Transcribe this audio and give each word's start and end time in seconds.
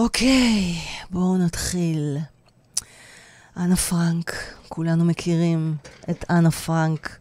אוקיי, 0.00 0.74
בואו 1.10 1.38
נתחיל. 1.38 2.16
אנה 3.56 3.76
פרנק, 3.76 4.32
כולנו 4.68 5.04
מכירים 5.04 5.76
את 6.10 6.24
אנה 6.30 6.50
פרנק. 6.50 7.18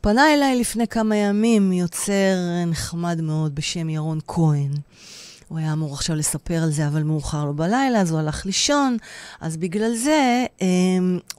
פנה 0.00 0.34
אליי 0.34 0.60
לפני 0.60 0.88
כמה 0.88 1.16
ימים 1.16 1.72
יוצר 1.72 2.34
נחמד 2.66 3.20
מאוד 3.20 3.54
בשם 3.54 3.88
ירון 3.88 4.18
כהן. 4.26 4.70
הוא 5.48 5.58
היה 5.58 5.72
אמור 5.72 5.94
עכשיו 5.94 6.16
לספר 6.16 6.62
על 6.62 6.70
זה, 6.70 6.88
אבל 6.88 7.02
מאוחר 7.02 7.44
לו 7.44 7.54
בלילה, 7.54 8.00
אז 8.00 8.10
הוא 8.10 8.20
הלך 8.20 8.46
לישון. 8.46 8.96
אז 9.40 9.56
בגלל 9.56 9.94
זה, 9.94 10.44
אה, 10.62 10.66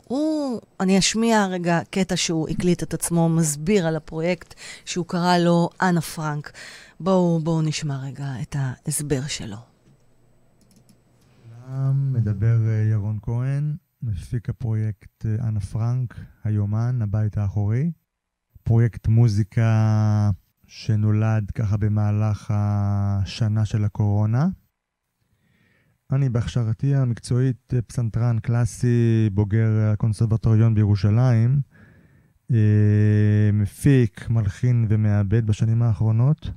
הוא, 0.04 0.62
אני 0.80 1.00
אשמיע 1.00 1.46
רגע 1.46 1.80
קטע 1.90 2.16
שהוא 2.18 2.50
הקליט 2.50 2.84
את 2.84 2.94
עצמו, 2.94 3.30
מסביר 3.30 3.88
על 3.88 3.96
הפרויקט 3.96 4.54
שהוא 4.86 5.06
קרא 5.06 5.38
לו 5.38 5.70
אנה 5.82 6.02
פרנק. 6.02 6.52
בואו, 7.00 7.40
בואו 7.44 7.62
נשמע 7.62 7.98
רגע 8.04 8.28
את 8.42 8.56
ההסבר 8.60 9.22
שלו. 9.28 9.73
מדבר 11.94 12.68
אה, 12.68 12.84
ירון 12.92 13.20
כהן, 13.22 13.76
מפיק 14.02 14.50
הפרויקט 14.50 15.26
אה, 15.26 15.48
אנה 15.48 15.60
פרנק, 15.60 16.20
היומן, 16.44 17.00
הבית 17.02 17.38
האחורי. 17.38 17.92
פרויקט 18.64 19.08
מוזיקה 19.08 20.32
שנולד 20.68 21.52
ככה 21.52 21.78
במהלך 21.78 22.54
השנה 22.56 23.66
של 23.66 23.84
הקורונה. 23.84 24.48
אני 26.12 26.30
בהכשרתי 26.30 26.96
המקצועית 26.96 27.74
פסנתרן 27.88 28.40
קלאסי, 28.40 29.30
בוגר 29.34 29.90
הקונסרבטוריון 29.94 30.76
בירושלים, 30.76 31.62
אה, 32.52 33.50
מפיק, 33.54 34.30
מלחין 34.30 34.86
ומעבד 34.90 35.46
בשנים 35.46 35.82
האחרונות. 35.82 36.50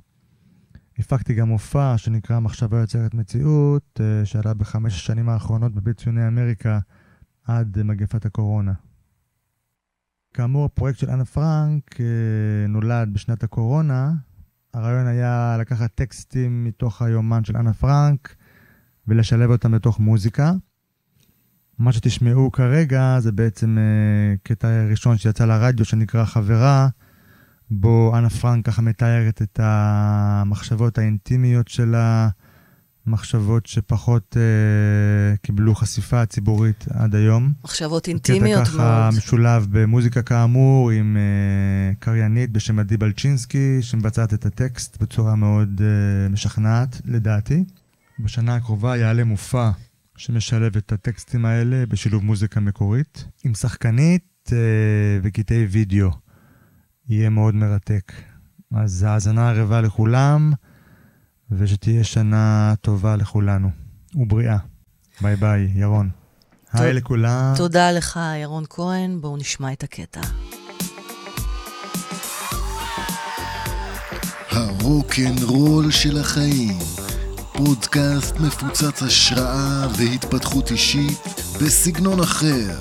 הפקתי 0.99 1.33
גם 1.33 1.47
מופע 1.47 1.97
שנקרא 1.97 2.39
מחשבה 2.39 2.79
יוצרת 2.79 3.13
מציאות, 3.13 4.01
אה, 4.01 4.25
שעלה 4.25 4.53
בחמש 4.53 4.95
השנים 4.95 5.29
האחרונות 5.29 5.73
בבית 5.73 5.97
ציוני 5.97 6.27
אמריקה 6.27 6.79
עד 7.43 7.83
מגפת 7.83 8.25
הקורונה. 8.25 8.73
כאמור, 10.33 10.65
הפרויקט 10.65 10.99
של 10.99 11.09
אנה 11.09 11.25
פרנק 11.25 12.01
אה, 12.01 12.67
נולד 12.67 13.13
בשנת 13.13 13.43
הקורונה. 13.43 14.13
הרעיון 14.73 15.07
היה 15.07 15.57
לקחת 15.59 15.95
טקסטים 15.95 16.63
מתוך 16.63 17.01
היומן 17.01 17.43
של 17.43 17.57
אנה 17.57 17.73
פרנק 17.73 18.35
ולשלב 19.07 19.49
אותם 19.49 19.71
בתוך 19.71 19.99
מוזיקה. 19.99 20.51
מה 21.79 21.91
שתשמעו 21.91 22.51
כרגע 22.51 23.19
זה 23.19 23.31
בעצם 23.31 23.77
uh, 23.77 24.37
קטע 24.43 24.85
ראשון 24.89 25.17
שיצא 25.17 25.45
לרדיו 25.45 25.85
שנקרא 25.85 26.25
חברה, 26.25 26.87
בו 27.71 28.13
אנה 28.17 28.29
פרנק 28.29 28.65
ככה 28.65 28.81
מתארת 28.81 29.41
את 29.41 29.59
המחשבות 29.63 30.97
האינטימיות 30.97 31.67
שלה, 31.67 32.29
מחשבות 33.07 33.65
שפחות 33.65 34.37
אה, 34.37 35.35
קיבלו 35.37 35.75
חשיפה 35.75 36.25
ציבורית 36.25 36.85
עד 36.89 37.15
היום. 37.15 37.53
מחשבות 37.63 38.07
אינטימיות 38.07 38.57
מאוד. 38.57 38.63
קטע 38.63 38.73
ככה 38.73 39.09
משולב 39.17 39.67
במוזיקה 39.71 40.21
כאמור, 40.21 40.91
עם 40.91 41.17
אה, 41.17 41.93
קריינית 41.99 42.51
בשם 42.51 42.79
עדי 42.79 42.97
בלצ'ינסקי, 42.97 43.81
שמבצעת 43.81 44.33
את 44.33 44.45
הטקסט 44.45 45.01
בצורה 45.01 45.35
מאוד 45.35 45.81
אה, 45.81 46.29
משכנעת, 46.29 47.01
לדעתי. 47.05 47.63
בשנה 48.19 48.55
הקרובה 48.55 48.97
יעלה 48.97 49.23
מופע 49.23 49.69
שמשלב 50.17 50.77
את 50.77 50.91
הטקסטים 50.91 51.45
האלה 51.45 51.85
בשילוב 51.85 52.23
מוזיקה 52.23 52.59
מקורית, 52.59 53.25
עם 53.43 53.53
שחקנית 53.53 54.49
אה, 54.53 54.57
וקטעי 55.23 55.65
וידאו. 55.65 56.26
יהיה 57.09 57.29
מאוד 57.29 57.55
מרתק. 57.55 58.13
אז 58.75 59.03
האזנה 59.03 59.49
ערבה 59.49 59.81
לכולם. 59.81 60.53
ושתהיה 61.51 62.03
שנה 62.03 62.73
טובה 62.81 63.15
לכולנו, 63.15 63.69
ובריאה. 64.15 64.57
ביי 65.21 65.35
ביי, 65.35 65.71
ירון. 65.75 66.09
היי 66.73 66.93
לכולם. 66.93 67.53
תודה 67.57 67.91
לך, 67.91 68.19
ירון 68.41 68.63
כהן. 68.69 69.21
בואו 69.21 69.37
נשמע 69.37 69.73
את 69.73 69.83
הקטע. 69.83 70.21
הרוקנרול 74.51 75.91
של 75.91 76.17
החיים, 76.17 76.77
פודקאסט 77.53 78.39
מפוצץ 78.39 79.03
השראה 79.03 79.87
והתפתחות 79.97 80.71
אישית 80.71 81.19
בסגנון 81.61 82.19
אחר, 82.19 82.77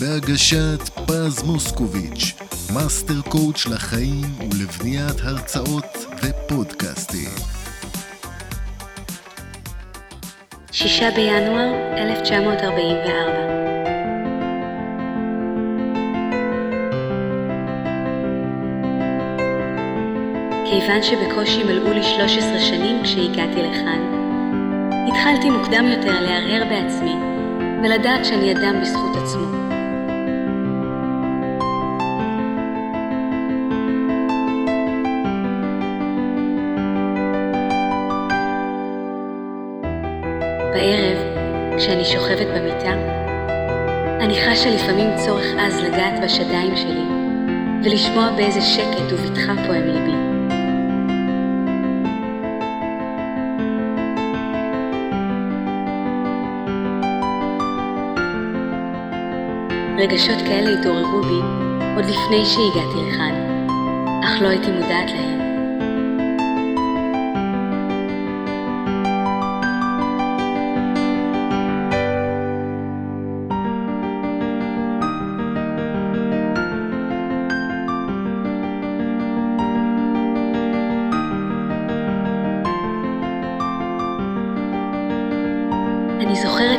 בהגשת 0.00 0.80
פז 1.06 1.42
מוסקוביץ', 1.42 2.34
master 2.74 3.20
coach 3.28 3.66
לחיים 3.66 4.24
ולבניית 4.40 5.20
הרצאות 5.22 6.06
ופודקאסטים. 6.22 7.30
6 10.72 11.02
בינואר 11.02 11.72
1944 11.96 13.54
כיוון 20.70 21.02
שבקושי 21.02 21.64
מלאו 21.64 21.92
לי 21.92 22.02
13 22.02 22.60
שנים 22.60 23.02
כשהגעתי 23.02 23.62
לכאן, 23.62 24.00
התחלתי 25.08 25.50
מוקדם 25.50 25.84
יותר 25.84 26.20
להרהר 26.20 26.64
בעצמי 26.68 27.14
ולדעת 27.82 28.24
שאני 28.24 28.52
אדם 28.52 28.80
בזכות 28.80 29.16
עצמו. 29.16 29.73
כשאני 41.84 42.04
שוכבת 42.04 42.46
במיטה, 42.46 42.92
אני 44.20 44.34
חשה 44.34 44.70
לפעמים 44.74 45.08
צורך 45.16 45.44
עז 45.58 45.80
לגעת 45.80 46.24
בשדיים 46.24 46.76
שלי, 46.76 47.04
ולשמוע 47.84 48.30
באיזה 48.36 48.60
שקט 48.60 49.12
ובטחה 49.12 49.52
פועם 49.66 49.82
ליבי. 49.82 50.16
רגשות 59.98 60.38
כאלה 60.46 60.70
התעוררו 60.70 61.22
בי 61.22 61.40
עוד 61.96 62.04
לפני 62.04 62.44
שהגעתי 62.44 62.98
לכאן, 63.08 63.34
אך 64.24 64.42
לא 64.42 64.48
הייתי 64.48 64.70
מודעת 64.70 65.10
להם. 65.10 65.43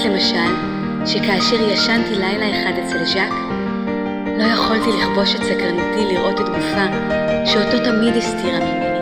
למשל, 0.06 0.56
שכאשר 1.06 1.70
ישנתי 1.70 2.16
לילה 2.16 2.50
אחד 2.50 2.72
אצל 2.84 3.06
ז'אק, 3.06 3.34
לא 4.38 4.44
יכולתי 4.44 4.90
לכבוש 4.98 5.36
את 5.36 5.44
סקרנותי 5.44 6.14
לראות 6.14 6.42
את 6.42 6.46
גופה, 6.50 6.86
שאותו 7.46 7.80
תמיד 7.86 8.16
הסתירה 8.16 8.60
ממני. 8.60 9.00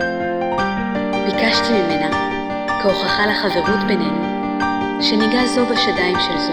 ביקשתי 1.26 1.72
ממנה, 1.72 2.10
כהוכחה 2.82 3.26
לחברות 3.26 3.80
בינינו, 3.86 4.22
שניגע 5.00 5.46
זו 5.46 5.66
בשדיים 5.66 6.16
של 6.20 6.38
זו. 6.38 6.52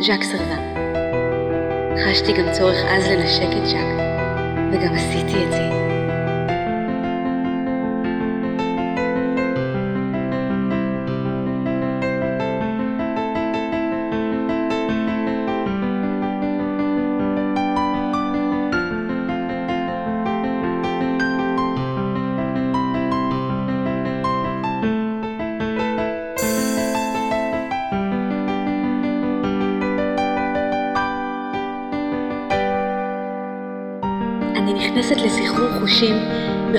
ז'אק 0.00 0.22
סרבה. 0.22 0.56
חשתי 2.04 2.32
גם 2.32 2.52
צורך 2.52 2.84
עז 2.88 3.06
לנשק 3.06 3.56
את 3.56 3.66
ז'אק, 3.66 4.06
וגם 4.72 4.94
עשיתי 4.94 5.44
את 5.44 5.52
זה. 5.52 5.75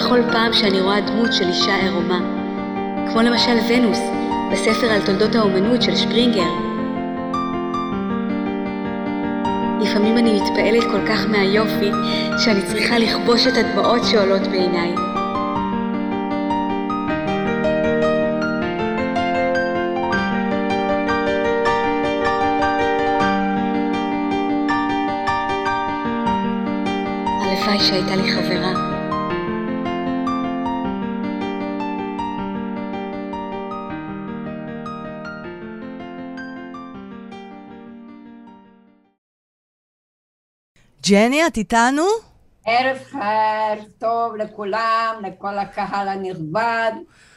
בכל 0.07 0.21
פעם 0.31 0.53
שאני 0.53 0.81
רואה 0.81 1.01
דמות 1.01 1.33
של 1.33 1.47
אישה 1.47 1.75
ערומה, 1.75 2.19
כמו 3.11 3.21
למשל 3.21 3.57
ונוס, 3.69 3.99
בספר 4.51 4.87
על 4.87 5.01
תולדות 5.05 5.35
האומנות 5.35 5.81
של 5.81 5.95
שפרינגר. 5.95 6.49
לפעמים 9.81 10.17
אני 10.17 10.41
מתפעלת 10.41 10.83
כל 10.83 11.07
כך 11.07 11.25
מהיופי, 11.29 11.91
שאני 12.37 12.61
צריכה 12.61 12.99
לכבוש 12.99 13.47
את 13.47 13.53
הדמעות 13.57 14.01
שעולות 14.05 14.41
בעיניי. 14.41 14.95
הלוואי 27.41 27.79
שהייתה 27.79 28.15
לי 28.15 28.31
חברה 28.31 28.76
ג'ני, 41.09 41.47
את 41.47 41.57
איתנו? 41.57 42.03
ערב 42.65 42.97
חר, 42.97 43.83
טוב 43.99 44.35
לכולם, 44.35 45.21
לכל 45.23 45.57
הקהל 45.57 46.07
הנכבד. 46.07 46.91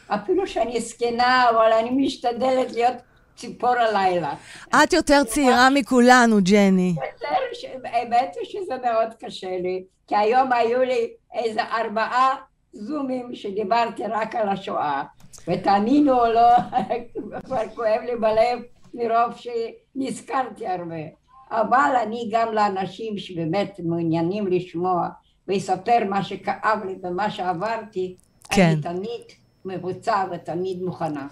אפילו 0.06 0.46
שאני 0.46 0.80
זקנה, 0.80 1.50
אבל 1.50 1.72
אני 1.72 1.90
משתדלת 1.90 2.72
להיות 2.72 2.94
ציפור 3.36 3.70
הלילה. 3.70 4.34
את 4.68 4.92
יותר 4.92 5.24
צעירה 5.24 5.70
מכולנו, 5.70 6.36
ג'ני. 6.42 6.94
האמת 7.84 8.36
היא 8.40 8.48
שזה 8.50 8.74
מאוד 8.84 9.08
קשה 9.20 9.58
לי, 9.62 9.84
כי 10.06 10.16
היום 10.16 10.52
היו 10.52 10.82
לי 10.82 11.10
איזה 11.34 11.62
ארבעה 11.62 12.34
זומים 12.72 13.34
שדיברתי 13.34 14.02
רק 14.06 14.34
על 14.34 14.48
השואה, 14.48 15.02
ותאמינו 15.48 16.20
או 16.20 16.32
לא, 16.32 16.56
כבר 17.44 17.68
כואב 17.74 18.00
לי 18.04 18.16
בלב 18.16 18.58
מרוב 18.94 19.32
שנזכרתי 19.36 20.66
הרבה. 20.66 21.19
אבל 21.50 21.96
אני 22.02 22.28
גם 22.32 22.52
לאנשים 22.52 23.18
שבאמת 23.18 23.80
מעוניינים 23.84 24.46
לשמוע 24.46 25.08
ויספר 25.48 25.98
מה 26.08 26.24
שכאב 26.24 26.78
לי 26.86 26.94
ומה 27.02 27.30
שעברתי, 27.30 28.16
כן. 28.50 28.62
אני 28.62 28.80
תמיד 28.80 29.22
מבוצע 29.64 30.24
ותמיד 30.32 30.82
מוכנה. 30.82 31.26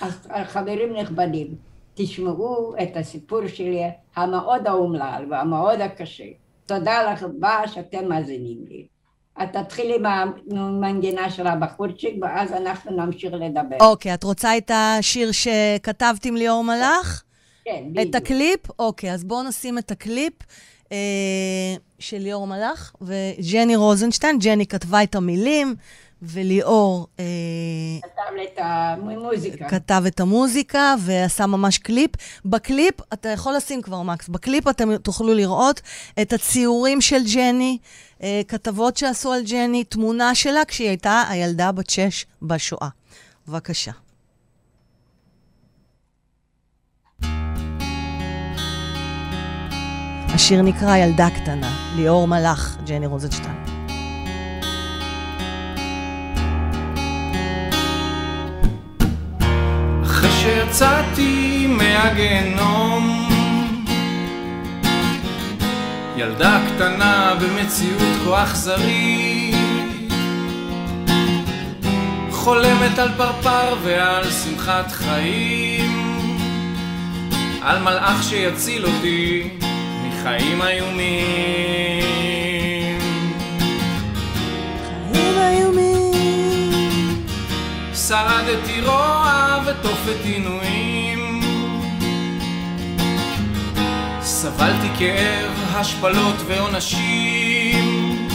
אז 0.00 0.28
חברים 0.44 0.96
נכבדים, 0.96 1.54
תשמעו 1.94 2.74
את 2.82 2.96
הסיפור 2.96 3.46
שלי 3.46 3.82
המאוד 4.16 4.66
האומלל 4.66 5.26
והמאוד 5.30 5.80
הקשה. 5.80 6.24
תודה 6.66 7.12
לך 7.12 7.22
רבה 7.22 7.62
שאתם 7.66 8.08
מאזינים 8.08 8.58
לי. 8.68 8.86
את 9.42 9.52
תתחילי 9.52 9.94
עם 9.94 10.06
המנגינה 10.50 11.30
של 11.30 11.46
הבחורצ'יק 11.46 12.14
ואז 12.22 12.52
אנחנו 12.52 12.96
נמשיך 12.96 13.32
לדבר. 13.32 13.76
אוקיי, 13.80 14.12
okay, 14.12 14.14
את 14.14 14.24
רוצה 14.24 14.56
את 14.56 14.70
השיר 14.74 15.32
שכתבת 15.32 16.24
עם 16.24 16.36
ליאור 16.36 16.64
מלאך? 16.64 17.24
כן, 17.64 17.84
בדיוק. 17.92 18.10
את 18.10 18.14
הקליפ? 18.14 18.60
אוקיי, 18.78 19.12
אז 19.12 19.24
בואו 19.24 19.42
נשים 19.42 19.78
את 19.78 19.90
הקליפ 19.90 20.32
אה, 20.92 20.96
של 21.98 22.18
ליאור 22.18 22.46
מלאך 22.46 22.92
וג'ני 23.00 23.76
רוזנשטיין. 23.76 24.38
ג'ני 24.38 24.66
כתבה 24.66 25.02
את 25.02 25.14
המילים. 25.14 25.74
וליאור... 26.22 27.06
אה, 27.20 27.24
כתב 28.02 28.36
את 28.42 28.58
המוזיקה. 28.58 29.68
כתב 29.68 30.02
את 30.06 30.20
המוזיקה 30.20 30.94
ועשה 30.98 31.46
ממש 31.46 31.78
קליפ. 31.78 32.10
בקליפ, 32.44 32.94
אתה 33.12 33.28
יכול 33.28 33.54
לשים 33.56 33.82
כבר, 33.82 34.02
מקס, 34.02 34.28
בקליפ 34.28 34.68
אתם 34.68 34.96
תוכלו 34.96 35.34
לראות 35.34 35.80
את 36.22 36.32
הציורים 36.32 37.00
של 37.00 37.22
ג'ני, 37.34 37.78
אה, 38.22 38.40
כתבות 38.48 38.96
שעשו 38.96 39.32
על 39.32 39.42
ג'ני, 39.42 39.84
תמונה 39.84 40.34
שלה 40.34 40.64
כשהיא 40.64 40.88
הייתה 40.88 41.24
הילדה 41.28 41.72
בת 41.72 41.90
שש 41.90 42.26
בשואה. 42.42 42.88
בבקשה. 43.48 44.03
השיר 50.34 50.62
נקרא 50.62 50.96
ילדה 50.96 51.28
קטנה, 51.30 51.70
ליאור 51.96 52.28
מלאך, 52.28 52.76
ג'ני 52.86 53.06
רוזנשטיין. 53.06 53.54
אחרי 60.04 60.30
שיצאתי 60.30 61.66
מהגיהנום 61.66 63.28
ילדה 66.16 66.60
קטנה 66.74 67.34
במציאות 67.40 68.16
כה 68.24 68.42
אכזרית 68.42 69.54
חולמת 72.30 72.98
על 72.98 73.08
פרפר 73.16 73.76
ועל 73.82 74.30
שמחת 74.30 74.92
חיים 74.92 76.38
על 77.62 77.82
מלאך 77.82 78.22
שיציל 78.22 78.86
אותי 78.86 79.48
חיים 80.24 80.62
איומים. 80.62 82.18
חיים 85.12 85.38
איומים. 85.38 87.26
שרדתי 87.94 88.80
רוע 88.80 89.58
ותופת 89.66 90.24
עינויים. 90.24 91.40
סבלתי 94.20 94.88
כאב, 94.98 95.52
השפלות 95.74 96.36
ועונשים. 96.46 98.28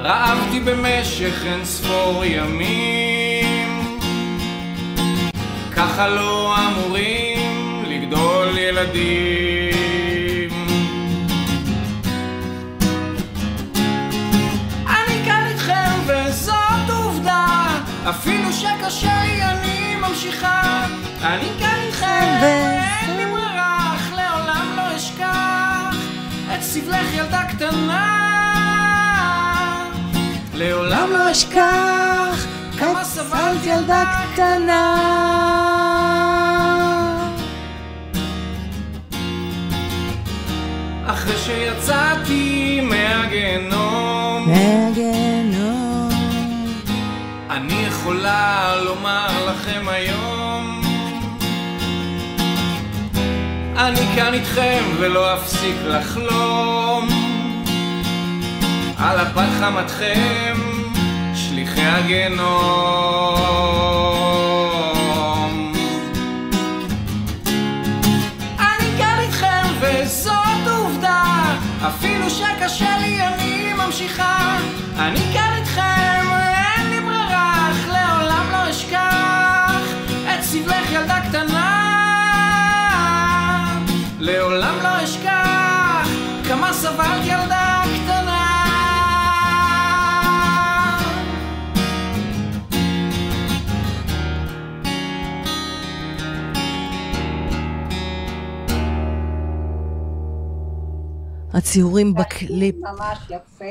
רעבתי 0.00 0.60
במשך 0.60 1.42
אין 1.46 1.64
ספור 1.64 2.24
ימים. 2.24 3.98
ככה 5.76 6.08
לא 6.08 6.54
אמורים 6.58 7.23
לגדול 8.04 8.58
ילדים. 8.58 9.84
אפילו 18.08 18.52
שקשה 18.52 19.22
לי 19.24 19.42
אני 19.42 19.94
ממשיכה. 19.96 20.86
אני 21.22 21.48
כאן 21.60 21.78
איתכם 21.86 22.38
ואין 22.42 23.16
לי 23.16 23.26
ברירה 23.32 23.94
אך 23.94 24.12
לעולם 24.12 24.76
לא 24.76 24.96
אשכח 24.96 25.96
את 26.54 26.62
סבלך 26.62 27.14
ילדה 27.14 27.42
קטנה. 27.48 28.10
לעולם 30.54 31.10
לא 31.10 31.30
אשכח 31.30 32.46
כמה 32.78 33.04
סבלת 33.04 33.66
ילדה 33.66 34.04
קטנה 34.32 35.73
אחרי 41.24 41.36
שיצאתי 41.38 42.80
מהגיהנום. 42.80 44.52
מהגיהנום. 44.52 46.08
אני 47.50 47.86
יכולה 47.88 48.74
לומר 48.84 49.46
לכם 49.46 49.88
היום 49.88 50.82
אני 53.76 54.00
כאן 54.16 54.34
איתכם 54.34 54.82
ולא 54.98 55.34
אפסיק 55.34 55.76
לחלום. 55.86 57.08
על 58.98 59.20
הפת 59.20 59.48
חמתכם 59.60 60.56
שליחי 61.34 61.82
הגנום 61.82 63.24
אפילו 71.98 72.30
שקשה 72.30 72.98
לי 72.98 73.26
אני 73.26 73.72
ממשיכה. 73.72 74.58
אני 74.98 75.32
כאן 75.32 75.50
איתכם 75.56 76.14
סבלך 80.54 80.92
ילדה 80.92 81.20
קטנה. 81.28 81.90
לעולם 84.18 84.74
לא 84.82 85.04
אשכח 85.04 86.08
כמה 86.48 86.72
סבלת 86.72 87.24
ילדה 87.24 87.63
הציורים 101.54 102.14
בקליפ. 102.14 102.76
ממש 102.76 103.18
יפה, 103.30 103.64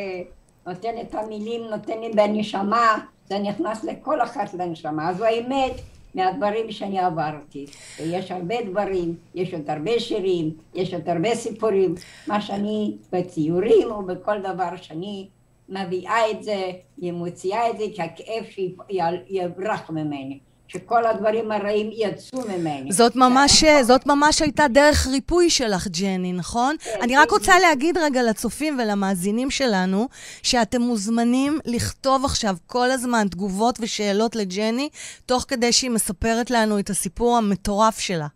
נותן 0.67 0.93
את 1.01 1.15
המילים, 1.15 1.61
נותן 1.63 1.99
לי 1.99 2.09
בנשמה, 2.09 2.99
זה 3.29 3.39
נכנס 3.39 3.83
לכל 3.83 4.21
אחת 4.21 4.53
לנשמה. 4.53 5.09
אז 5.09 5.21
האמת, 5.21 5.81
מהדברים 6.15 6.71
שאני 6.71 6.99
עברתי. 6.99 7.65
ויש 7.99 8.31
הרבה 8.31 8.55
דברים, 8.65 9.15
יש 9.35 9.53
עוד 9.53 9.69
הרבה 9.69 9.99
שירים, 9.99 10.51
יש 10.73 10.93
עוד 10.93 11.09
הרבה 11.09 11.35
סיפורים. 11.35 11.95
מה 12.27 12.41
שאני 12.41 12.97
בציורים 13.11 13.91
או 13.91 14.05
בכל 14.05 14.39
דבר 14.39 14.75
שאני 14.75 15.27
מביאה 15.69 16.31
את 16.31 16.43
זה, 16.43 16.71
היא 17.01 17.11
מוציאה 17.11 17.69
את 17.69 17.77
זה 17.77 17.83
כי 17.95 18.01
הכאב 18.01 18.43
שיברח 18.53 19.89
ממני. 19.89 20.39
שכל 20.73 21.05
הדברים 21.05 21.51
הרעים 21.51 21.89
יצאו 21.93 22.41
ממני. 22.41 22.91
זאת 22.91 23.15
ממש, 23.15 23.63
זאת 23.81 24.05
ממש 24.05 24.41
הייתה 24.41 24.67
דרך 24.67 25.07
ריפוי 25.07 25.49
שלך, 25.49 25.87
ג'ני, 25.87 26.33
נכון? 26.33 26.75
כן, 26.79 26.99
אני 27.01 27.17
רק 27.17 27.31
רוצה 27.31 27.59
להגיד 27.59 27.97
רגע 27.97 28.23
לצופים 28.23 28.79
ולמאזינים 28.79 29.51
שלנו, 29.51 30.07
שאתם 30.43 30.81
מוזמנים 30.81 31.59
לכתוב 31.65 32.25
עכשיו 32.25 32.55
כל 32.67 32.91
הזמן 32.91 33.27
תגובות 33.27 33.79
ושאלות 33.81 34.35
לג'ני, 34.35 34.89
תוך 35.25 35.45
כדי 35.47 35.71
שהיא 35.71 35.91
מספרת 35.91 36.51
לנו 36.51 36.79
את 36.79 36.89
הסיפור 36.89 37.37
המטורף 37.37 37.99
שלה. 37.99 38.27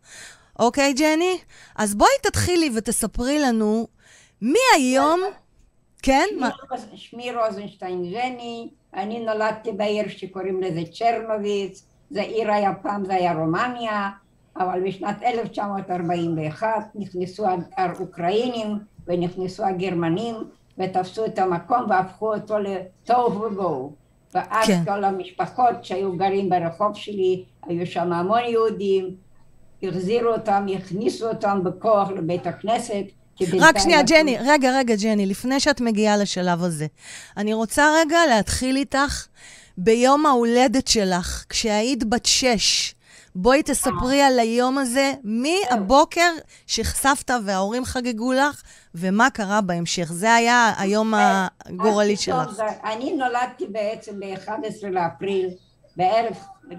אוקיי, 0.59 0.93
ג'ני? 0.93 1.37
אז 1.75 1.95
בואי 1.95 2.11
תתחילי 2.21 2.69
ותספרי 2.75 3.39
לנו 3.39 3.87
מי 4.41 4.59
היום... 4.75 5.21
כן? 6.01 6.27
שמי 6.95 7.31
רוזנשטיין 7.31 8.11
ג'ני, 8.11 8.69
אני 8.93 9.19
נולדתי 9.19 9.71
בעיר 9.71 10.09
שקוראים 10.09 10.63
לזה 10.63 10.81
צ'רנוביץ, 10.93 11.83
זה 12.09 12.21
עיר 12.21 12.51
היה 12.51 12.73
פעם, 12.73 13.05
זה 13.05 13.13
היה 13.13 13.33
רומניה, 13.33 14.09
אבל 14.57 14.87
בשנת 14.87 15.23
1941 15.23 16.67
נכנסו 16.95 17.45
האוקראינים 17.77 18.79
ונכנסו 19.07 19.65
הגרמנים 19.65 20.35
ותפסו 20.77 21.25
את 21.25 21.39
המקום 21.39 21.85
והפכו 21.89 22.33
אותו 22.33 22.55
לתוהו 22.59 23.41
ובוהו. 23.41 23.93
ואז 24.33 24.67
כן. 24.67 24.83
כל 24.85 25.03
המשפחות 25.03 25.85
שהיו 25.85 26.17
גרים 26.17 26.49
ברחוב 26.49 26.95
שלי, 26.95 27.43
היו 27.67 27.87
שם 27.87 28.13
המון 28.13 28.39
יהודים, 28.39 29.15
החזירו 29.83 30.29
אותם, 30.29 30.65
הכניסו 30.75 31.29
אותם 31.29 31.61
בכוח 31.63 32.09
לבית 32.09 32.47
הכנסת. 32.47 33.03
רק 33.59 33.77
שנייה, 33.77 34.03
ג'ני, 34.03 34.37
רגע, 34.39 34.77
רגע, 34.77 34.95
ג'ני, 34.95 35.25
לפני 35.25 35.59
שאת 35.59 35.81
מגיעה 35.81 36.17
לשלב 36.17 36.63
הזה. 36.63 36.87
אני 37.37 37.53
רוצה 37.53 37.89
רגע 38.01 38.17
להתחיל 38.29 38.75
איתך 38.75 39.27
ביום 39.77 40.25
ההולדת 40.25 40.87
שלך, 40.87 41.45
כשהיית 41.49 42.03
בת 42.03 42.25
שש. 42.25 42.95
בואי 43.35 43.63
תספרי 43.63 44.21
על 44.21 44.39
היום 44.39 44.77
הזה, 44.77 45.13
מהבוקר 45.23 46.31
שסבתא 46.67 47.37
וההורים 47.45 47.85
חגגו 47.85 48.33
לך, 48.33 48.61
ומה 48.95 49.29
קרה 49.29 49.61
בהמשך. 49.61 50.11
זה 50.11 50.33
היה 50.33 50.73
היום 50.77 51.13
הגורלי 51.65 52.15
שלך. 52.15 52.61
אני 52.83 53.13
נולדתי 53.13 53.65
בעצם 53.67 54.19
ב-11 54.19 54.87
לאפריל, 54.91 55.49
בערב, 55.97 56.33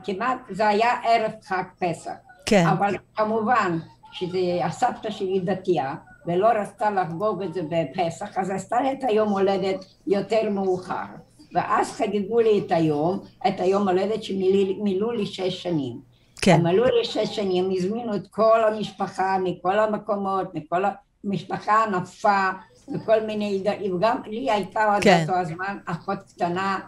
כמעט, 0.04 0.38
זה 0.50 0.68
היה 0.68 0.94
ערב 1.04 1.30
חג 1.44 1.62
פסח. 1.78 2.12
כן. 2.46 2.66
אבל 2.66 2.94
כמובן 3.16 3.78
שזה 4.12 4.38
הסבתא 4.64 5.10
שלי 5.10 5.40
דתייה, 5.40 5.94
ולא 6.26 6.46
רצתה 6.46 6.90
לחגוג 6.90 7.42
את 7.42 7.54
זה 7.54 7.60
בפסח, 7.70 8.38
אז 8.38 8.50
עשתה 8.50 8.76
את 8.92 9.04
היום 9.08 9.28
הולדת 9.28 9.84
יותר 10.06 10.50
מאוחר. 10.50 11.27
ואז 11.52 11.92
חגגו 11.92 12.40
לי 12.40 12.62
את 12.66 12.72
היום, 12.72 13.20
את 13.48 13.60
היום 13.60 13.88
הולדת 13.88 14.22
שמילאו 14.22 15.12
לי 15.12 15.26
שש 15.26 15.62
שנים. 15.62 16.00
כן. 16.40 16.54
הם 16.54 16.66
עלו 16.66 16.84
לי 16.84 17.04
שש 17.04 17.36
שנים, 17.36 17.70
הזמינו 17.76 18.14
את 18.14 18.26
כל 18.26 18.64
המשפחה 18.64 19.38
מכל 19.44 19.78
המקומות, 19.78 20.54
מכל 20.54 20.82
המשפחה 21.24 21.84
ענפה, 21.84 22.50
וכל 22.94 23.20
מיני, 23.26 23.62
וגם 23.94 24.16
לי 24.26 24.50
הייתה 24.50 24.94
עד 24.94 25.02
כן. 25.02 25.20
אותו 25.22 25.34
הזמן 25.34 25.78
אחות 25.86 26.18
קטנה, 26.28 26.78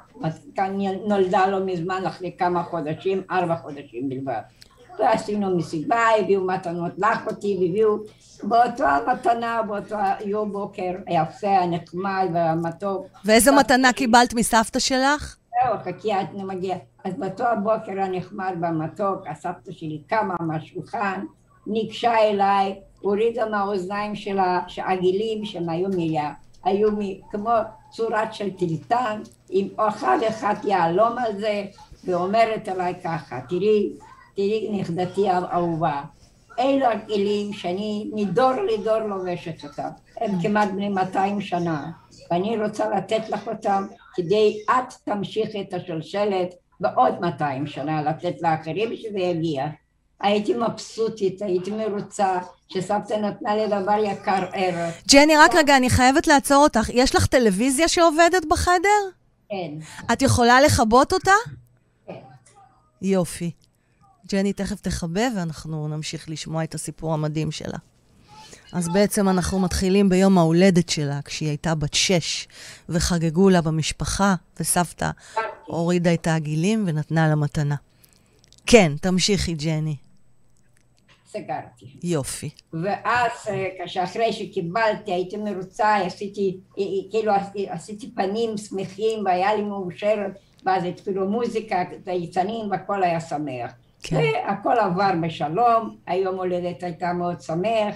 נולדה 1.07 1.47
לא 1.47 1.65
מזמן 1.67 2.03
אחרי 2.07 2.33
כמה 2.39 2.63
חודשים, 2.63 3.23
ארבע 3.31 3.57
חודשים 3.57 4.09
בלבד. 4.09 4.41
ועשינו 5.01 5.57
מסיבה, 5.57 6.01
הביאו 6.21 6.47
מתנות 6.47 6.93
לאחותי, 6.99 7.59
והביאו 7.61 7.97
באותו 8.43 8.85
המתנה, 8.85 9.63
באותו 9.63 9.97
יום 10.25 10.53
בוקר 10.53 10.93
היפה, 11.07 11.59
הנחמד 11.59 12.29
והמתוק. 12.35 13.07
ואיזה 13.25 13.53
מתנה 13.53 13.93
קיבלת 13.93 14.35
מסבתא 14.35 14.79
שלך? 14.79 15.37
זהו, 15.51 15.79
חכי, 15.85 16.15
אני 16.15 16.45
מגיע. 16.45 16.77
אז 17.05 17.15
באותו 17.15 17.45
הבוקר 17.45 18.01
הנחמד 18.01 18.55
במתוק, 18.61 19.27
הסבתא 19.27 19.73
שלי 19.73 20.03
קמה 20.09 20.35
מהשולחן, 20.41 21.25
ניגשה 21.67 22.19
אליי, 22.19 22.81
הורידה 23.01 23.49
מהאוזניים 23.49 24.15
שלה, 24.15 24.61
שהעגילים 24.69 25.45
שהם 25.45 25.69
היו 25.69 25.89
מיה, 25.89 26.33
היו 26.65 26.89
כמו 27.31 27.51
צורת 27.91 28.35
של 28.35 28.51
טלטן, 28.51 29.21
עם 29.51 29.69
אחד 29.77 30.19
אחד 30.29 30.55
יהלום 30.65 31.19
על 31.19 31.41
זה, 31.41 31.65
ואומרת 32.05 32.69
אליי 32.69 32.95
ככה, 33.05 33.41
תראי, 33.49 33.93
תראי 34.35 34.69
נכדתי 34.73 35.29
האהובה, 35.29 36.03
אלו 36.59 36.87
הכלים 36.87 37.53
שאני 37.53 38.11
מדור 38.15 38.53
לדור 38.53 38.99
לובשת 38.99 39.65
אותם, 39.65 39.89
הם 40.21 40.43
כמעט 40.43 40.69
בני 40.69 40.89
200 40.89 41.41
שנה, 41.41 41.91
ואני 42.31 42.63
רוצה 42.63 42.89
לתת 42.89 43.29
לך 43.29 43.49
אותם 43.49 43.87
כדי 44.15 44.59
את 44.71 44.95
תמשיכי 45.05 45.61
את 45.61 45.75
השלשלת 45.75 46.55
בעוד 46.81 47.21
200 47.21 47.67
שנה, 47.67 48.03
לתת 48.03 48.35
לאחרים 48.43 48.97
שזה 48.97 49.19
יגיע. 49.19 49.67
הייתי 50.21 50.55
מבסוטית, 50.55 51.43
הייתי 51.43 51.71
מרוצה, 51.71 52.39
שסבתא 52.69 53.15
נתנה 53.15 53.57
לי 53.57 53.67
דבר 53.67 53.99
יקר 54.05 54.45
ערך. 54.53 54.95
ג'ני, 55.09 55.37
רק 55.37 55.55
רגע, 55.55 55.77
אני 55.77 55.91
חייבת 55.91 56.27
לעצור 56.27 56.63
אותך. 56.63 56.89
יש 56.93 57.15
לך 57.15 57.27
טלוויזיה 57.27 57.89
שעובדת 57.89 58.45
בחדר? 58.51 59.01
כן. 59.49 59.73
את 60.13 60.23
יכולה 60.23 60.61
לכבות 60.61 61.13
אותה? 61.13 61.33
כן. 62.07 62.15
יופי. 63.03 63.51
ג'ני 64.33 64.53
תכף 64.53 64.81
תכבה 64.81 65.23
ואנחנו 65.37 65.89
נמשיך 65.89 66.31
לשמוע 66.31 66.65
את 66.65 66.75
הסיפור 66.75 67.15
המדהים 67.15 67.51
שלה. 67.51 67.79
אז 68.73 68.89
בעצם 68.89 69.29
אנחנו 69.29 69.61
מתחילים 69.61 70.09
ביום 70.09 70.39
ההולדת 70.39 70.89
שלה, 70.89 71.21
כשהיא 71.25 71.49
הייתה 71.49 71.75
בת 71.75 71.95
שש, 71.95 72.49
וחגגו 72.89 73.51
לה 73.51 73.61
במשפחה, 73.61 74.35
וסבתא 74.61 75.11
הורידה 75.67 76.15
את 76.15 76.27
העגילים 76.27 76.85
ונתנה 76.87 77.29
לה 77.29 77.35
מתנה. 77.35 77.77
כן, 78.67 78.93
תמשיכי, 79.01 79.55
ג'ני. 79.55 79.97
סגרתי. 81.27 81.87
יופי. 82.03 82.51
ואז, 82.73 83.31
אה, 83.49 83.69
כשאחרי 83.85 84.33
שקיבלתי, 84.33 85.13
הייתי 85.13 85.37
מרוצה, 85.37 85.97
עשיתי, 85.97 86.57
אה, 86.79 86.83
אה, 86.83 87.11
כאילו 87.11 87.33
עשיתי 87.69 88.11
פנים 88.15 88.57
שמחים, 88.57 89.25
והיה 89.25 89.55
לי 89.55 89.63
מאושרת, 89.63 90.33
ואז 90.67 90.85
התחילו 90.85 91.29
מוזיקה, 91.29 91.85
צייצנים, 92.05 92.71
והכל 92.71 93.03
היה 93.03 93.21
שמח. 93.21 93.73
כן. 94.03 94.17
והכל 94.17 94.79
עבר 94.79 95.11
בשלום, 95.23 95.97
היום 96.07 96.37
הולדת 96.37 96.83
הייתה 96.83 97.13
מאוד 97.13 97.41
שמח, 97.41 97.95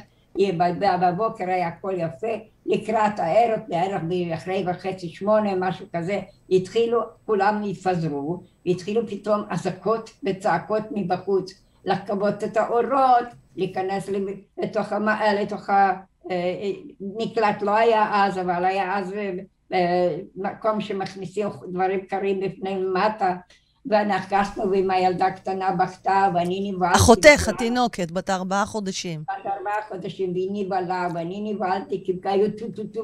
בבוקר 1.00 1.44
היה 1.48 1.68
הכל 1.68 1.94
יפה, 1.96 2.32
לקראת 2.66 3.18
הערב, 3.18 3.60
בערך 3.68 4.02
אחרי 4.34 4.64
וחצי 4.66 5.08
שמונה, 5.08 5.54
משהו 5.54 5.86
כזה, 5.96 6.20
התחילו, 6.50 7.00
כולם 7.26 7.62
התפזרו, 7.70 8.42
והתחילו 8.66 9.06
פתאום 9.06 9.42
אזעקות 9.50 10.10
וצעקות 10.26 10.82
מבחוץ, 10.90 11.62
לכבות 11.84 12.44
את 12.44 12.56
האורות, 12.56 13.26
להיכנס 13.56 14.08
לתוך, 14.58 14.92
לתוך 15.38 15.70
המקלט, 16.30 17.62
לא 17.62 17.76
היה 17.76 18.10
אז, 18.12 18.38
אבל 18.38 18.64
היה 18.64 18.98
אז 18.98 19.14
אה, 19.72 20.16
מקום 20.36 20.80
שמכניסים 20.80 21.48
דברים 21.72 22.00
קרים 22.00 22.40
בפנים 22.40 22.78
מטה, 22.94 23.36
ונכנסנו 23.86 24.70
ועם 24.70 24.90
הילדה 24.90 25.26
הקטנה 25.26 25.70
בכתה, 25.72 26.28
ואני 26.34 26.72
נבהלתי. 26.72 26.98
אחותך, 26.98 27.48
התינוקת, 27.48 28.10
בת 28.10 28.30
ארבעה 28.30 28.66
חודשים. 28.66 29.20
בת 29.20 29.46
ארבעה 29.46 29.74
חודשים, 29.88 30.32
והיא 30.32 30.50
נבהלה, 30.52 31.08
ואני 31.14 31.52
נבהלתי, 31.52 32.02
כי 32.04 32.12
היו 32.24 32.46
טו-טו-טו, 32.58 33.02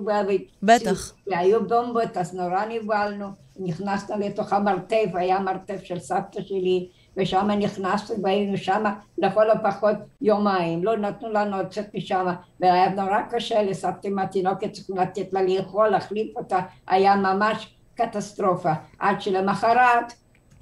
בטח. 0.63 1.15
והיו 1.27 1.69
בומבות, 1.69 2.17
אז 2.17 2.35
נורא 2.35 2.65
נבהלנו. 2.69 3.27
נכנסנו 3.57 4.17
לתוך 4.19 4.53
המרתף, 4.53 5.07
היה 5.15 5.41
מרתף 5.41 5.85
של 5.85 5.99
סבתא 5.99 6.43
שלי, 6.43 6.89
ושם 7.17 7.51
נכנסנו 7.51 8.23
והיינו 8.23 8.57
שם 8.57 8.85
לכל 9.19 9.51
הפחות 9.51 9.97
יומיים, 10.21 10.85
לא 10.85 10.97
נתנו 10.97 11.33
לנו 11.33 11.63
לצאת 11.63 11.95
משם, 11.95 12.27
והיה 12.61 12.89
נורא 12.89 13.21
קשה 13.31 13.63
לסבתא 13.63 14.09
עם 14.09 14.19
התינוקת, 14.19 14.73
צריכים 14.73 14.97
לתת 14.97 15.33
לה 15.33 15.43
לאכול, 15.43 15.89
להחליף 15.89 16.37
אותה, 16.37 16.59
היה 16.89 17.17
ממש 17.17 17.75
קטסטרופה. 17.95 18.73
עד 18.99 19.21
שלמחרת 19.21 20.13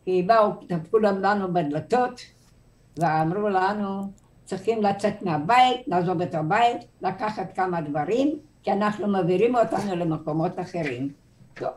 כי 0.09 0.23
באו, 0.23 0.51
דפקו 0.69 0.99
לנו 0.99 1.55
בדלתות 1.55 2.21
ואמרו 2.97 3.49
לנו 3.49 4.11
צריכים 4.45 4.83
לצאת 4.83 5.23
מהבית, 5.23 5.81
לעזוב 5.87 6.23
את 6.23 6.35
הבית, 6.35 6.77
לקחת 7.03 7.53
כמה 7.55 7.81
דברים, 7.81 8.39
כי 8.63 8.73
אנחנו 8.73 9.09
מעבירים 9.09 9.57
אותנו 9.57 9.97
למקומות 9.97 10.59
אחרים. 10.59 11.09
טוב, 11.55 11.69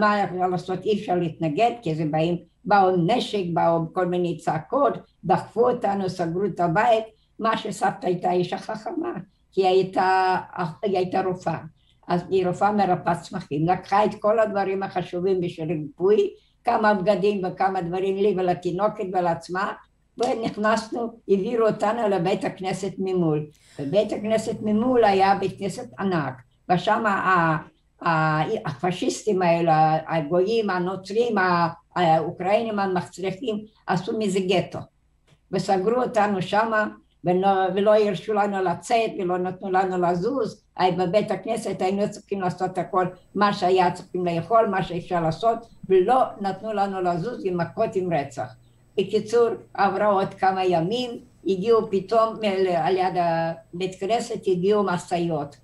מה 0.00 0.24
אפשר 0.24 0.46
לעשות? 0.46 0.84
אי 0.84 1.00
אפשר 1.00 1.14
להתנגד, 1.14 1.70
כי 1.82 1.94
זה 1.94 2.04
באים, 2.10 2.36
באו 2.64 2.96
נשק, 2.96 3.44
באו 3.52 3.92
כל 3.92 4.06
מיני 4.06 4.36
צעקות, 4.36 4.92
דחפו 5.24 5.70
אותנו, 5.70 6.08
סגרו 6.08 6.44
את 6.44 6.60
הבית, 6.60 7.04
מה 7.38 7.56
שסבתא 7.56 8.06
הייתה 8.06 8.32
אישה 8.32 8.58
חכמה, 8.58 9.12
כי 9.52 9.66
היא 9.66 9.68
הייתה, 9.68 10.36
היא 10.82 10.98
הייתה 10.98 11.22
רופאה. 11.22 11.58
אז 12.08 12.24
היא 12.30 12.46
רופאה 12.46 12.72
מרפאת 12.72 13.20
צמחים, 13.20 13.68
לקחה 13.68 14.04
את 14.04 14.14
כל 14.20 14.38
הדברים 14.38 14.82
החשובים 14.82 15.40
בשביל 15.40 15.68
ריפוי, 15.68 16.30
כמה 16.64 16.94
בגדים 16.94 17.42
וכמה 17.44 17.80
דברים 17.80 18.16
לי 18.16 18.34
ולתינוקת 18.36 19.04
ולעצמה, 19.12 19.72
ונכנסנו, 20.18 21.18
העבירו 21.28 21.66
אותנו 21.66 22.08
לבית 22.08 22.44
הכנסת 22.44 22.92
ממול. 22.98 23.46
בבית 23.78 24.12
הכנסת 24.12 24.56
ממול 24.62 25.04
היה 25.04 25.34
בית 25.34 25.58
כנסת 25.58 25.88
ענק, 25.98 26.34
ושם 26.72 27.04
הפשיסטים 28.66 29.42
האלה, 29.42 29.98
הגויים, 30.08 30.70
הנוצרים, 30.70 31.34
האוקראינים 31.96 32.78
המחצרכים, 32.78 33.64
עשו 33.86 34.18
מזה 34.18 34.40
גטו. 34.40 34.78
וסגרו 35.52 36.02
אותנו 36.02 36.42
שמה, 36.42 36.86
ולא, 37.24 37.48
ולא 37.74 37.94
הרשו 37.94 38.32
לנו 38.32 38.62
לצאת 38.62 39.10
ולא 39.18 39.38
נתנו 39.38 39.70
לנו 39.70 39.98
לזוז, 39.98 40.64
בבית 40.98 41.30
הכנסת 41.30 41.82
היינו 41.82 42.10
צריכים 42.10 42.40
לעשות 42.40 42.78
הכל, 42.78 43.06
מה 43.34 43.52
שהיה 43.52 43.90
צריכים 43.90 44.26
לאכול, 44.26 44.66
מה 44.66 44.82
שאפשר 44.82 45.20
לעשות, 45.20 45.58
ולא 45.88 46.22
נתנו 46.40 46.72
לנו 46.72 47.00
לזוז 47.00 47.42
עם 47.44 47.60
מכות 47.60 47.96
עם 47.96 48.14
רצח. 48.14 48.54
בקיצור, 48.98 49.48
עברה 49.74 50.06
עוד 50.06 50.34
כמה 50.34 50.64
ימים, 50.64 51.10
הגיעו 51.46 51.90
פתאום 51.90 52.34
על 52.76 52.96
יד 52.96 53.14
הבית 53.16 53.94
כנסת, 54.00 54.40
הגיעו 54.46 54.82
משאיות. 54.82 55.56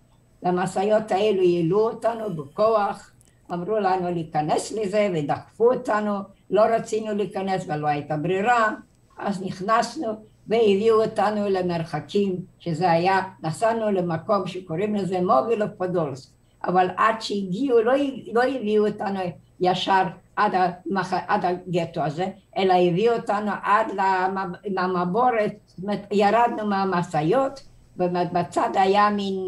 למשאיות 0.42 1.12
האלו 1.12 1.42
העלו 1.42 1.80
אותנו 1.80 2.36
בכוח, 2.36 3.10
אמרו 3.52 3.76
לנו 3.76 4.10
להיכנס 4.10 4.72
לזה 4.72 5.08
ודחפו 5.14 5.72
אותנו, 5.72 6.18
לא 6.50 6.62
רצינו 6.62 7.14
להיכנס 7.14 7.64
ולא 7.68 7.86
הייתה 7.86 8.16
ברירה, 8.16 8.70
אז 9.18 9.42
נכנסנו 9.42 10.29
והביאו 10.50 11.04
אותנו 11.04 11.48
למרחקים, 11.48 12.36
שזה 12.58 12.90
היה, 12.90 13.20
נסענו 13.42 13.90
למקום 13.90 14.46
שקוראים 14.46 14.94
לזה 14.94 15.20
מובילו 15.20 15.66
פודולס, 15.78 16.34
אבל 16.64 16.88
עד 16.96 17.20
שהגיעו, 17.20 17.82
לא, 17.82 17.92
לא 18.32 18.42
הביאו 18.42 18.86
אותנו 18.86 19.20
ישר 19.60 20.02
עד, 20.36 20.52
המח... 20.54 21.12
עד 21.28 21.44
הגטו 21.44 22.02
הזה, 22.02 22.26
אלא 22.56 22.72
הביאו 22.72 23.16
אותנו 23.16 23.50
עד 23.62 23.86
למבורת, 24.64 25.52
זאת 25.66 25.78
אומרת 25.82 26.06
ירדנו 26.12 26.66
מהמשאיות, 26.66 27.60
ובצד 27.96 28.70
היה 28.74 29.10
מין, 29.10 29.46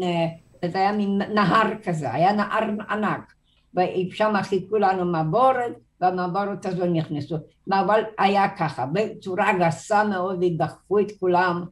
זה 0.65 0.77
היה 0.77 0.91
מין 0.91 1.21
נהר 1.33 1.67
כזה, 1.83 2.13
היה 2.13 2.31
נהר 2.33 2.63
ענק, 2.89 3.33
ושם 3.75 4.33
חיכו 4.43 4.77
לנו 4.77 5.05
מבורת, 5.05 5.71
והמעברות 6.03 6.65
הזו 6.65 6.85
נכנסו. 6.85 7.35
אבל 7.71 8.01
היה 8.19 8.49
ככה, 8.49 8.85
בצורה 8.85 9.53
גסה 9.59 10.03
מאוד, 10.03 10.43
ודחפו 10.43 10.99
את 10.99 11.11
כולם, 11.19 11.63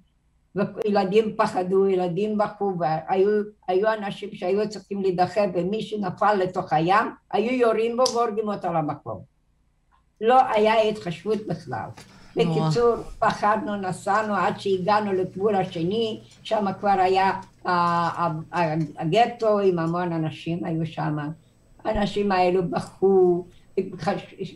וילדים 0.55 1.35
פחדו, 1.37 1.87
ילדים 1.87 2.37
בכו, 2.37 2.73
והיו 2.79 3.93
אנשים 3.97 4.29
שהיו 4.33 4.69
צריכים 4.69 5.01
להידחף, 5.01 5.45
ומי 5.53 5.81
שנפל 5.81 6.33
לתוך 6.33 6.73
הים, 6.73 7.07
היו 7.31 7.51
יורים 7.51 7.97
בו 7.97 8.03
והורגים 8.13 8.49
אותו 8.49 8.73
למקום. 8.73 9.19
לא 10.21 10.41
היה 10.55 10.81
התחשבות 10.81 11.37
בכלל. 11.47 11.89
בקיצור, 12.35 12.95
פחדנו, 13.19 13.75
נסענו 13.75 14.35
עד 14.35 14.59
שהגענו 14.59 15.13
לגבול 15.13 15.55
השני, 15.55 16.21
שם 16.43 16.65
כבר 16.79 16.89
היה 16.99 17.31
הגטו 18.97 19.59
עם 19.59 19.79
המון 19.79 20.13
אנשים, 20.13 20.65
היו 20.65 20.85
שם. 20.85 21.17
האנשים 21.85 22.31
האלו 22.31 22.69
בכו, 22.69 23.45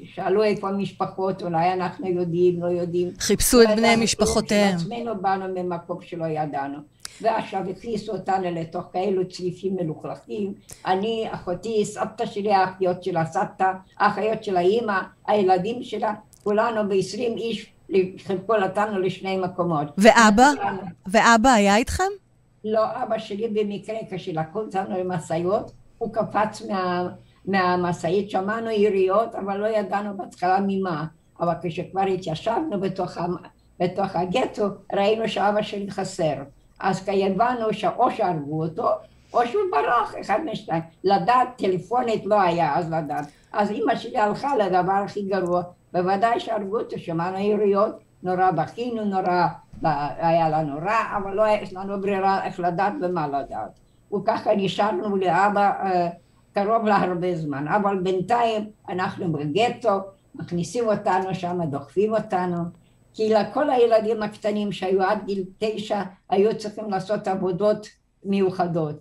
שאלו 0.03 0.43
איפה 0.43 0.69
המשפחות, 0.69 1.43
אולי 1.43 1.73
אנחנו 1.73 2.07
יודעים, 2.07 2.61
לא 2.61 2.67
יודעים. 2.67 3.09
חיפשו 3.19 3.61
את 3.61 3.67
בני 3.75 3.95
משפחותיהם. 3.95 4.75
עצמנו 4.75 5.21
באנו 5.21 5.45
ממקום 5.55 6.01
שלא 6.01 6.25
ידענו. 6.25 6.77
ועכשיו 7.21 7.61
הכניסו 7.69 8.11
אותנו 8.11 8.51
לתוך 8.51 8.83
כאלו 8.93 9.29
צריפים 9.29 9.75
מלוכלכים. 9.75 10.53
אני, 10.85 11.27
אחותי, 11.31 11.85
סבתא 11.85 12.25
שלי, 12.25 12.53
האחיות 12.53 13.03
שלה, 13.03 13.25
סבתא, 13.25 13.71
האחיות 13.97 14.43
של 14.43 14.57
האימא, 14.57 14.99
הילדים 15.27 15.83
שלה, 15.83 16.13
כולנו 16.43 16.89
בעשרים 16.89 17.37
איש 17.37 17.71
חלקו 18.25 18.55
אותנו 18.55 18.99
לשני 18.99 19.37
מקומות. 19.37 19.87
ואבא? 19.97 20.51
ואבא 21.07 21.49
היה 21.49 21.75
איתכם? 21.75 22.03
לא, 22.63 22.85
אבא 23.03 23.17
שלי 23.17 23.47
במקרה, 23.47 23.95
כשלקחו 24.11 24.59
אותנו 24.59 24.99
למשאיות, 24.99 25.71
הוא 25.97 26.13
קפץ 26.13 26.61
מה... 26.61 27.07
מהמשאית, 27.47 28.29
שמענו 28.29 28.69
יריות, 28.71 29.35
אבל 29.35 29.57
לא 29.57 29.67
ידענו 29.67 30.17
בהתחלה 30.17 30.57
ממה. 30.67 31.05
אבל 31.39 31.53
כשכבר 31.63 32.01
התיישבנו 32.01 32.79
בתוך, 32.79 33.17
בתוך 33.79 34.15
הגטו, 34.15 34.65
ראינו 34.93 35.29
שאבא 35.29 35.61
שלי 35.61 35.91
חסר. 35.91 36.35
אז 36.79 37.09
הבנו 37.09 37.73
שאו 37.73 38.11
שהרגו 38.11 38.63
אותו, 38.63 38.89
או 39.33 39.47
שהוא 39.47 39.61
ברח, 39.71 40.13
אחד 40.21 40.39
משתיים. 40.45 40.81
לדעת 41.03 41.47
טלפונית 41.57 42.25
לא 42.25 42.41
היה 42.41 42.77
אז 42.77 42.91
לדעת. 42.91 43.25
אז 43.53 43.71
אימא 43.71 43.95
שלי 43.95 44.17
הלכה 44.17 44.55
לדבר 44.55 44.93
הכי 45.05 45.21
גרוע. 45.21 45.61
בוודאי 45.93 46.39
שהרגו 46.39 46.79
אותו, 46.79 46.99
שמענו 46.99 47.37
יריות, 47.37 47.95
נורא 48.23 48.51
בכינו, 48.51 49.05
נורא, 49.05 49.47
היה 50.17 50.49
לנו 50.49 50.77
רע, 50.77 51.17
אבל 51.17 51.33
לא 51.33 51.43
היה 51.43 51.61
לנו 51.71 52.01
ברירה 52.01 52.45
איך 52.45 52.59
לדעת 52.59 52.93
ומה 53.01 53.27
לדעת. 53.27 53.79
וככה 54.13 54.55
נשארנו 54.55 55.15
לאבא 55.15 55.71
אה, 55.83 56.09
קרוב 56.55 56.85
להרבה 56.85 57.35
זמן, 57.35 57.67
אבל 57.67 57.99
בינתיים 57.99 58.69
אנחנו 58.89 59.31
בגטו, 59.31 59.99
מכניסים 60.35 60.87
אותנו 60.87 61.35
שם, 61.35 61.59
דוחפים 61.69 62.13
אותנו, 62.13 62.57
כי 63.13 63.29
לכל 63.29 63.69
הילדים 63.69 64.23
הקטנים 64.23 64.71
שהיו 64.71 65.03
עד 65.03 65.25
גיל 65.25 65.43
תשע 65.57 66.01
היו 66.29 66.57
צריכים 66.57 66.89
לעשות 66.89 67.27
עבודות 67.27 67.87
מיוחדות. 68.23 68.95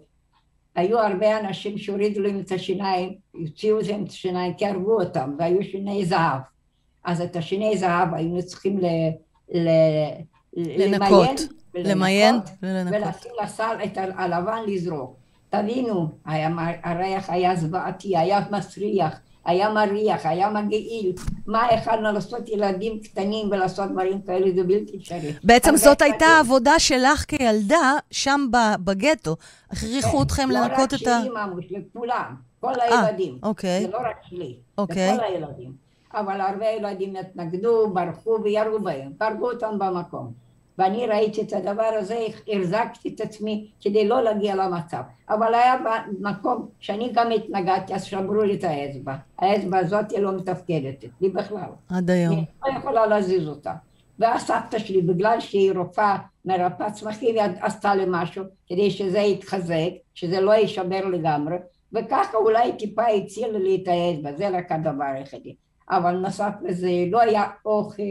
היו 0.74 0.98
הרבה 0.98 1.40
אנשים 1.40 1.78
שהורידו 1.78 2.20
להם 2.20 2.40
את 2.40 2.52
השיניים, 2.52 3.14
הוציאו 3.32 3.78
להם 3.88 4.04
את 4.04 4.08
השיניים 4.08 4.54
כי 4.54 4.66
הרגו 4.66 5.00
אותם, 5.00 5.34
והיו 5.38 5.62
שיני 5.62 6.04
זהב. 6.04 6.40
אז 7.04 7.20
את 7.20 7.36
השיני 7.36 7.76
זהב 7.76 8.14
היינו 8.14 8.42
צריכים 8.42 8.78
ל... 8.78 8.86
ל... 9.54 9.68
לנקות, 10.56 11.40
למיין 11.74 12.36
ולנקות. 12.62 13.00
ולשים 13.02 13.32
לסל 13.42 13.76
את 13.84 13.98
הלבן 14.16 14.62
לזרוק. 14.66 15.23
תבינו, 15.62 16.08
הריח 16.84 17.30
היה 17.30 17.56
זוועתי, 17.56 18.16
היה 18.16 18.40
מסריח, 18.50 19.20
היה 19.44 19.72
מריח, 19.72 20.26
היה 20.26 20.50
מגעיל. 20.50 21.12
מה 21.46 21.66
יכלנו 21.72 22.12
לעשות 22.12 22.48
ילדים 22.48 23.00
קטנים 23.00 23.46
ולעשות 23.50 23.90
דברים 23.90 24.22
כאלה, 24.22 24.50
זה 24.56 24.62
בלתי 24.62 24.96
אפשרי. 24.96 25.32
בעצם 25.44 25.76
זאת 25.76 26.02
הייתה 26.02 26.26
העבודה 26.26 26.78
שלך 26.78 27.24
כילדה 27.28 27.92
שם 28.10 28.46
בגטו. 28.84 29.36
הכריחו 29.70 30.16
כן, 30.18 30.22
אתכם 30.22 30.50
לא 30.50 30.60
לנקות 30.60 30.94
את 30.94 31.06
ה... 31.06 31.10
לא 31.10 31.16
רק 31.16 31.22
שלי, 31.22 31.30
ממוש, 31.30 31.64
לכולם, 31.70 32.34
כל 32.60 32.72
הילדים. 32.80 33.38
אוקיי. 33.42 33.82
זה 33.82 33.88
לא 33.92 33.98
רק 33.98 34.16
שלי, 34.28 34.56
אוקיי. 34.78 35.14
לכל 35.14 35.24
הילדים. 35.24 35.72
אבל 36.14 36.40
הרבה 36.40 36.66
ילדים 36.66 37.16
התנגדו, 37.16 37.90
ברחו 37.94 38.38
וירו 38.42 38.80
בהם, 38.80 39.12
הרגו 39.20 39.50
אותם 39.50 39.78
במקום. 39.78 40.43
ואני 40.78 41.06
ראיתי 41.06 41.42
את 41.42 41.52
הדבר 41.52 41.90
הזה, 41.98 42.26
החזקתי 42.48 43.08
את 43.08 43.20
עצמי 43.20 43.70
כדי 43.80 44.08
לא 44.08 44.22
להגיע 44.22 44.54
למצב. 44.54 45.02
אבל 45.28 45.54
היה 45.54 45.74
מקום 46.20 46.68
שאני 46.80 47.10
גם 47.12 47.30
התנגדתי, 47.30 47.94
אז 47.94 48.04
שברו 48.04 48.42
לי 48.42 48.54
את 48.54 48.64
האצבע. 48.64 49.14
האצבע 49.38 49.78
הזאת 49.78 50.12
לא 50.18 50.32
מתפקדת 50.32 51.04
לי 51.20 51.28
בכלל. 51.28 51.70
עד 51.88 52.10
היום. 52.10 52.34
אני 52.34 52.74
לא 52.74 52.78
יכולה 52.78 53.06
להזיז 53.06 53.48
אותה. 53.48 53.72
והסבתא 54.18 54.78
שלי, 54.78 55.02
בגלל 55.02 55.40
שהיא 55.40 55.72
רופאה, 55.72 56.16
מרפאה 56.44 56.90
צמחים, 56.90 57.34
היא 57.34 57.42
עשתה 57.60 57.94
לי 57.94 58.04
משהו 58.08 58.44
כדי 58.66 58.90
שזה 58.90 59.18
יתחזק, 59.18 59.90
שזה 60.14 60.40
לא 60.40 60.52
יישבר 60.52 61.04
לגמרי, 61.04 61.56
וככה 61.92 62.36
אולי 62.36 62.72
טיפה 62.72 63.06
הצילה 63.06 63.58
לי 63.58 63.80
את 63.82 63.88
האצבע, 63.88 64.36
זה 64.36 64.48
רק 64.48 64.72
הדבר 64.72 65.04
היחידי. 65.04 65.54
אבל 65.90 66.16
נוסף 66.16 66.52
לזה 66.62 66.90
לא 67.10 67.20
היה 67.20 67.44
אוכל, 67.64 68.02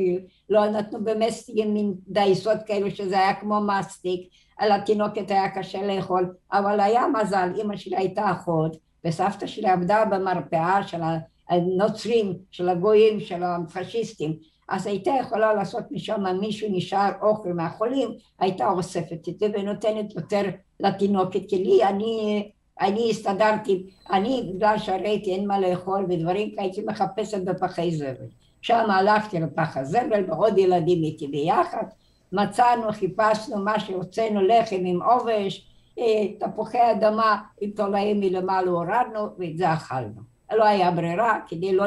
לא 0.50 0.70
נתנו 0.70 1.04
במסטיגים 1.04 1.74
מין 1.74 1.94
דייסות 2.08 2.58
כאלו 2.66 2.92
שזה 2.92 3.20
היה 3.20 3.34
כמו 3.34 3.62
מסטיק, 3.62 4.30
על 4.58 4.72
התינוקת 4.72 5.32
היה 5.32 5.50
קשה 5.50 5.88
לאכול, 5.88 6.34
אבל 6.52 6.80
היה 6.80 7.06
מזל, 7.08 7.50
אימא 7.56 7.78
שלי 7.78 7.98
הייתה 7.98 8.32
אחות, 8.32 8.78
וסבתא 9.06 9.48
שלי 9.48 9.70
עבדה 9.70 10.06
במרפאה 10.06 10.88
של 10.88 11.02
הנוצרים, 11.50 12.38
של 12.52 12.70
הגויים, 12.70 13.20
של 13.20 13.44
הפשיסטים, 13.44 14.38
אז 14.70 14.88
הייתה 14.88 15.12
יכולה 15.20 15.54
לעשות 15.54 15.84
משם 15.92 16.24
מישהו 16.40 16.68
נשאר 16.72 17.12
אוכל 17.22 17.54
מהחולים, 17.54 18.10
הייתה 18.40 18.70
אוספת 18.70 19.30
את 19.30 19.40
זה 19.40 19.48
ונותנת 19.54 20.16
יותר 20.16 20.42
לתינוקת, 20.80 21.50
כי 21.50 21.64
לי 21.64 21.84
אני 21.84 22.52
אני 22.82 23.10
הסתדרתי, 23.10 23.84
אני 24.12 24.52
בגלל 24.54 24.78
שראיתי 24.78 25.34
אין 25.34 25.48
מה 25.48 25.60
לאכול 25.60 26.06
ודברים, 26.10 26.56
הייתי 26.58 26.82
מחפשת 26.88 27.42
בפחי 27.44 27.96
זבל. 27.96 28.28
שם 28.62 28.90
הלכתי 28.90 29.40
לפח 29.40 29.78
הזבל 29.78 30.24
ועוד 30.28 30.58
ילדים 30.58 31.04
איתי 31.04 31.28
ביחד, 31.28 31.84
מצאנו, 32.32 32.92
חיפשנו 32.92 33.64
מה 33.64 33.80
שהוצאנו 33.80 34.42
לחם 34.42 34.82
עם 34.86 35.02
עובש, 35.02 35.68
אה, 36.00 36.28
תפוחי 36.40 36.92
אדמה 36.92 37.42
עם 37.62 37.70
תולעים 37.70 38.20
מלמעלה 38.20 38.72
הורדנו 38.72 39.28
ואת 39.40 39.58
זה 39.58 39.74
אכלנו. 39.74 40.22
לא 40.54 40.64
היה 40.64 40.92
ברירה 40.92 41.40
כדי 41.48 41.76
לא 41.76 41.86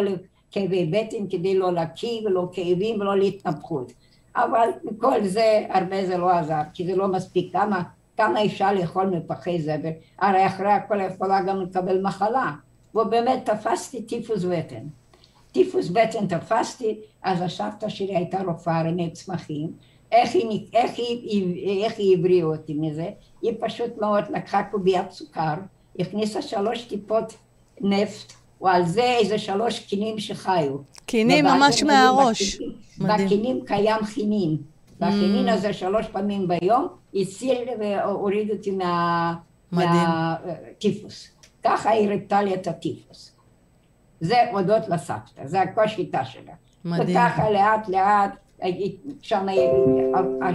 כאבי 0.51 0.87
בטן, 0.87 1.29
כדי 1.31 1.59
לא 1.59 1.73
להקיא 1.73 2.27
ולא 2.27 2.49
כאבים 2.53 3.01
ולא 3.01 3.19
להתנפחות. 3.19 3.93
אבל 4.37 4.69
מכל 4.85 5.25
זה 5.25 5.67
הרבה 5.71 6.07
זה 6.07 6.19
לא 6.19 6.31
עזר, 6.31 6.61
כי 6.75 6.87
זה 6.87 6.97
לא 6.97 7.09
מספיק 7.09 7.53
כמה 7.53 7.83
כמה 8.17 8.45
אפשר 8.45 8.73
לאכול 8.73 9.07
מפחי 9.07 9.63
זבל, 9.63 9.91
הרי 10.19 10.47
אחרי 10.47 10.73
הכל 10.73 11.01
יכולה 11.01 11.43
גם 11.43 11.61
לקבל 11.61 12.03
מחלה. 12.03 12.53
ובאמת 12.95 13.51
תפסתי 13.51 14.03
טיפוס 14.03 14.45
בטן. 14.45 14.83
טיפוס 15.53 15.89
בטן 15.89 16.27
תפסתי, 16.27 16.99
אז 17.23 17.43
הסבתא 17.43 17.89
שלי 17.89 18.17
הייתה 18.17 18.43
רופאה 18.43 18.83
רימי 18.83 19.11
צמחים, 19.11 19.73
איך 20.13 20.35
היא, 20.35 20.67
איך, 20.75 20.91
היא, 20.97 21.85
איך 21.85 21.99
היא 21.99 22.17
הבריאה 22.19 22.45
אותי 22.45 22.75
מזה? 22.75 23.11
היא 23.43 23.53
פשוט 23.61 23.99
מאוד 24.01 24.25
לקחה 24.31 24.63
קוביית 24.63 25.11
סוכר, 25.11 25.55
הכניסה 25.99 26.43
שלוש 26.43 26.83
טיפות 26.83 27.35
נפט, 27.81 28.33
ועל 28.61 28.87
זה 28.87 29.03
איזה 29.03 29.39
שלוש 29.39 29.79
קינים 29.81 30.19
שחיו. 30.19 30.77
קינים 31.07 31.45
ממש 31.45 31.83
מהראש. 31.83 32.59
בקינים 32.99 33.65
קיים 33.67 34.05
חינים. 34.05 34.57
והכינין 35.01 35.49
הזה 35.49 35.73
שלוש 35.73 36.07
פעמים 36.07 36.49
ביום 36.49 36.89
הציל 37.15 37.69
והוריד 37.81 38.51
אותי 38.51 38.79
מהטיפוס. 39.73 41.29
ככה 41.65 41.91
היא 41.91 42.09
ריפתה 42.09 42.43
לי 42.43 42.55
את 42.55 42.67
הטיפוס. 42.67 43.37
זה 44.21 44.51
הודות 44.51 44.89
לסבתא, 44.89 45.47
זה 45.47 45.61
הכל 45.61 45.89
שיטה 45.89 46.25
שלה. 46.25 46.53
מדהים. 46.85 47.17
וככה 47.17 47.51
לאט 47.51 47.89
לאט, 47.89 48.37
שם, 49.23 49.47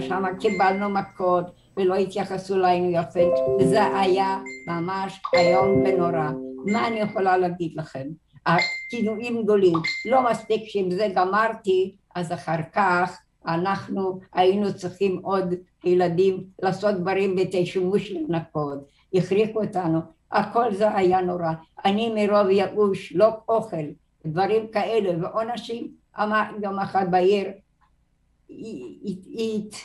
שם 0.00 0.24
קיבלנו 0.40 0.90
מכות, 0.90 1.50
ולא 1.76 1.94
התייחסו 1.94 2.54
אלינו 2.54 2.90
יפה, 2.90 3.20
וזה 3.60 3.96
היה 3.96 4.38
ממש 4.66 5.20
איום 5.34 5.82
ונורא. 5.84 6.30
מה 6.66 6.86
אני 6.88 7.00
יכולה 7.00 7.36
להגיד 7.36 7.72
לכם? 7.76 8.06
הכינויים 8.46 9.42
גדולים. 9.42 9.78
לא 10.10 10.30
מספיק 10.30 10.62
שעם 10.66 10.90
זה 10.90 11.08
גמרתי, 11.14 11.94
אז 12.14 12.32
אחר 12.32 12.58
כך 12.72 13.20
אנחנו 13.46 14.20
היינו 14.32 14.74
צריכים 14.74 15.20
עוד 15.22 15.54
ילדים 15.84 16.44
לעשות 16.62 16.94
דברים 16.94 17.36
בתי 17.36 17.66
שימוש 17.66 18.10
לנקות, 18.10 18.78
הכריחו 19.14 19.62
אותנו, 19.62 20.00
הכל 20.32 20.74
זה 20.74 20.96
היה 20.96 21.20
נורא. 21.20 21.52
אני 21.84 22.12
מרוב 22.14 22.50
ייאוש, 22.50 23.12
לא 23.12 23.28
אוכל, 23.48 23.84
דברים 24.26 24.66
כאלה, 24.68 25.10
ועונשים, 25.20 25.88
אמר 26.22 26.42
יום 26.62 26.78
אחד 26.78 27.10
בעיר, 27.10 27.48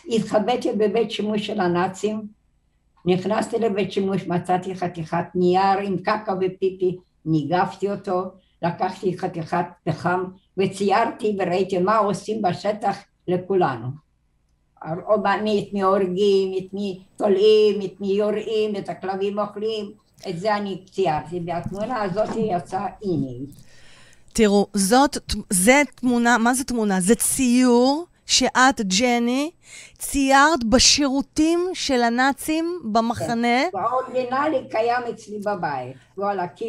התחבאתי 0.10 0.72
בבית 0.72 1.12
שימוש 1.12 1.48
של 1.48 1.60
הנאצים, 1.60 2.22
נכנסתי 3.06 3.60
לבית 3.60 3.92
שימוש, 3.92 4.28
מצאתי 4.28 4.76
חתיכת 4.76 5.26
נייר 5.36 5.78
עם 5.84 5.98
קקה 5.98 6.34
ופיפי, 6.42 6.98
ניגפתי 7.26 7.92
אותו, 7.92 8.24
לקחתי 8.62 9.18
חתיכת 9.18 9.66
פחם 9.84 10.24
וציירתי 10.58 11.38
וראיתי 11.40 11.78
מה 11.78 11.98
עושים 11.98 12.42
בשטח 12.42 12.98
לכולנו. 13.28 13.88
את 15.60 15.74
מי 15.74 15.82
הורגים, 15.82 16.54
את 16.58 16.74
מי 16.74 17.00
תולעים, 17.18 17.82
את 17.82 18.02
מי 18.02 18.08
יוראים, 18.08 18.76
את 18.76 18.90
הכלבים 18.90 19.40
אוכלים, 19.40 19.92
את 20.30 20.40
זה 20.40 20.56
אני 20.56 20.82
ציירתי, 20.92 21.42
והתמונה 21.46 22.02
הזאת 22.02 22.30
יצאה 22.36 22.88
הנה. 23.04 23.46
תראו, 24.34 24.68
זאת, 24.74 25.18
זה 25.50 25.82
תמונה, 25.96 26.38
מה 26.38 26.54
זה 26.54 26.64
תמונה? 26.64 27.02
זה 27.02 27.16
ציור 27.16 28.06
שאת, 28.26 28.82
ג'ני, 28.82 29.52
ציירת 29.98 30.64
בשירותים 30.64 31.70
של 31.74 32.04
הנאצים 32.04 32.80
במחנה. 32.84 33.64
כן, 33.72 33.78
האורגינלי 33.78 34.70
קיים 34.70 35.02
אצלי 35.14 35.40
בבית. 35.40 35.96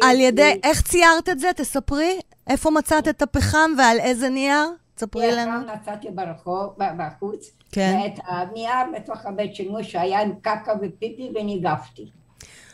על 0.01 0.19
ידי, 0.19 0.59
איך 0.63 0.81
ציירת 0.81 1.29
את 1.29 1.39
זה? 1.39 1.49
תספרי. 1.55 2.19
איפה 2.47 2.69
מצאת 2.71 3.07
את 3.07 3.21
הפחם 3.21 3.71
ועל 3.77 3.99
איזה 3.99 4.29
נייר? 4.29 4.65
תספרי 4.99 5.31
לנו. 5.31 5.51
פחם 5.67 5.81
מצאתי 5.81 6.07
ברחוב, 6.11 6.75
בחוץ. 6.97 7.51
כן. 7.71 7.99
ואת 8.03 8.19
הנייר 8.27 8.85
בתוך 8.95 9.25
הבית 9.25 9.55
שימוש 9.55 9.91
שהיה 9.91 10.21
עם 10.21 10.33
קקה 10.41 10.73
ופיפי 10.81 11.31
וניגפתי. 11.35 12.11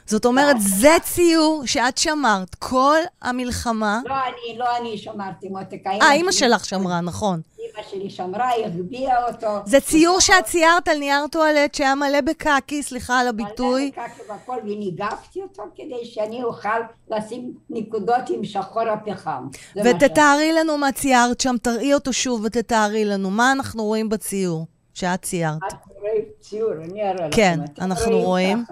זאת 0.08 0.26
אומרת, 0.26 0.56
זה 0.60 0.96
ציור 1.04 1.64
שאת 1.66 1.98
שמרת 1.98 2.56
כל 2.56 2.98
המלחמה. 3.22 4.02
לא 4.06 4.14
אני, 4.14 4.58
לא 4.58 4.78
אני 4.78 4.98
שמרתי, 4.98 5.50
מותק. 5.50 5.88
אה, 5.88 6.12
אימא 6.12 6.32
שלך 6.32 6.66
שמרה, 6.66 7.02
נכון. 7.02 7.42
אימא 7.60 7.88
שלי 7.90 8.10
שמרה, 8.10 8.50
היא 8.50 8.66
הגביעה 8.66 9.28
אותו. 9.28 9.48
זה 9.66 9.80
ציור 9.80 10.20
שאת 10.20 10.46
ציירת 10.46 10.88
על 10.88 10.98
נייר 10.98 11.28
טואלט 11.32 11.76
שהיה 11.76 11.96
מלא 11.96 12.22
בקקי, 12.22 12.84
סליחה 12.84 13.20
על 13.20 13.28
הביטוי. 13.28 13.92
מלא 13.98 14.06
בקקי 14.08 14.22
והכל, 14.30 14.58
וניגפתי 14.64 15.42
אותו 15.42 15.64
כדי 15.76 16.06
שאני 16.06 16.44
אוכל 16.44 16.80
לשים 17.10 17.54
נקודות 17.70 18.30
עם 18.30 18.44
שחור 18.44 18.90
הפחם. 18.90 19.48
ותתארי 19.76 20.54
לנו 20.54 20.78
מה 20.78 20.92
ציירת 20.92 21.40
שם, 21.40 21.56
תראי 21.62 21.94
אותו 21.94 22.14
שוב 22.14 22.42
ותתארי 22.44 23.06
לנו. 23.06 23.30
מה 23.30 23.52
אנחנו 23.52 23.84
רואים 23.84 24.10
בציור 24.10 24.66
שאת 24.94 25.22
ציירת? 25.22 25.58
את 25.68 25.74
רואים 26.00 26.24
ציור, 26.40 26.72
אני 26.84 27.02
אראה 27.02 27.28
לכם. 27.28 27.30
כן, 27.32 27.60
אנחנו 27.80 28.20
רואים. 28.20 28.64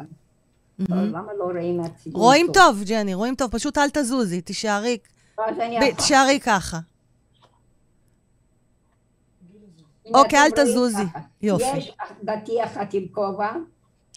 למה 0.90 1.34
לא 1.40 1.44
רואים 1.44 1.78
מהציבור? 1.78 2.22
רואים 2.22 2.48
טוב, 2.54 2.84
ג'ני, 2.86 3.14
רואים 3.14 3.36
טוב. 3.36 3.52
פשוט 3.52 3.78
אל 3.78 3.90
תזוזי, 3.90 4.42
תישארי. 4.42 4.98
תישארי 5.98 6.40
ככה. 6.40 6.80
אוקיי, 10.14 10.40
אל 10.40 10.52
תזוזי. 10.52 11.04
יופי. 11.42 11.78
יש 11.78 11.96
דתי 12.24 12.64
אחד 12.64 12.86
עם 12.94 13.08
כובע, 13.12 13.52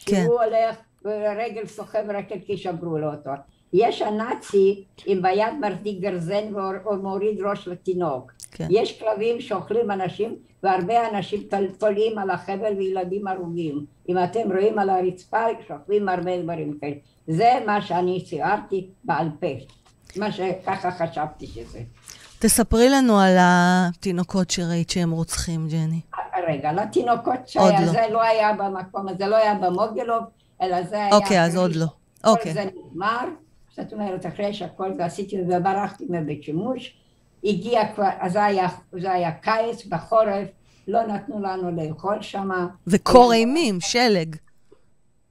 כן. 0.05 0.23
שהוא 0.25 0.41
הולך 0.41 0.75
ברגל 1.03 1.65
סוחב 1.65 2.03
רקט 2.09 2.45
כי 2.45 2.57
שברו 2.57 2.97
לו 2.97 3.13
אותו. 3.13 3.31
יש 3.73 4.01
הנאצי 4.01 4.83
עם 5.05 5.21
ביד 5.21 5.53
מחזיק 5.61 5.99
גרזן 5.99 6.53
ומוריד 6.91 7.41
ראש 7.41 7.67
לתינוק. 7.67 8.31
כן. 8.51 8.67
יש 8.69 8.99
כלבים 8.99 9.41
שאוכלים 9.41 9.91
אנשים 9.91 10.35
והרבה 10.63 11.09
אנשים 11.09 11.43
תולים 11.77 12.17
על 12.17 12.29
החבל 12.29 12.73
וילדים 12.77 13.27
הרוגים. 13.27 13.85
אם 14.09 14.23
אתם 14.23 14.51
רואים 14.51 14.79
על 14.79 14.89
הרצפה 14.89 15.45
שוכבים 15.67 16.09
הרבה 16.09 16.41
דברים 16.41 16.77
כאלה. 16.81 16.95
זה 17.27 17.53
מה 17.65 17.81
שאני 17.81 18.23
ציירתי 18.25 18.87
בעל 19.03 19.29
פה. 19.39 19.47
מה 20.15 20.31
שככה 20.31 20.91
חשבתי 20.91 21.47
שזה. 21.47 21.79
תספרי 22.39 22.89
לנו 22.89 23.19
על 23.19 23.35
התינוקות 23.39 24.49
שראית 24.49 24.89
שהם 24.89 25.11
רוצחים, 25.11 25.67
ג'ני. 25.67 25.99
רגע, 26.47 26.73
לתינוקות 26.73 27.47
שהיה, 27.47 27.81
לא. 27.81 27.87
זה 27.87 28.01
לא 28.11 28.23
היה 28.23 28.53
במקום, 28.53 29.07
הזה, 29.07 29.27
לא 29.27 29.35
היה 29.35 29.53
במוגלוב, 29.55 30.23
אלא 30.61 30.83
זה 30.83 30.95
היה... 30.95 31.15
אוקיי, 31.15 31.43
אז 31.43 31.55
עוד 31.55 31.75
לא. 31.75 31.85
אוקיי. 32.23 32.53
זה 32.53 32.65
נגמר, 32.65 33.25
זאת 33.77 33.93
אומרת, 33.93 34.25
אחרי 34.25 34.53
שהכל 34.53 34.93
זה 34.93 35.05
עשיתי 35.05 35.37
וברחתי 35.49 36.05
מבית 36.09 36.43
שימוש, 36.43 36.97
הגיע 37.43 37.93
כבר, 37.93 38.09
אז 38.19 38.31
זה 38.31 38.43
היה, 38.43 38.67
זה 38.91 39.11
היה 39.11 39.31
קיץ, 39.31 39.85
בחורף, 39.85 40.47
לא 40.87 41.03
נתנו 41.03 41.39
לנו 41.39 41.71
לאכול 41.71 42.21
שם. 42.21 42.49
וקור 42.87 43.33
אימים, 43.33 43.79
שלג. 43.81 44.35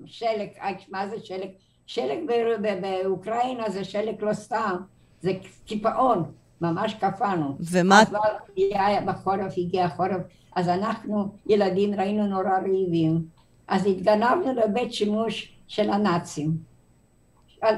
שלג, 0.07 0.49
מה 0.91 1.09
זה 1.09 1.17
שלג? 1.21 1.49
שלג 1.87 2.19
באוקראינה 2.81 3.71
זה 3.71 3.85
שלג 3.85 4.15
לא 4.21 4.33
סתם, 4.33 4.77
זה 5.21 5.33
קיפאון, 5.65 6.33
ממש 6.61 6.95
קפאנו. 6.95 7.57
ומה... 7.61 8.03
אז 8.03 8.09
בחורף 9.07 9.53
הגיע 9.59 9.85
החורף, 9.85 10.23
אז 10.57 10.69
אנחנו, 10.69 11.29
ילדים, 11.47 11.95
ראינו 11.95 12.27
נורא 12.27 12.59
רעיבים. 12.63 13.25
אז 13.69 13.87
התגנבנו 13.87 14.53
לבית 14.53 14.93
שימוש 14.93 15.53
של 15.69 15.91
הנאצים. 15.91 16.51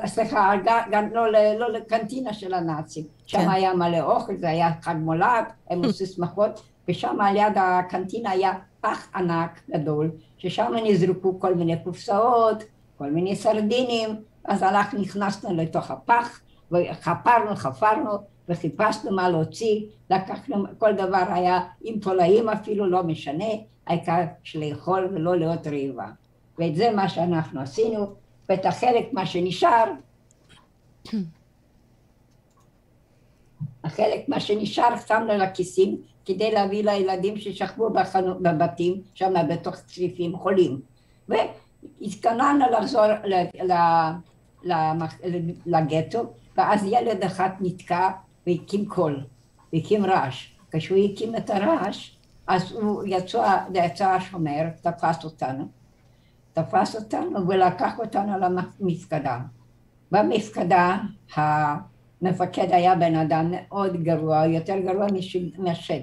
סליחה, 0.06 0.54
לא, 1.12 1.32
לא 1.58 1.72
לקנטינה 1.72 2.32
של 2.32 2.54
הנאצים. 2.54 3.04
שם 3.28 3.38
כן. 3.38 3.48
היה 3.48 3.74
מלא 3.74 4.00
אוכל, 4.00 4.36
זה 4.36 4.48
היה 4.48 4.70
חג 4.82 4.94
מולד, 4.98 5.44
הם 5.70 5.84
עשו 5.84 6.06
שמחות, 6.06 6.62
ושם 6.88 7.20
על 7.20 7.36
יד 7.36 7.52
הקנטינה 7.56 8.30
היה 8.30 8.52
פח 8.80 9.08
ענק 9.14 9.60
גדול, 9.70 10.10
ששם 10.38 10.72
נזרקו 10.84 11.40
כל 11.40 11.54
מיני 11.54 11.76
קופסאות, 11.84 12.64
כל 12.98 13.10
מיני 13.10 13.36
סרדינים, 13.36 14.08
אז 14.44 14.62
הלכנו, 14.62 15.00
נכנסנו 15.00 15.54
לתוך 15.54 15.90
הפח, 15.90 16.40
וחפרנו, 16.72 17.56
חפרנו, 17.56 18.10
וחיפשנו 18.48 19.12
מה 19.12 19.28
להוציא, 19.28 19.80
לקחנו, 20.10 20.64
כל 20.78 20.92
דבר 20.92 21.24
היה 21.28 21.60
עם 21.80 21.98
תולעים 21.98 22.48
אפילו, 22.48 22.86
לא 22.86 23.02
משנה, 23.02 23.44
העיקר 23.86 24.24
שלאכול 24.42 25.08
ולא 25.12 25.36
להיות 25.36 25.66
רעיבה. 25.66 26.06
ואת 26.58 26.74
זה 26.74 26.90
מה 26.90 27.08
שאנחנו 27.08 27.60
עשינו, 27.60 28.06
ואת 28.48 28.66
החלק 28.66 29.12
מה 29.12 29.26
שנשאר, 29.26 29.84
החלק 33.88 34.28
מה 34.28 34.40
שנשאר 34.40 34.96
שמנו 35.06 35.38
לכיסים 35.38 35.96
כדי 36.24 36.50
להביא 36.50 36.84
לילדים 36.84 37.36
ששכבו 37.36 37.90
בחנו, 37.90 38.38
בבתים 38.42 39.02
שם 39.14 39.32
בתוך 39.48 39.76
צריפים 39.76 40.36
חולים 40.36 40.80
והתכוננו 41.28 42.64
לחזור 42.70 43.04
לגטו 45.66 46.32
ואז 46.56 46.84
ילד 46.84 47.24
אחד 47.24 47.50
נתקע 47.60 48.10
והקים 48.46 48.86
קול, 48.86 49.24
והקים 49.72 50.04
רעש 50.04 50.52
כשהוא 50.70 50.98
הקים 50.98 51.36
את 51.36 51.50
הרעש 51.50 52.16
אז 52.46 52.72
הוא 52.72 53.02
יצא, 53.06 53.58
יצא 53.74 54.08
השומר, 54.08 54.62
תפס 54.82 55.24
אותנו 55.24 55.68
תפס 56.52 56.96
אותנו 56.96 57.48
ולקח 57.48 57.98
אותנו 57.98 58.32
למפקדה. 58.38 59.38
במפקדה 60.12 60.98
המפקד 62.22 62.72
היה 62.72 62.94
בן 62.94 63.14
אדם 63.14 63.50
מאוד 63.50 64.02
גרוע, 64.02 64.46
יותר 64.46 64.78
גרוע 64.78 65.06
משד. 65.58 66.00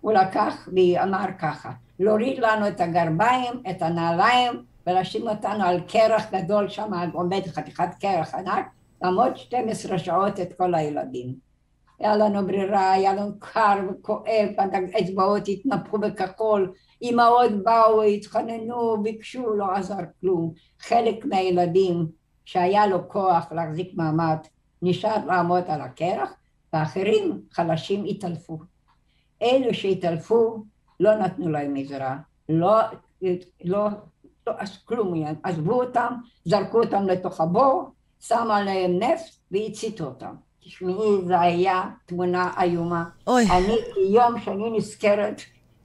הוא 0.00 0.12
לקח 0.12 0.68
ואמר 0.76 1.26
ככה, 1.38 1.72
להוריד 1.98 2.38
לנו 2.38 2.68
את 2.68 2.80
הגרביים, 2.80 3.62
את 3.70 3.82
הנעליים 3.82 4.52
ולשים 4.86 5.28
אותנו 5.28 5.64
על 5.64 5.80
קרח 5.80 6.22
גדול, 6.32 6.68
שם 6.68 6.92
עומד 7.12 7.42
חתיכת 7.46 7.88
קרח 8.00 8.34
ענק, 8.34 8.66
לעמוד 9.02 9.36
12 9.36 9.98
שעות 9.98 10.40
את 10.40 10.52
כל 10.52 10.74
הילדים. 10.74 11.34
היה 11.98 12.16
לנו 12.16 12.46
ברירה, 12.46 12.92
היה 12.92 13.14
לנו 13.14 13.32
קר 13.38 13.76
וכואב, 13.90 14.48
האצבעות 14.94 15.48
התנפחו 15.48 15.98
בכחול, 15.98 16.72
אמהות 17.02 17.52
באו, 17.64 18.02
התחננו, 18.02 19.02
ביקשו, 19.02 19.54
לא 19.54 19.72
עזר 19.74 20.02
כלום. 20.20 20.52
חלק 20.80 21.24
מהילדים 21.24 22.06
שהיה 22.44 22.86
לו 22.86 23.08
כוח 23.08 23.52
להחזיק 23.52 23.90
מעמד 23.94 24.38
נשאר 24.82 25.26
לעמוד 25.26 25.64
על 25.66 25.80
הקרח, 25.80 26.30
ואחרים 26.72 27.40
חלשים 27.52 28.04
התעלפו. 28.04 28.58
אלו 29.42 29.74
שהתעלפו 29.74 30.62
לא 31.00 31.14
נתנו 31.14 31.48
להם 31.48 31.76
עזרה, 31.76 32.16
לא, 32.48 32.80
לא, 33.64 33.88
לא 34.46 34.52
עשו 34.58 34.86
כלום, 34.86 35.24
עזבו 35.42 35.82
אותם, 35.82 36.12
זרקו 36.44 36.82
אותם 36.82 37.02
לתוך 37.02 37.40
הבור, 37.40 37.90
שמו 38.20 38.52
עליהם 38.52 38.98
נפט 38.98 39.36
והציתו 39.50 40.04
אותם. 40.04 40.34
תשמעי, 40.60 41.24
זו 41.26 41.34
היה 41.34 41.90
תמונה 42.06 42.52
איומה. 42.62 43.04
אוי. 43.26 43.44
אני, 43.50 43.76
יום 44.10 44.40
שאני 44.40 44.70
נזכרת 44.70 45.40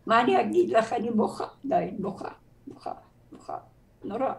מה 0.05 0.21
אני 0.21 0.41
אגיד 0.41 0.69
לך? 0.69 0.93
אני 0.93 1.11
בוכה, 1.11 1.45
די, 1.65 1.89
בוכה, 1.99 2.29
בוכה, 2.67 2.91
בוכה. 3.31 3.57
נורא. 4.03 4.33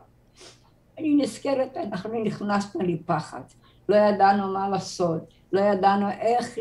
אני 0.99 1.15
נזכרת, 1.15 1.77
אנחנו 1.77 2.25
נכנסנו 2.25 2.83
לפחד, 2.83 3.41
לא 3.89 3.97
ידענו 3.97 4.53
מה 4.53 4.69
לעשות, 4.69 5.21
לא 5.53 5.61
ידענו 5.61 6.11
איך, 6.11 6.59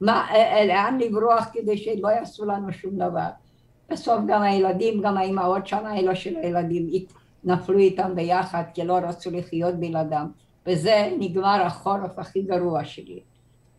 מה, 0.00 0.26
לאן 0.66 0.98
לברוח 1.00 1.48
כדי 1.52 1.78
שלא 1.78 2.08
יעשו 2.08 2.44
לנו 2.44 2.72
שום 2.72 2.96
דבר. 2.96 3.28
בסוף 3.90 4.20
גם 4.26 4.42
הילדים, 4.42 5.00
גם 5.02 5.16
האימהות 5.16 5.66
שם, 5.66 5.86
האלה 5.86 6.14
של 6.14 6.36
הילדים, 6.36 6.88
נפלו 7.44 7.78
איתם 7.78 8.14
ביחד 8.14 8.62
כי 8.74 8.84
לא 8.84 8.94
רצו 8.94 9.30
לחיות 9.30 9.74
בלעדם. 9.74 10.30
וזה 10.66 11.12
נגמר 11.18 11.62
החורף 11.62 12.18
הכי 12.18 12.42
גרוע 12.42 12.84
שלי. 12.84 13.20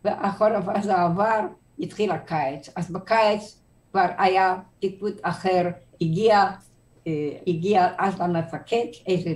והחורף 0.06 0.64
הזה 0.68 0.96
עבר, 0.96 1.40
התחיל 1.80 2.12
הקיץ. 2.12 2.70
אז 2.76 2.92
בקיץ 2.92 3.62
כבר 3.92 4.06
היה 4.18 4.56
פיקוד 4.80 5.14
אחר, 5.22 5.70
הגיע, 6.02 6.46
אה, 7.08 7.30
הגיע 7.48 7.88
אז 7.98 8.20
למפקד 8.20 8.86
איזה, 9.08 9.34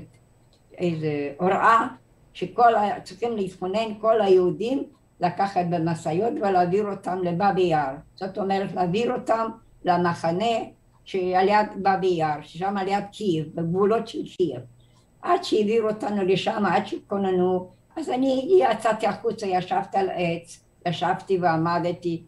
איזה 0.77 1.31
הוראה 1.39 1.87
שכל, 2.35 2.73
צריכים 3.03 3.35
להתכונן 3.35 3.93
כל 4.01 4.21
היהודים 4.21 4.83
לקחת 5.19 5.65
במשאיות 5.69 6.33
ולהעביר 6.41 6.85
אותם 6.91 7.19
לבאבי 7.23 7.61
יאר. 7.61 7.93
זאת 8.15 8.37
אומרת 8.37 8.73
להעביר 8.73 9.13
אותם 9.13 9.49
למחנה 9.85 10.55
שעל 11.05 11.47
יד 11.47 11.67
באבי 11.75 12.07
יאר, 12.07 12.41
ששם 12.41 12.77
על 12.77 12.87
יד 12.87 13.03
קייב, 13.11 13.45
בגבולות 13.55 14.07
של 14.07 14.27
קייב. 14.37 14.61
עד 15.21 15.43
שהעבירו 15.43 15.89
אותנו 15.89 16.23
לשם, 16.23 16.65
עד 16.65 16.87
שהתכוננו, 16.87 17.69
אז 17.95 18.09
אני 18.09 18.59
יצאתי 18.59 19.07
החוצה, 19.07 19.47
ישבתי 19.47 19.97
על 19.97 20.09
עץ, 20.15 20.63
ישבתי 20.87 21.37
ועמדתי, 21.37 22.23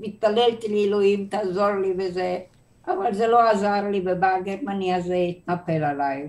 והתפללתי 0.00 0.68
לאלוהים, 0.68 1.26
תעזור 1.30 1.70
לי 1.70 1.94
וזה, 1.98 2.38
אבל 2.86 3.14
זה 3.14 3.26
לא 3.26 3.50
עזר 3.50 3.90
לי, 3.90 4.02
ובא 4.06 4.34
הגרמני 4.34 4.94
הזה 4.94 5.14
התנפל 5.14 5.84
עליי. 5.84 6.28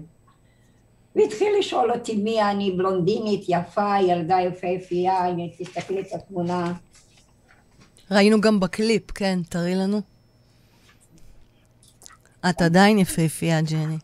והתחיל 1.20 1.48
לשאול 1.60 1.92
אותי 1.92 2.16
מי 2.16 2.44
אני, 2.44 2.72
בלונדינית, 2.72 3.46
יפה, 3.48 4.00
ילדה 4.02 4.38
יפהפייה, 4.42 5.30
הנה 5.30 5.56
תסתכלי 5.58 6.02
את 6.02 6.14
התמונה. 6.14 6.74
ראינו 8.12 8.42
גם 8.42 8.60
בקליפ, 8.60 9.12
כן, 9.12 9.40
תראי 9.50 9.76
לנו. 9.76 10.02
את 12.50 12.62
עדיין 12.62 13.00
יפהפייה, 13.00 13.62
ג'ני. 13.62 13.98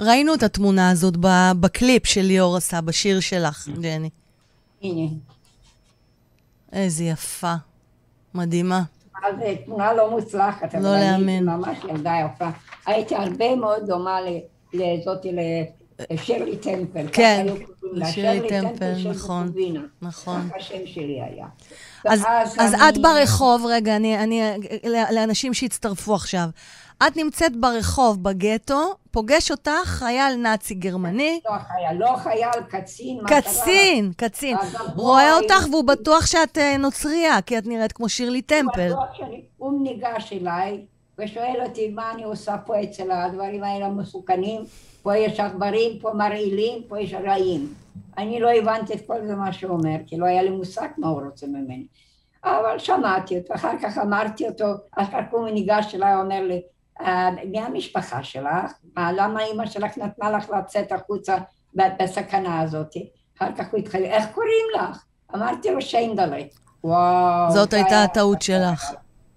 ראינו 0.00 0.34
את 0.34 0.42
התמונה 0.42 0.90
הזאת 0.90 1.14
בקליפ 1.60 2.06
שליאור 2.06 2.56
עשה, 2.56 2.80
בשיר 2.80 3.20
שלך, 3.20 3.68
ג'ני. 3.68 4.10
הנה. 4.82 5.08
איזה 6.72 7.04
יפה. 7.04 7.54
מדהימה. 8.34 8.82
אז 9.24 9.34
תמונה 9.64 9.92
לא 9.92 10.10
מוצלחת, 10.10 10.74
לא 10.74 10.80
להאמין. 10.80 11.44
ממש 11.44 11.78
ילדה 11.88 12.12
יפה. 12.24 12.48
הייתי 12.86 13.14
הרבה 13.14 13.56
מאוד 13.56 13.86
דומה 13.86 14.18
לזאתי, 14.72 15.32
לשירלי 16.10 16.56
טמפל. 16.56 17.06
כן, 17.12 17.46
לשירלי 17.92 18.48
טמפל, 18.48 18.94
נכון. 19.10 19.52
נכון. 20.02 20.48
ככה 20.48 20.56
השם 20.56 20.86
שלי 20.86 21.20
היה. 21.22 21.46
אז, 22.04 22.24
אז 22.58 22.74
אני... 22.74 22.88
את 22.88 22.98
ברחוב, 22.98 23.66
רגע, 23.68 23.96
אני, 23.96 24.18
אני, 24.18 24.42
לאנשים 25.10 25.54
שהצטרפו 25.54 26.14
עכשיו. 26.14 26.48
את 27.06 27.16
נמצאת 27.16 27.56
ברחוב, 27.56 28.22
בגטו, 28.22 28.94
פוגש 29.10 29.50
אותך 29.50 29.84
חייל 29.84 30.36
נאצי 30.36 30.74
גרמני. 30.74 31.40
לא 31.44 31.58
חייל, 31.58 31.98
לא 31.98 32.16
חייל, 32.16 32.62
קצין. 32.68 33.18
קצין, 33.26 34.12
קצין. 34.16 34.56
רואה 34.96 35.36
אותך 35.36 35.66
והוא 35.70 35.84
בטוח 35.84 36.26
שאת 36.26 36.58
אה, 36.58 36.76
נוצרייה, 36.76 37.42
כי 37.42 37.58
את 37.58 37.66
נראית 37.66 37.92
כמו 37.92 38.08
שירלי 38.08 38.42
טמפל. 38.42 38.92
הוא 39.56 39.82
ניגש 39.82 40.32
אליי 40.32 40.86
ושואל 41.18 41.60
אותי 41.66 41.88
מה 41.88 42.12
אני 42.12 42.24
עושה 42.24 42.56
פה 42.66 42.82
אצל 42.82 43.10
הדברים 43.10 43.64
האלה 43.64 43.86
המסוכנים. 43.86 44.62
פה 45.02 45.16
יש 45.16 45.40
עכברים, 45.40 45.98
פה 45.98 46.10
מרעילים, 46.14 46.82
פה 46.88 47.00
יש 47.00 47.14
רעים. 47.14 47.74
אני 48.18 48.40
לא 48.40 48.50
הבנתי 48.50 48.94
את 48.94 49.06
כל 49.06 49.26
זה 49.26 49.34
מה 49.34 49.52
שהוא 49.52 49.72
אומר, 49.72 49.96
כי 50.06 50.16
לא 50.16 50.26
היה 50.26 50.42
לי 50.42 50.50
מושג 50.50 50.88
מה 50.98 51.08
הוא 51.08 51.22
רוצה 51.22 51.46
ממני. 51.46 51.86
אבל 52.44 52.78
שמעתי 52.78 53.38
אותו, 53.38 53.54
אחר 53.54 53.78
כך 53.82 53.98
אמרתי 53.98 54.48
אותו, 54.48 54.64
אחר 54.90 55.22
כך 55.22 55.32
הוא 55.32 55.48
ניגש 55.48 55.94
אליי, 55.94 56.16
אומר 56.16 56.42
לי, 56.42 56.60
אה, 57.00 57.30
מי 57.50 57.60
המשפחה 57.60 58.22
שלך? 58.22 58.72
למה 58.96 59.44
אימא 59.44 59.66
שלך 59.66 59.98
נתנה 59.98 60.30
לך 60.30 60.50
לצאת 60.50 60.92
החוצה 60.92 61.36
בסכנה 61.74 62.60
הזאת? 62.60 62.94
אחר 63.38 63.48
כך 63.58 63.66
הוא 63.72 63.78
התחיל, 63.80 64.04
איך 64.04 64.24
קוראים 64.34 64.66
לך? 64.80 65.04
אמרתי 65.34 65.70
לו 65.70 65.82
שיינדלה. 65.82 66.42
וואו. 66.84 67.50
זאת 67.50 67.72
הייתה 67.72 68.02
הטעות 68.02 68.42
שלך. 68.42 68.92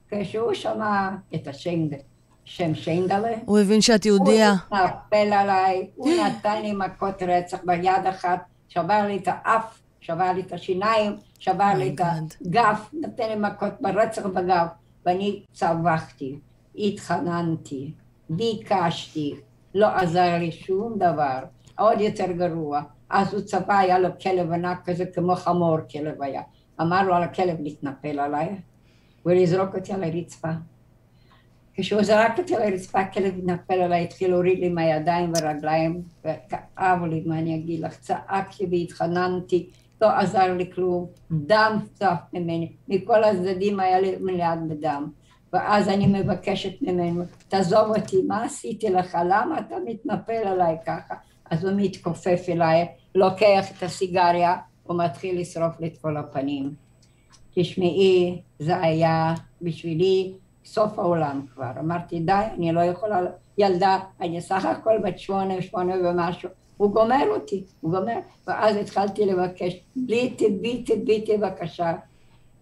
כשהוא 0.09 0.53
שמע 0.53 1.09
את 1.35 1.47
השיינדלה. 1.47 1.97
שם 2.45 2.75
שיינדלה. 2.75 3.29
הוא 3.45 3.59
הבין 3.59 3.81
שאת 3.81 4.05
יהודייה. 4.05 4.53
הוא 4.69 4.77
התנפל 4.77 5.33
עליי, 5.33 5.89
הוא 5.95 6.09
נתן 6.25 6.61
לי 6.61 6.73
מכות 6.73 7.23
רצח 7.23 7.57
ביד 7.65 8.05
אחת, 8.09 8.39
שבר 8.67 9.03
לי 9.07 9.17
את 9.17 9.27
האף, 9.27 9.79
שבר 10.01 10.31
לי 10.35 10.41
את 10.41 10.53
השיניים, 10.53 11.15
שבר 11.39 11.71
לי 11.77 11.95
את 11.95 12.01
הגב, 12.45 12.79
נתן 12.93 13.29
לי 13.29 13.35
מכות 13.35 13.73
ברצח 13.81 14.25
בגב, 14.25 14.67
ואני 15.05 15.43
צווחתי, 15.53 16.39
התחננתי, 16.75 17.91
ביקשתי, 18.29 19.35
לא 19.75 19.87
עזר 19.87 20.37
לי 20.39 20.51
שום 20.51 20.93
דבר, 20.97 21.39
עוד 21.77 22.01
יותר 22.01 22.31
גרוע. 22.31 22.81
אז 23.09 23.33
הוא 23.33 23.41
צבע, 23.41 23.77
היה 23.77 23.99
לו 23.99 24.09
כלב 24.21 24.51
ענק 24.51 24.89
כזה 24.89 25.05
כמו 25.05 25.35
חמור 25.35 25.77
כלב 25.91 26.21
היה. 26.21 26.41
אמר 26.81 27.03
לו 27.03 27.13
על 27.13 27.23
הכלב 27.23 27.61
להתנפל 27.61 28.19
עליי 28.19 28.55
ולזרוק 29.25 29.75
אותי 29.75 29.93
על 29.93 30.03
הרצפה. 30.03 30.49
כשהוא 31.73 32.03
זרק 32.03 32.39
אותי 32.39 32.55
על 32.55 32.61
הרצפה, 32.61 32.99
הכלב 32.99 33.37
התנפל 33.37 33.73
עליי, 33.73 34.03
התחיל 34.03 34.31
להוריד 34.31 34.59
לי 34.59 34.69
מהידיים 34.69 35.33
ורגליים, 35.37 36.01
וכאב 36.19 37.03
לי, 37.03 37.23
מה 37.25 37.39
אני 37.39 37.55
אגיד 37.55 37.79
לך, 37.79 37.99
צעקתי 37.99 38.67
והתחננתי, 38.71 39.69
לא 40.01 40.07
עזר 40.07 40.53
לי 40.53 40.71
כלום, 40.71 41.07
דם 41.31 41.79
צף 41.93 42.19
ממני, 42.33 42.71
מכל 42.87 43.23
הצדדים 43.23 43.79
היה 43.79 43.99
לי 43.99 44.15
מלאת 44.19 44.67
בדם. 44.67 45.09
ואז 45.53 45.89
אני 45.89 46.07
מבקשת 46.07 46.81
ממנו, 46.81 47.23
תעזוב 47.47 47.95
אותי, 47.95 48.21
מה 48.27 48.43
עשיתי 48.43 48.89
לך? 48.89 49.17
למה 49.25 49.59
אתה 49.59 49.75
מתנפל 49.85 50.47
עליי 50.47 50.77
ככה? 50.85 51.15
אז 51.49 51.65
הוא 51.65 51.73
מתכופף 51.75 52.45
אליי, 52.49 52.87
לוקח 53.15 53.71
את 53.71 53.83
הסיגריה, 53.83 54.55
ומתחיל 54.89 55.39
לשרוף 55.39 55.79
לי 55.79 55.87
את 55.87 55.97
כל 56.01 56.17
הפנים. 56.17 56.73
תשמעי, 57.53 58.41
זה 58.59 58.81
היה 58.81 59.33
בשבילי 59.61 60.33
סוף 60.65 60.99
העולם 60.99 61.45
כבר. 61.53 61.71
אמרתי, 61.79 62.19
די, 62.19 62.43
אני 62.57 62.71
לא 62.71 62.81
יכולה, 62.81 63.21
ילדה, 63.57 63.99
אני 64.21 64.41
סך 64.41 64.65
הכל 64.65 64.97
בת 65.03 65.19
שמונה, 65.19 65.61
שמונה 65.61 65.93
ומשהו. 66.03 66.49
הוא 66.77 66.91
גומר 66.91 67.23
אותי, 67.29 67.63
הוא 67.81 67.91
גומר. 67.91 68.17
ואז 68.47 68.75
התחלתי 68.75 69.25
לבקש, 69.25 69.73
ביטי, 69.95 70.49
ביטי, 70.49 70.95
ביטי, 70.95 71.37
בבקשה. 71.37 71.93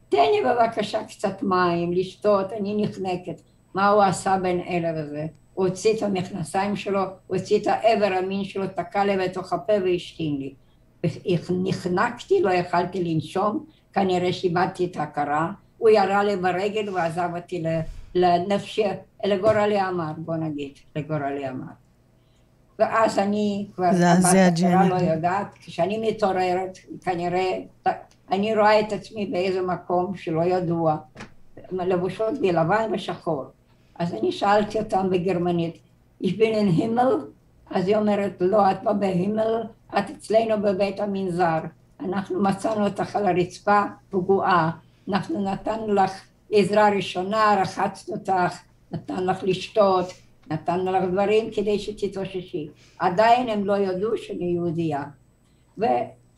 תן 0.09 0.17
לי 0.17 0.41
בבקשה 0.45 1.03
קצת 1.03 1.43
מים, 1.43 1.93
לשתות, 1.93 2.53
אני 2.53 2.83
נחנקת. 2.83 3.41
מה 3.73 3.87
הוא 3.87 4.03
עשה 4.03 4.37
בין 4.41 4.61
אלה 4.69 4.89
וזה? 4.95 5.25
הוא 5.53 5.67
הוציא 5.67 5.97
את 5.97 6.03
המכנסיים 6.03 6.75
שלו, 6.75 7.01
הוא 7.27 7.37
הוציא 7.37 7.59
את 7.59 7.67
האבר 7.67 8.13
המין 8.13 8.43
שלו, 8.43 8.67
תקע 8.67 9.05
לי 9.05 9.17
בתוך 9.17 9.53
הפה 9.53 9.73
והשתין 9.83 10.37
לי. 10.37 10.53
נחנקתי, 11.49 12.41
לא 12.41 12.51
יכלתי 12.51 13.03
לנשום, 13.03 13.65
כנראה 13.93 14.33
שאיבדתי 14.33 14.85
את 14.85 14.97
ההכרה. 14.97 15.51
הוא 15.77 15.89
ירה 15.89 16.23
לי 16.23 16.35
ברגל 16.35 16.89
ועזב 16.89 17.29
אותי 17.35 17.63
לנפשי, 18.15 18.83
לגורלי 19.23 19.81
אמר, 19.81 20.11
בוא 20.17 20.35
נגיד, 20.35 20.71
לגורלי 20.95 21.49
אמר. 21.49 21.71
ואז 22.79 23.19
אני 23.19 23.65
כבר, 23.75 23.93
זה 23.93 24.49
ג'ני. 24.55 24.89
לא 24.89 24.95
יודעת, 24.95 25.47
כשאני 25.61 26.09
מתעוררת, 26.09 26.77
כנראה, 27.01 27.59
אני 28.31 28.55
רואה 28.55 28.79
את 28.79 28.93
עצמי 28.93 29.25
באיזה 29.25 29.61
מקום 29.61 30.15
שלא 30.15 30.41
ידוע, 30.41 30.97
לבושות 31.71 32.33
בלבן 32.41 32.91
ושחור. 32.93 33.43
אז 33.95 34.13
אני 34.13 34.31
שאלתי 34.31 34.79
אותם 34.79 35.09
בגרמנית, 35.09 35.77
יש 36.21 36.33
בינן 36.33 36.67
הימל? 36.67 37.25
אז 37.69 37.87
היא 37.87 37.97
אומרת, 37.97 38.33
לא, 38.39 38.71
את 38.71 38.83
לא 38.83 38.93
בהימל, 38.93 39.63
את 39.97 40.09
אצלנו 40.09 40.61
בבית 40.61 40.99
המנזר. 40.99 41.59
אנחנו 41.99 42.43
מצאנו 42.43 42.85
אותך 42.85 43.15
על 43.15 43.27
הרצפה 43.27 43.83
פגועה, 44.09 44.71
אנחנו 45.09 45.43
נתנו 45.43 45.93
לך 45.93 46.21
עזרה 46.51 46.89
ראשונה, 46.89 47.61
רחצנו 47.61 48.15
אותך, 48.15 48.59
נתנו 48.91 49.25
לך 49.25 49.43
לשתות, 49.43 50.05
נתנו 50.51 50.91
לך 50.91 51.03
דברים 51.11 51.51
כדי 51.51 51.79
שתתאוששי. 51.79 52.67
עדיין 52.99 53.49
הם 53.49 53.65
לא 53.65 53.77
ידעו 53.77 54.17
שאני 54.17 54.45
יהודייה. 54.45 55.03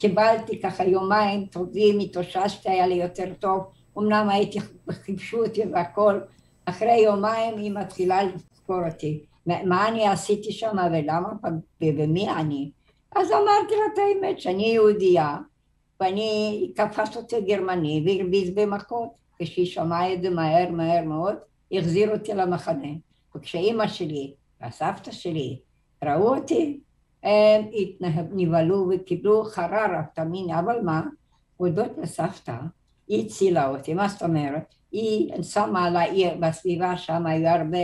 וקיבלתי 0.01 0.61
ככה 0.61 0.83
יומיים 0.83 1.45
טובים, 1.45 1.99
התאוששתי, 1.99 2.69
היה 2.69 2.87
לי 2.87 2.93
יותר 2.93 3.33
טוב. 3.39 3.63
אמנם 3.97 4.29
הייתי, 4.29 4.59
חיפשו 4.91 5.45
אותי 5.45 5.61
והכל. 5.73 6.19
אחרי 6.65 6.97
יומיים 6.97 7.57
היא 7.57 7.71
מתחילה 7.71 8.23
לזכור 8.23 8.85
אותי. 8.85 9.23
מה 9.45 9.87
אני 9.87 10.07
עשיתי 10.07 10.51
שם 10.51 10.77
ולמה 10.91 11.29
ומי 11.81 12.29
אני? 12.29 12.71
אז 13.15 13.31
אמרתי 13.31 13.75
לה 13.75 13.93
את 13.93 13.99
האמת 13.99 14.39
שאני 14.39 14.63
יהודייה 14.63 15.37
ואני 15.99 16.71
תפס 16.75 17.17
אותי 17.17 17.41
גרמני 17.41 18.03
והרביץ 18.05 18.49
במכות 18.55 19.09
כשהיא 19.39 19.65
שמעה 19.65 20.13
את 20.13 20.21
זה 20.21 20.29
מהר 20.29 20.71
מהר 20.71 21.05
מאוד, 21.05 21.35
החזיר 21.71 22.11
אותי 22.11 22.33
למחנה. 22.33 22.91
וכשאימא 23.35 23.87
שלי 23.87 24.33
והסבתא 24.61 25.11
שלי 25.11 25.59
ראו 26.03 26.35
אותי, 26.35 26.79
הם 27.23 27.62
נבהלו 28.31 28.89
וקיבלו 28.91 29.43
חררה, 29.43 30.03
תאמיני, 30.13 30.60
אבל 30.60 30.81
מה? 30.81 31.01
הודות 31.57 31.91
לסבתא, 31.97 32.55
היא 33.07 33.25
הצילה 33.25 33.69
אותי, 33.69 33.93
מה 33.93 34.07
זאת 34.07 34.23
אומרת? 34.23 34.75
היא 34.91 35.43
שמה 35.43 35.86
על 35.86 35.95
העיר, 35.95 36.34
בסביבה 36.39 36.97
שם 36.97 37.25
היו 37.25 37.47
הרבה, 37.47 37.77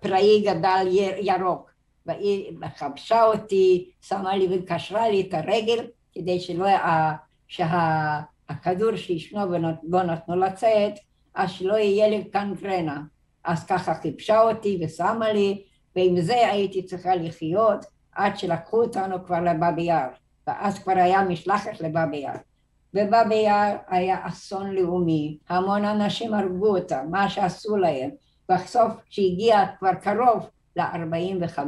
פראי 0.00 0.42
גדל 0.46 0.86
ירוק, 1.20 1.70
והיא 2.06 2.52
חבשה 2.76 3.24
אותי, 3.24 3.90
שמה 4.02 4.36
לי 4.36 4.48
וקשרה 4.50 5.08
לי 5.08 5.20
את 5.20 5.34
הרגל 5.34 5.86
כדי 6.12 6.40
שלא, 6.40 6.66
שהכדור 7.48 8.96
שישנו 8.96 9.40
בו 9.82 10.02
נתנו 10.02 10.36
לצאת, 10.36 10.92
אז 11.34 11.50
שלא 11.50 11.74
יהיה 11.74 12.08
לי 12.08 12.24
קנגרנה. 12.24 13.02
אז 13.44 13.66
ככה 13.66 13.94
חיפשה 13.94 14.40
אותי 14.40 14.80
ושמה 14.82 15.32
לי, 15.32 15.62
ועם 15.98 16.20
זה 16.20 16.48
הייתי 16.50 16.82
צריכה 16.82 17.16
לחיות 17.16 17.84
עד 18.12 18.38
שלקחו 18.38 18.82
אותנו 18.82 19.24
כבר 19.24 19.40
לבאבי 19.40 19.82
יאר, 19.82 20.08
ואז 20.46 20.78
כבר 20.78 20.92
היה 20.96 21.22
משלחת 21.22 21.80
לבאבי 21.80 22.16
יאר. 22.16 22.34
בבאבי 22.94 23.34
יאר 23.34 23.76
היה 23.88 24.26
אסון 24.26 24.70
לאומי, 24.70 25.38
המון 25.48 25.84
אנשים 25.84 26.34
הרגו 26.34 26.76
אותם, 26.76 27.06
מה 27.10 27.30
שעשו 27.30 27.76
להם, 27.76 28.10
בסוף 28.48 28.92
כשהגיע 29.10 29.64
כבר 29.78 29.94
קרוב 29.94 30.46
ל-45, 30.76 31.58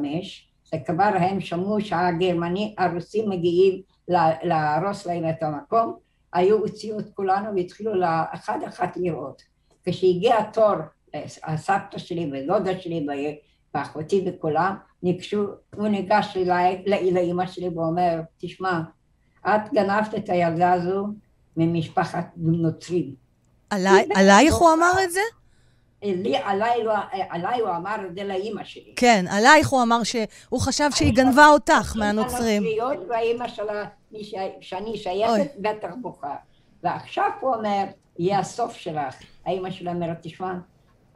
וכבר 0.75 1.11
הם 1.21 1.41
שמעו 1.41 1.81
שהגרמנים, 1.81 2.75
הרוסים 2.79 3.31
מגיעים 3.31 3.83
להרוס 4.43 5.07
להם 5.07 5.29
את 5.29 5.43
המקום, 5.43 5.97
היו 6.33 6.59
הוציאו 6.59 6.99
את 6.99 7.07
כולנו 7.15 7.57
והתחילו 7.57 7.95
לאחד 7.95 8.59
אחת 8.69 8.97
לראות. 8.97 9.43
כשהגיע 9.85 10.39
התור, 10.39 10.77
הסבתא 11.45 11.99
שלי 11.99 12.31
ודודה 12.33 12.81
שלי 12.81 13.07
ואחותי 13.75 14.25
וכולם, 14.27 14.75
ניגשו, 15.03 15.47
הוא 15.77 15.89
ניגש 15.89 16.37
לאימא 16.87 17.47
שלי 17.47 17.69
ואומר, 17.69 18.21
תשמע, 18.39 18.81
את 19.47 19.73
גנבת 19.75 20.15
את 20.15 20.29
הילדה 20.29 20.73
הזו 20.73 21.07
ממשפחת 21.57 22.27
נוצרים. 22.37 23.15
עלייך 23.71 24.55
הוא 24.55 24.73
אמר 24.73 24.93
את 25.05 25.11
זה? 25.11 25.21
לי, 26.03 26.37
עליי, 26.37 26.85
לא, 26.85 26.95
עליי 27.31 27.61
הוא 27.61 27.71
אמר 27.77 27.97
את 28.07 28.15
זה 28.15 28.25
לאימא 28.25 28.65
שלי. 28.65 28.93
כן, 28.97 29.25
עלייך 29.31 29.69
הוא 29.69 29.83
אמר 29.83 30.03
שהוא 30.03 30.61
חשב 30.61 30.91
שהיא 30.95 31.15
גנבה 31.15 31.47
אותך 31.47 31.97
מהנוצרים. 31.97 32.63
והאימא 33.09 33.49
שלה, 33.49 33.85
שאני 34.61 34.97
שייכת, 34.97 35.53
בטח 35.59 35.91
בוכה. 36.01 36.35
ועכשיו 36.83 37.31
הוא 37.41 37.55
אומר, 37.55 37.85
יהיה 38.19 38.39
הסוף 38.39 38.75
שלך. 38.75 39.15
האימא 39.47 39.71
שלה 39.71 39.93
אומרת, 39.93 40.17
תשמע, 40.23 40.55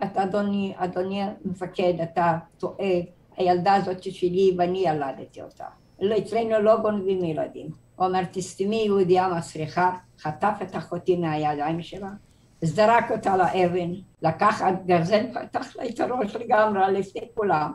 אתה 0.02 0.22
אדוני, 0.22 0.74
אדוני 0.76 1.22
המפקד, 1.22 1.94
אתה 2.02 2.38
טועה, 2.58 3.00
הילדה 3.36 3.74
הזאת 3.74 4.02
שלי 4.02 4.54
ואני 4.58 4.78
ילדתי 4.78 5.42
אותה. 5.42 5.64
לא, 6.00 6.18
אצלנו 6.18 6.58
לא 6.58 6.76
גונבים 6.76 7.24
ילדים. 7.24 7.68
הוא 7.96 8.06
אומר, 8.06 8.20
תסתמי 8.32 8.76
יהודיה 8.76 9.28
מסריחה, 9.28 9.96
חטף 10.20 10.54
את 10.62 10.76
אחותי 10.76 11.16
מהידיים 11.16 11.82
שלה, 11.82 12.10
זרק 12.62 13.10
אותה 13.10 13.36
לאבן, 13.36 13.90
לקח 14.22 14.62
עד 14.62 14.86
גרזן, 14.86 15.32
פתח 15.32 15.76
לה 15.76 15.86
את 15.88 16.00
הראש 16.00 16.36
לגמרי 16.36 16.92
לפני 16.92 17.20
כולם. 17.34 17.72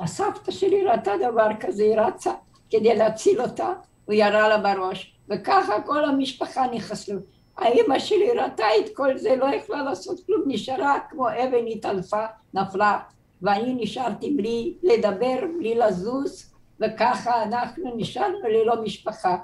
הסבתא 0.00 0.50
שלי 0.50 0.84
ראתה 0.84 1.12
דבר 1.30 1.48
כזה, 1.60 1.82
היא 1.82 2.00
רצה 2.00 2.32
כדי 2.70 2.96
להציל 2.96 3.40
אותה, 3.40 3.72
הוא 4.04 4.14
ירה 4.14 4.48
לה 4.48 4.58
בראש, 4.58 5.16
וככה 5.30 5.82
כל 5.82 6.04
המשפחה 6.04 6.66
נכנסו. 6.72 7.12
האימא 7.58 7.98
שלי 7.98 8.30
ראתה 8.30 8.64
את 8.80 8.96
כל 8.96 9.18
זה, 9.18 9.36
לא 9.36 9.46
יכלה 9.54 9.82
לעשות 9.82 10.20
כלום, 10.26 10.42
נשארה 10.46 10.98
כמו 11.10 11.28
אבן 11.28 11.66
התעלפה, 11.66 12.24
נפלה, 12.54 12.98
ואני 13.42 13.74
נשארתי 13.74 14.30
בלי 14.30 14.74
לדבר, 14.82 15.38
בלי 15.58 15.74
לזוז, 15.74 16.54
וככה 16.80 17.42
אנחנו 17.42 17.96
נשארנו 17.96 18.48
ללא 18.48 18.82
משפחה. 18.82 19.36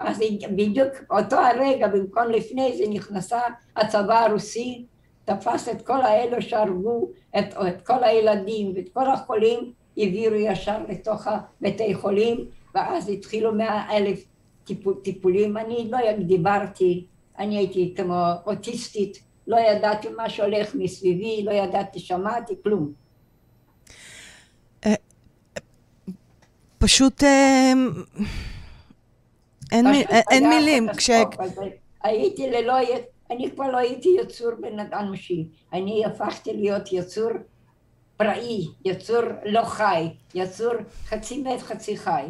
אז 0.00 0.20
בדיוק 0.56 0.88
אותו 1.10 1.36
הרגע, 1.36 1.88
במקום 1.88 2.30
לפני 2.30 2.76
זה 2.76 2.84
נכנסה 2.88 3.40
הצבא 3.76 4.24
הרוסי, 4.24 4.84
תפס 5.24 5.68
את 5.68 5.86
כל 5.86 6.00
האלו 6.00 6.42
שהרגו 6.42 7.08
את, 7.38 7.54
את 7.68 7.86
כל 7.86 8.04
הילדים 8.04 8.72
ואת 8.74 8.88
כל 8.92 9.10
החולים, 9.10 9.72
העבירו 9.96 10.34
ישר 10.34 10.78
לתוך 10.88 11.26
בתי 11.60 11.94
חולים, 11.94 12.46
ואז 12.74 13.08
התחילו 13.08 13.54
מאה 13.54 13.96
אלף 13.96 14.24
טיפול, 14.64 14.94
טיפולים. 15.04 15.56
אני 15.56 15.88
לא 15.90 15.98
דיברתי, 16.18 17.06
אני 17.38 17.58
הייתי 17.58 17.94
כמו 17.96 18.24
אוטיסטית, 18.46 19.22
לא 19.46 19.56
ידעתי 19.56 20.08
מה 20.08 20.30
שהולך 20.30 20.74
מסביבי, 20.74 21.42
לא 21.44 21.52
ידעתי, 21.52 21.98
שמעתי, 21.98 22.54
כלום. 22.62 22.92
אה, 24.86 24.94
פשוט... 26.78 27.24
אה, 27.24 27.72
אין, 29.72 29.86
אין 30.30 30.48
מילים. 30.48 30.88
הייתי 32.02 32.50
ללא, 32.50 32.74
אני 33.30 33.50
כבר 33.50 33.70
לא 33.70 33.76
הייתי 33.76 34.08
יצור 34.22 34.50
בן 34.60 34.78
אנושי, 34.94 35.48
אני 35.72 36.04
הפכתי 36.04 36.52
להיות 36.52 36.92
יצור 36.92 37.30
פראי, 38.16 38.66
יצור 38.84 39.22
לא 39.44 39.64
חי, 39.64 40.08
יצור 40.34 40.72
חצי 41.06 41.42
מת 41.42 41.62
חצי 41.62 41.96
חי. 41.96 42.24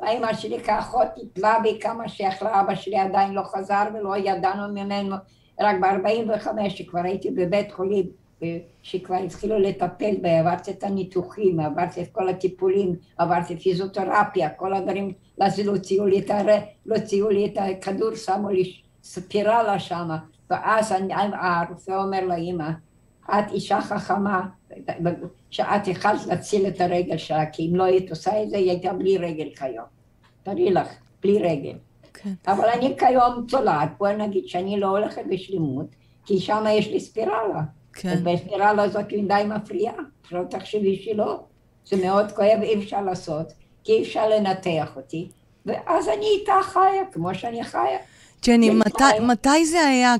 האמא 0.00 0.34
שלי 0.34 0.60
כאחות 0.60 1.06
טיפלה 1.14 1.58
בי 1.62 1.78
כמה 1.80 2.08
שיכלה, 2.08 2.60
אבא 2.60 2.74
שלי 2.74 2.98
עדיין 2.98 3.32
לא 3.32 3.42
חזר 3.42 3.84
ולא 3.94 4.16
ידענו 4.16 4.74
ממנו, 4.74 5.16
רק 5.60 5.76
ב-45 5.80 6.70
שכבר 6.70 7.00
הייתי 7.04 7.30
בבית 7.30 7.72
חולים 7.72 8.06
שכבר 8.82 9.16
התחילו 9.16 9.58
לטפל 9.58 10.14
בי, 10.22 10.30
עברתי 10.30 10.70
את 10.70 10.84
הניתוחים, 10.84 11.60
עברתי 11.60 12.02
את 12.02 12.08
כל 12.12 12.28
הטיפולים, 12.28 12.96
עברתי 13.18 13.56
פיזיותרפיה, 13.56 14.50
כל 14.50 14.74
הדברים, 14.74 15.12
אז 15.40 15.60
לא 15.60 15.72
הוציאו 15.72 16.06
לי 16.06 16.18
את 16.18 16.30
הר... 16.30 16.46
לא 16.86 16.96
הוציאו 16.96 17.30
לי 17.30 17.46
את 17.46 17.58
הכדור, 17.60 18.14
שמו 18.14 18.48
לי 18.48 18.72
ספירלה 19.02 19.78
שמה, 19.78 20.18
ואז 20.50 20.94
הרופא 21.32 21.92
אומר 21.92 22.24
לאימא, 22.24 22.70
את 23.30 23.52
אישה 23.52 23.80
חכמה, 23.80 24.42
שאת 25.50 25.88
יכולת 25.88 26.26
להציל 26.26 26.66
את 26.66 26.80
הרגל 26.80 27.16
שלה, 27.16 27.46
כי 27.46 27.68
אם 27.68 27.76
לא 27.76 27.84
היית 27.84 28.10
עושה 28.10 28.42
את 28.42 28.50
זה, 28.50 28.56
היא 28.56 28.70
הייתה 28.70 28.92
בלי 28.92 29.18
רגל 29.18 29.48
כיום. 29.56 29.86
תראי 30.42 30.70
לך, 30.70 30.88
בלי 31.22 31.38
רגל. 31.38 31.74
כן. 32.14 32.32
אבל 32.46 32.68
אני 32.68 32.94
כיום 32.98 33.46
צולעת, 33.48 33.88
בואי 33.98 34.16
נגיד 34.16 34.48
שאני 34.48 34.80
לא 34.80 34.86
הולכת 34.86 35.22
בשלימות, 35.30 35.86
כי 36.26 36.40
שם 36.40 36.64
יש 36.70 36.88
לי 36.88 37.00
ספירלה. 37.00 37.62
כן. 37.92 38.16
ובספירלה 38.18 38.82
הזאת 38.82 39.10
היא 39.10 39.28
די 39.28 39.42
מפריעה, 39.46 39.94
שלא 40.28 40.42
תחשבי 40.50 40.96
שלא. 40.96 41.40
זה 41.86 41.96
מאוד 41.96 42.32
כואב, 42.32 42.58
אי 42.62 42.78
אפשר 42.78 43.00
לעשות, 43.00 43.52
כי 43.84 43.92
אי 43.92 44.02
אפשר 44.02 44.28
לנתח 44.28 44.96
אותי, 44.96 45.28
ואז 45.66 46.08
אני 46.08 46.26
איתה 46.26 46.52
חיה, 46.62 47.04
כמו 47.12 47.34
שאני 47.34 47.64
חיה. 47.64 47.98
ג'ני, 48.46 48.70
מתי, 48.70 49.04
מתי 49.20 49.66
זה 49.66 49.80
היה 49.80 50.14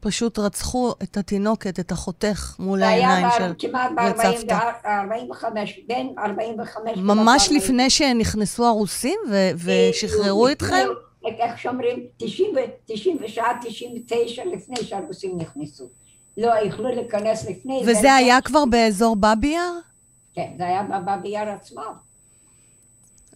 כשפשוט 0.00 0.38
רצחו 0.38 0.92
את 1.02 1.16
התינוקת, 1.16 1.80
את 1.80 1.92
החותך, 1.92 2.56
מול 2.58 2.82
העיניים 2.82 3.26
של... 3.30 3.38
זה 3.38 3.44
היה 3.44 3.54
כמעט 3.58 3.90
ב-45, 3.96 5.44
בין 5.86 6.14
45... 6.18 6.96
ממש 6.96 7.48
לפני 7.52 7.90
שנכנסו 7.90 8.66
הרוסים 8.66 9.20
ושחררו 9.64 10.48
אתכם? 10.48 10.86
איך 11.24 11.58
שאומרים, 11.58 12.06
99, 12.16 13.44
99 13.62 14.44
לפני 14.44 14.76
שהרוסים 14.76 15.38
נכנסו. 15.38 15.88
לא 16.36 16.52
יכלו 16.64 16.88
להיכנס 16.88 17.48
לפני. 17.48 17.82
וזה 17.86 18.14
היה 18.14 18.40
כבר 18.40 18.64
באזור 18.64 19.16
באבי 19.16 19.46
יאר? 19.46 19.72
כן, 20.34 20.50
זה 20.58 20.66
היה 20.66 20.82
בבאבי 20.82 21.28
יאר 21.28 21.48
עצמו. 21.48 21.82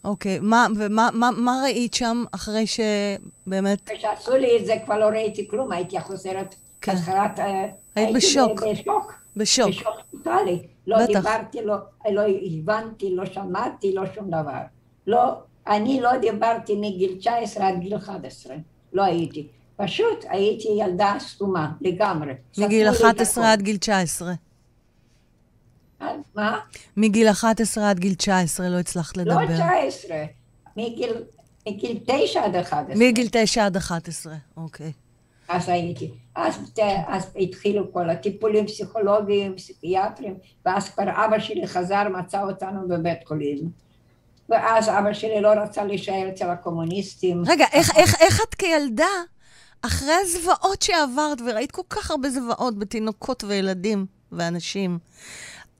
אוקיי, 0.04 0.38
מה, 0.40 0.66
ומה 0.76 1.08
מה, 1.12 1.30
מה 1.30 1.60
ראית 1.64 1.94
שם 1.94 2.24
אחרי 2.32 2.64
שבאמת... 2.66 3.90
כשעשו 3.90 4.36
לי 4.36 4.58
את 4.58 4.66
זה 4.66 4.74
כבר 4.84 4.98
לא 4.98 5.04
ראיתי 5.04 5.48
כלום, 5.48 5.72
הייתי 5.72 6.00
חוזרת 6.00 6.54
כן. 6.80 6.92
חזרת... 6.92 7.38
אה, 7.38 7.66
היית 7.94 8.16
בשוק. 8.16 8.62
בשוק. 8.62 9.12
בשוק. 9.36 9.68
בשוק 9.68 9.94
טוטאלי. 10.10 10.62
לא 10.86 10.96
בטח. 10.96 11.06
דיברתי, 11.06 11.58
לא, 11.64 11.74
לא 12.10 12.22
הבנתי, 12.46 13.14
לא 13.14 13.26
שמעתי, 13.26 13.94
לא 13.94 14.02
שום 14.14 14.28
דבר. 14.28 14.60
לא, 15.06 15.34
אני 15.66 16.00
לא 16.00 16.16
דיברתי 16.16 16.76
מגיל 16.76 17.16
19 17.18 17.68
עד 17.68 17.78
גיל 17.80 17.96
11, 17.96 18.56
לא 18.92 19.02
הייתי. 19.02 19.46
פשוט 19.76 20.24
הייתי 20.28 20.68
ילדה 20.68 21.14
סתומה 21.18 21.72
לגמרי. 21.80 22.32
מגיל 22.58 22.90
11 22.90 23.52
עד 23.52 23.62
גיל 23.62 23.76
19. 23.76 24.32
מה? 26.34 26.58
מגיל 26.96 27.30
11 27.30 27.90
עד 27.90 27.98
גיל 27.98 28.14
19 28.14 28.68
לא 28.68 28.78
הצלחת 28.78 29.16
לדבר. 29.16 29.40
לא 29.40 29.46
19, 29.46 30.24
מגיל, 30.76 31.12
מגיל 31.68 31.98
9 32.06 32.44
עד 32.44 32.56
11. 32.56 32.94
מגיל 32.96 33.28
9 33.30 33.66
עד 33.66 33.76
11, 33.76 34.34
אוקיי. 34.56 34.92
אז 35.48 35.68
הייתי. 35.68 36.10
אז, 36.34 36.54
אז 37.06 37.26
התחילו 37.36 37.92
כל 37.92 38.10
הטיפולים 38.10 38.66
פסיכולוגיים, 38.66 39.56
פסיכיאטריים, 39.56 40.34
ואז 40.66 40.88
כבר 40.88 41.02
אבא 41.02 41.38
שלי 41.38 41.66
חזר, 41.66 42.08
מצא 42.08 42.42
אותנו 42.42 42.88
בבית 42.88 43.18
חולים. 43.26 43.70
ואז 44.48 44.88
אבא 44.88 45.12
שלי 45.12 45.40
לא 45.40 45.48
רצה 45.48 45.84
להישאר 45.84 46.28
אצל 46.28 46.50
הקומוניסטים. 46.50 47.42
רגע, 47.46 47.64
איך, 47.72 47.96
איך, 47.96 48.20
איך 48.20 48.40
את 48.48 48.54
כילדה, 48.54 49.06
אחרי 49.82 50.14
הזוועות 50.22 50.82
שעברת, 50.82 51.40
וראית 51.46 51.70
כל 51.70 51.82
כך 51.90 52.10
הרבה 52.10 52.30
זוועות 52.30 52.78
בתינוקות 52.78 53.44
וילדים 53.44 54.06
ואנשים, 54.32 54.98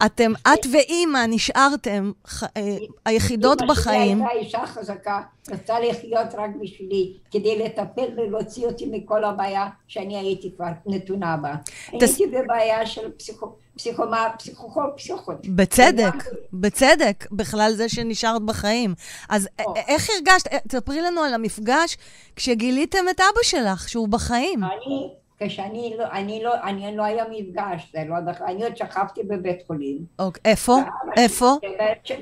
אתם, 0.07 0.33
את 0.55 0.67
ואימא 0.73 1.27
נשארתם 1.29 2.13
אה, 2.57 2.77
היחידות 3.05 3.59
בחיים. 3.69 4.19
אמא 4.19 4.29
שלי 4.31 4.39
הייתה 4.39 4.59
אישה 4.59 4.67
חזקה, 4.67 5.21
רצתה 5.51 5.81
לחיות 5.81 6.35
רק 6.39 6.51
בשבילי, 6.61 7.13
כדי 7.31 7.59
לטפל 7.59 8.07
ולהוציא 8.17 8.67
אותי 8.67 8.87
מכל 8.87 9.25
הבעיה 9.25 9.69
שאני 9.89 10.17
הייתי 10.17 10.53
כבר 10.57 10.67
נתונה 10.87 11.37
בה. 11.37 11.55
הייתי 11.93 12.27
בבעיה 12.27 12.87
של 12.87 13.11
פסיכו... 13.17 13.53
פסיכומה, 13.77 14.29
פסיכוכול, 14.39 14.91
פסיכות. 14.97 15.47
בצדק, 15.47 16.15
בצדק, 16.53 17.27
בכלל 17.33 17.73
זה 17.75 17.89
שנשארת 17.89 18.43
בחיים. 18.43 18.95
אז. 19.29 19.49
איך 19.89 20.09
הרגשת, 20.11 20.47
אה, 20.53 20.59
תספרי 20.69 21.01
לנו 21.01 21.21
על 21.21 21.35
המפגש 21.35 21.97
כשגיליתם 22.37 23.09
את 23.11 23.21
אבא 23.21 23.41
שלך, 23.43 23.89
שהוא 23.89 24.09
בחיים. 24.09 24.65
אני, 24.65 25.09
כשאני 25.47 25.95
לא, 25.99 26.05
אני 26.12 26.43
לא, 26.45 26.55
אני 26.62 26.97
לא 26.97 27.03
היה 27.03 27.24
מפגש, 27.30 27.90
זה 27.93 28.05
לא, 28.09 28.16
אני 28.47 28.64
עוד 28.64 28.76
שכבתי 28.76 29.22
בבית 29.22 29.62
חולים. 29.66 29.99
אוקיי, 30.18 30.51
איפה? 30.51 30.76
איפה? 31.16 31.53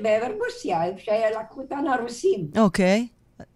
בעבר 0.01 0.33
רוסיה, 0.43 0.85
איפה 0.85 0.99
שלקחו 0.99 1.61
אותנו 1.61 1.93
הרוסים. 1.93 2.47
אוקיי. 2.57 3.07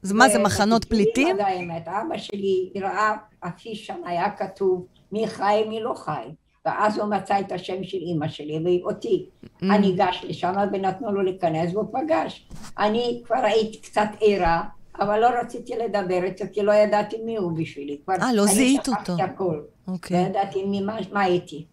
אז 0.03 0.11
מה 0.11 0.29
זה, 0.29 0.39
מחנות 0.39 0.85
פליטים? 0.85 1.39
האמת, 1.39 1.87
אבא 1.87 2.17
שלי 2.17 2.71
ראה, 2.81 3.15
אפיש 3.47 3.87
שם 3.87 4.01
היה 4.05 4.29
כתוב, 4.29 4.85
מי 5.11 5.27
חי, 5.27 5.63
מי 5.69 5.79
לא 5.79 5.93
חי. 5.93 6.27
ואז 6.65 6.97
הוא 6.97 7.09
מצא 7.09 7.39
את 7.39 7.51
השם 7.51 7.83
של 7.83 7.97
אימא 7.97 8.27
שלי 8.27 8.59
ואותי. 8.65 9.29
Mm. 9.43 9.47
אני 9.63 9.77
ניגש 9.77 10.25
לשם 10.27 10.53
ונתנו 10.73 11.11
לו 11.11 11.21
להיכנס 11.21 11.73
והוא 11.73 11.85
פגש. 11.93 12.49
אני 12.79 13.21
כבר 13.25 13.35
הייתי 13.43 13.81
קצת 13.81 14.07
ערה, 14.21 14.63
אבל 14.99 15.19
לא 15.19 15.27
רציתי 15.41 15.73
לדבר 15.75 16.23
איתו 16.23 16.45
כי 16.53 16.61
לא 16.61 16.71
ידעתי 16.71 17.17
מי 17.25 17.37
הוא 17.37 17.51
בשבילי. 17.57 17.97
אה, 18.09 18.33
לא 18.33 18.45
זיהית 18.45 18.87
אותו. 18.87 18.91
אני 18.91 19.05
שכחתי 19.05 19.21
הכל. 19.21 19.61
אוקיי. 19.87 20.21
לא 20.21 20.27
ידעתי 20.27 20.63
מי, 20.63 20.81
מה, 21.11 21.21
הייתי. 21.21 21.65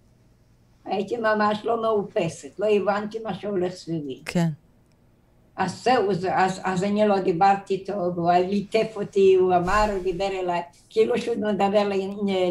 הייתי 0.85 1.17
ממש 1.17 1.65
לא 1.65 1.83
מאופסת, 1.83 2.59
לא 2.59 2.67
הבנתי 2.67 3.19
מה 3.19 3.35
שהולך 3.35 3.73
סביבי. 3.73 4.23
כן. 4.25 4.49
אז 5.57 5.85
זהו, 5.85 6.11
אז, 6.11 6.61
אז, 6.65 6.85
אני 6.85 7.09
לא 7.09 7.19
דיברתי 7.19 7.75
איתו, 7.75 7.93
והוא 7.93 8.33
ליטף 8.33 8.93
אותי, 8.97 9.35
הוא 9.35 9.55
אמר, 9.57 9.87
הוא 9.95 10.03
דיבר 10.03 10.27
אליי, 10.27 10.63
כאילו 10.91 11.19
שהוא 11.19 11.37
מדבר 11.37 11.89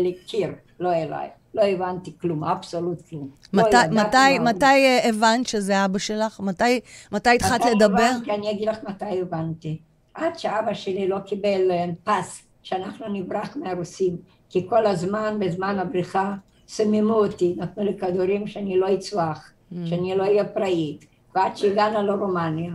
לקיר, 0.03 0.49
לא 0.79 0.93
אליי. 0.93 1.29
לא 1.53 1.61
הבנתי 1.61 2.11
כלום, 2.21 2.43
אבסולוט 2.43 3.01
כלום. 3.09 3.29
לא 3.53 3.63
מתי, 3.63 3.75
לא 3.91 4.03
מתי, 4.03 4.39
מתי 4.39 4.99
הבנת 5.03 5.47
שזה 5.47 5.85
אבא 5.85 5.99
שלך? 5.99 6.39
מתי, 6.39 6.79
מתי 7.11 7.29
התחלת 7.29 7.61
לדבר? 7.65 8.03
הבנתי, 8.03 8.31
אני 8.31 8.51
אגיד 8.51 8.69
לך 8.69 8.77
מתי 8.89 9.21
הבנתי. 9.21 9.79
עד 10.13 10.39
שאבא 10.39 10.73
שלי 10.73 11.07
לא 11.07 11.19
קיבל 11.19 11.71
אה, 11.71 11.85
פס, 12.03 12.43
שאנחנו 12.63 13.07
נברח 13.07 13.57
מהרוסים, 13.57 14.17
כי 14.49 14.69
כל 14.69 14.85
הזמן, 14.85 15.37
בזמן 15.39 15.79
הבריחה, 15.79 16.35
סממו 16.67 17.13
אותי, 17.13 17.55
נתנו 17.57 17.83
לי 17.83 17.97
כדורים 17.97 18.47
שאני 18.47 18.79
לא 18.79 18.93
אצלח, 18.93 19.51
mm. 19.51 19.75
שאני 19.85 20.15
לא 20.15 20.23
אהיה 20.23 20.45
פראית, 20.45 21.05
ועד 21.35 21.57
שהגענו 21.57 22.07
לרומניה. 22.07 22.73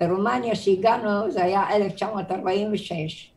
ברומניה 0.00 0.54
שהגענו 0.54 1.30
זה 1.30 1.44
היה 1.44 1.76
1946, 1.76 3.30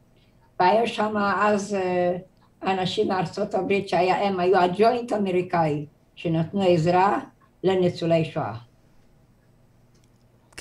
והיה 0.60 0.88
שם 0.88 1.14
אז... 1.18 1.74
Uh, 1.74 2.34
אנשים 2.66 3.08
מארצות 3.08 3.56
הברית 3.56 3.90
שהיה, 3.90 4.28
הם 4.28 4.40
היו 4.40 4.58
הג'וינט 4.58 5.14
אמריקאי, 5.14 5.86
שנתנו 6.16 6.62
עזרה 6.62 7.20
לניצולי 7.64 8.26
שואה. 8.26 8.54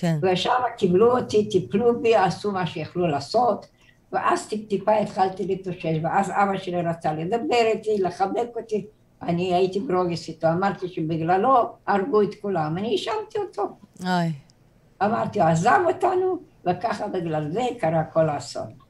כן. 0.03 0.19
ושם 0.23 0.51
קיבלו 0.77 1.19
אותי, 1.19 1.49
טיפלו 1.49 2.01
בי, 2.01 2.17
עשו 2.17 2.53
מה 2.53 2.67
שיכלו 2.67 3.07
לעשות, 3.07 3.67
ואז 4.13 4.49
טיפ 4.49 4.69
טיפה 4.69 4.97
התחלתי 4.97 5.47
להתאושש, 5.47 5.97
ואז 6.03 6.31
אבא 6.31 6.59
שלי 6.59 6.83
רצה 6.83 7.13
לדבר 7.13 7.65
איתי, 7.65 7.99
לחבק 7.99 8.49
אותי, 8.57 8.87
אני 9.23 9.55
הייתי 9.55 9.81
ברוגס 9.81 10.29
איתו, 10.29 10.49
אמרתי 10.49 10.89
שבגללו 10.89 11.57
הרגו 11.87 12.23
את 12.23 12.35
כולם, 12.43 12.79
אני 12.79 12.93
האשמתי 12.93 13.39
אותו. 13.39 13.63
אוי. 14.01 14.33
אמרתי, 15.03 15.41
הוא 15.41 15.49
עזב 15.49 15.81
אותנו, 15.87 16.39
וככה 16.67 17.09
בגלל 17.09 17.51
זה 17.53 17.63
קרה 17.79 18.05
כל 18.05 18.29
האסון. 18.29 18.82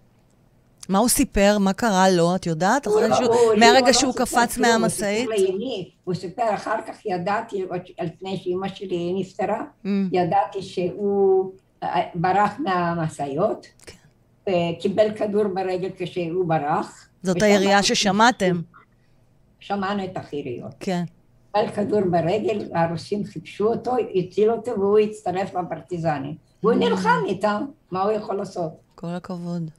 מה 0.88 0.98
הוא 0.98 1.08
סיפר? 1.08 1.56
מה 1.60 1.72
קרה 1.72 2.10
לו? 2.10 2.36
את 2.36 2.46
יודעת? 2.46 2.86
אחרי 2.86 3.08
לא- 3.08 3.16
שהוא, 3.16 3.34
מהרגע 3.58 3.86
לא 3.86 3.92
שהוא 3.92 4.14
קפץ 4.14 4.58
מהמשאית? 4.58 5.28
הוא 6.04 6.14
סיפר 6.14 6.54
אחר 6.54 6.76
כך 6.86 7.06
ידעתי, 7.06 7.64
לפני 8.02 8.36
שאימא 8.36 8.68
שלי 8.68 9.14
נפטרה, 9.16 9.60
mm. 9.84 9.88
ידעתי 10.12 10.62
שהוא 10.62 11.52
אה, 11.82 12.00
ברח 12.14 12.52
מהמשאיות, 12.58 13.66
כן. 13.86 13.96
וקיבל 14.76 15.14
כדור 15.16 15.44
ברגל 15.54 15.90
כשהוא 15.96 16.48
ברח. 16.48 17.08
זאת 17.22 17.42
הירייה 17.42 17.82
ששמעתם. 17.82 18.60
שמענו 19.60 20.04
את 20.04 20.16
החיריות. 20.16 20.74
כן. 20.80 21.04
קיבל 21.52 21.70
כדור 21.70 22.00
ברגל, 22.10 22.68
הרוסים 22.74 23.24
חיפשו 23.24 23.66
אותו, 23.66 23.92
הצילו 24.14 24.52
אותו 24.54 24.70
והוא 24.70 24.98
הצטרף 24.98 25.54
לפרטיזנים. 25.54 26.34
והוא 26.62 26.72
mm. 26.72 26.76
נלחם 26.76 27.20
איתם, 27.26 27.64
מה 27.90 28.02
הוא 28.02 28.12
יכול 28.12 28.36
לעשות? 28.36 28.72
כל 28.94 29.08
הכבוד. 29.08 29.70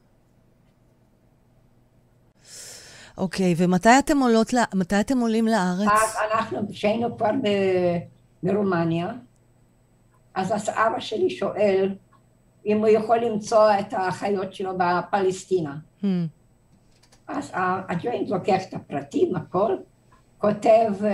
אוקיי, 3.18 3.54
ומתי 3.58 4.00
אתם, 4.00 4.20
עולות, 4.20 4.54
מתי 4.74 5.00
אתם 5.00 5.20
עולים 5.20 5.48
לארץ? 5.48 5.88
אז 5.88 6.16
אנחנו, 6.32 6.60
כשהיינו 6.72 7.18
כבר 7.18 7.32
ברומניה, 8.44 9.12
אז 10.36 10.70
אבא 10.70 11.00
שלי 11.00 11.30
שואל 11.30 11.96
אם 12.66 12.78
הוא 12.78 12.88
יכול 12.88 13.18
למצוא 13.18 13.70
את 13.80 13.94
האחיות 13.94 14.54
שלו 14.54 14.72
בפלסטינה. 14.78 15.76
Hmm. 16.02 16.06
אז 17.28 17.52
הג'וינט 17.90 18.30
לוקח 18.30 18.62
את 18.70 18.74
הפרטים, 18.74 19.36
הכל, 19.36 19.76
כותב 20.38 20.92
uh, 21.00 21.06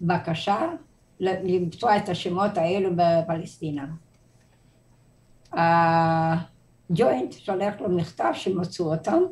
בקשה 0.00 0.70
למצוא 1.20 1.90
את 1.96 2.08
השמות 2.08 2.58
האלו 2.58 2.90
בפלסטינה. 2.96 3.86
הג'וינט 5.52 7.32
שולח 7.32 7.74
לו 7.80 7.88
מכתב 7.88 8.30
שמצאו 8.34 8.94
אותם. 8.94 9.22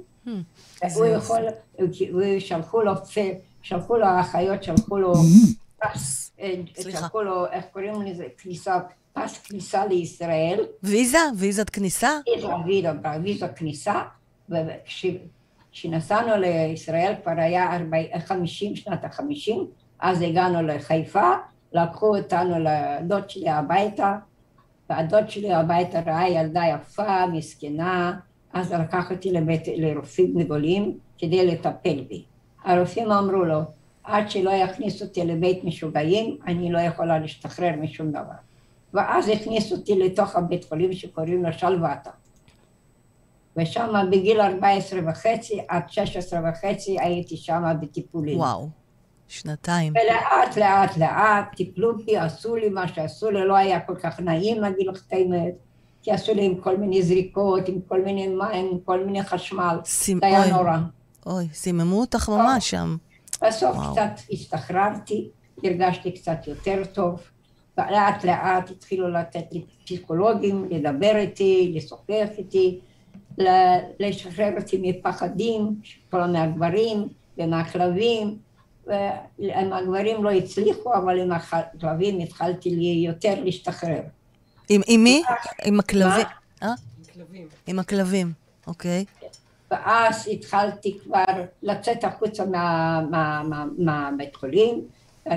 הוא 0.95 1.07
יכול, 1.07 1.41
שלחו 2.39 2.83
לו, 2.83 2.93
שלחו 3.63 3.97
לו 3.97 4.07
האחיות, 4.07 4.63
שלחו 4.63 4.99
לו 4.99 5.13
פס, 5.79 6.33
אה, 6.41 6.55
שלחו 6.81 7.23
לו, 7.23 7.47
איך 7.47 7.65
קוראים 7.73 8.03
לזה, 8.03 8.25
כניסה, 8.39 8.79
פס 9.13 9.39
כניסה 9.39 9.87
לישראל. 9.87 10.65
ויזה? 10.83 11.19
ויזת 11.37 11.71
כניסה? 11.71 12.11
ויזה, 12.67 12.91
ויזה 13.23 13.49
כניסה, 13.49 14.03
וכשנסענו 14.49 16.37
לישראל 16.37 17.15
כבר 17.23 17.33
היה 17.37 17.79
50, 18.27 18.77
שנת 18.77 19.05
ה-50, 19.05 19.53
אז 20.01 20.23
הגענו 20.23 20.63
לחיפה, 20.63 21.31
לקחו 21.73 22.17
אותנו 22.17 22.55
לדוד 22.59 23.31
שלי 23.31 23.51
הביתה, 23.51 24.17
והדוד 24.91 25.31
שלי 25.31 25.55
הביתה 25.55 26.01
ראה 26.07 26.29
ילדה 26.29 26.63
יפה, 26.75 27.27
מסכנה, 27.27 28.19
אז 28.53 28.73
לקח 28.73 29.11
אותי 29.11 29.33
לבית, 29.33 29.63
לרופאים 29.77 30.39
גדולים 30.39 30.99
כדי 31.19 31.47
לטפל 31.47 32.05
בי. 32.09 32.25
הרופאים 32.65 33.11
אמרו 33.11 33.45
לו, 33.45 33.61
עד 34.05 34.31
שלא 34.31 34.51
יכניס 34.51 35.03
אותי 35.03 35.25
לבית 35.25 35.65
משוגעים, 35.65 36.37
אני 36.47 36.73
לא 36.73 36.79
יכולה 36.79 37.19
להשתחרר 37.19 37.71
משום 37.81 38.11
דבר. 38.11 38.41
ואז 38.95 39.29
הכניס 39.29 39.73
אותי 39.73 39.99
לתוך 39.99 40.37
הבית 40.37 40.65
חולים 40.65 40.93
שקוראים 40.93 41.45
לו 41.45 41.53
שלוותה. 41.53 42.11
ושם 43.57 44.07
בגיל 44.11 44.41
14 44.41 45.01
וחצי 45.11 45.61
עד 45.69 45.83
16 45.89 46.41
וחצי 46.51 47.01
הייתי 47.01 47.37
שם 47.37 47.63
בטיפולים. 47.81 48.39
וואו, 48.39 48.69
שנתיים. 49.29 49.93
ולאט 49.93 50.57
לאט 50.57 50.97
לאט 50.97 51.57
טיפלו 51.57 51.99
בי, 51.99 52.17
עשו 52.17 52.57
לי 52.57 52.69
מה 52.69 52.89
שעשו 52.89 53.31
לי, 53.31 53.45
לא 53.45 53.57
היה 53.57 53.81
כל 53.81 53.95
כך 54.03 54.21
נעים 54.21 54.61
להגיד 54.61 54.87
לך 54.87 55.03
את 55.07 55.13
האמת. 55.13 55.55
כי 56.03 56.11
עשו 56.11 56.35
לי 56.35 56.45
עם 56.45 56.55
כל 56.55 56.77
מיני 56.77 57.03
זריקות, 57.03 57.69
עם 57.69 57.81
כל 57.89 58.03
מיני 58.03 58.29
מים, 58.29 58.69
עם 58.73 58.79
כל 58.85 59.05
מיני 59.05 59.23
חשמל. 59.23 59.79
סימ... 59.85 60.19
זה 60.21 60.27
היה 60.27 60.57
נורא. 60.57 60.77
אוי, 61.27 61.49
סיממו 61.53 62.01
אותך 62.01 62.29
ממש 62.29 62.71
שם. 62.71 62.97
בסוף 63.47 63.77
וואו. 63.77 63.93
קצת 63.93 64.33
השתחררתי, 64.33 65.29
הרגשתי 65.65 66.13
קצת 66.13 66.47
יותר 66.47 66.83
טוב, 66.93 67.21
ולאט 67.79 68.25
לאט 68.25 68.71
התחילו 68.71 69.09
לתת 69.09 69.45
לי 69.53 69.65
פסיכולוגים, 69.85 70.69
לדבר 70.71 71.17
איתי, 71.17 71.73
לשוחח 71.75 72.29
איתי, 72.39 72.79
לשחרר 74.01 74.53
אותי 74.57 74.79
מפחדים, 74.83 75.75
כל 76.11 76.25
מהגברים 76.25 77.09
ומהכלבים. 77.39 78.39
עם 79.39 79.73
הגברים 79.73 80.25
לא 80.25 80.31
הצליחו, 80.31 80.95
אבל 80.95 81.21
עם 81.21 81.33
הכלבים 81.33 82.19
התחלתי 82.21 82.71
לי 82.71 83.05
יותר 83.07 83.45
להשתחרר. 83.45 84.01
עם, 84.71 84.81
עם 84.87 85.05
מי? 85.05 85.23
עם 85.65 85.81
הכלבים. 85.81 86.27
אה? 86.63 86.73
עם 87.67 87.79
הכלבים, 87.79 88.33
אוקיי. 88.67 89.05
ואז 89.71 90.29
התחלתי 90.33 90.99
כבר 91.03 91.45
לצאת 91.63 92.05
החוצה 92.05 92.45
מהבית 93.79 94.37
חולים, 94.37 94.85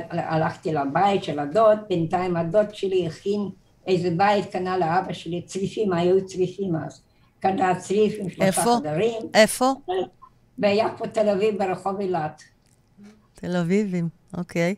הלכתי 0.09 0.73
לבית 0.73 1.23
של 1.23 1.39
הדוד, 1.39 1.79
בינתיים 1.89 2.35
הדוד 2.35 2.75
שלי 2.75 3.07
הכין 3.07 3.49
איזה 3.87 4.09
בית 4.17 4.51
קנה 4.51 4.77
לאבא 4.77 5.13
שלי 5.13 5.41
צריפים, 5.41 5.93
היו 5.93 6.25
צריפים 6.25 6.75
אז. 6.75 7.01
קנה 7.39 7.75
צריף 7.75 8.13
עם 8.19 8.29
שלושה? 8.29 8.61
חדרים. 8.61 9.21
איפה? 9.33 9.73
ביפו 10.57 11.05
תל 11.13 11.29
אביב 11.29 11.57
ברחוב 11.57 11.99
אילת. 11.99 12.43
תל 13.33 13.57
אביבים, 13.57 14.09
אוקיי. 14.37 14.75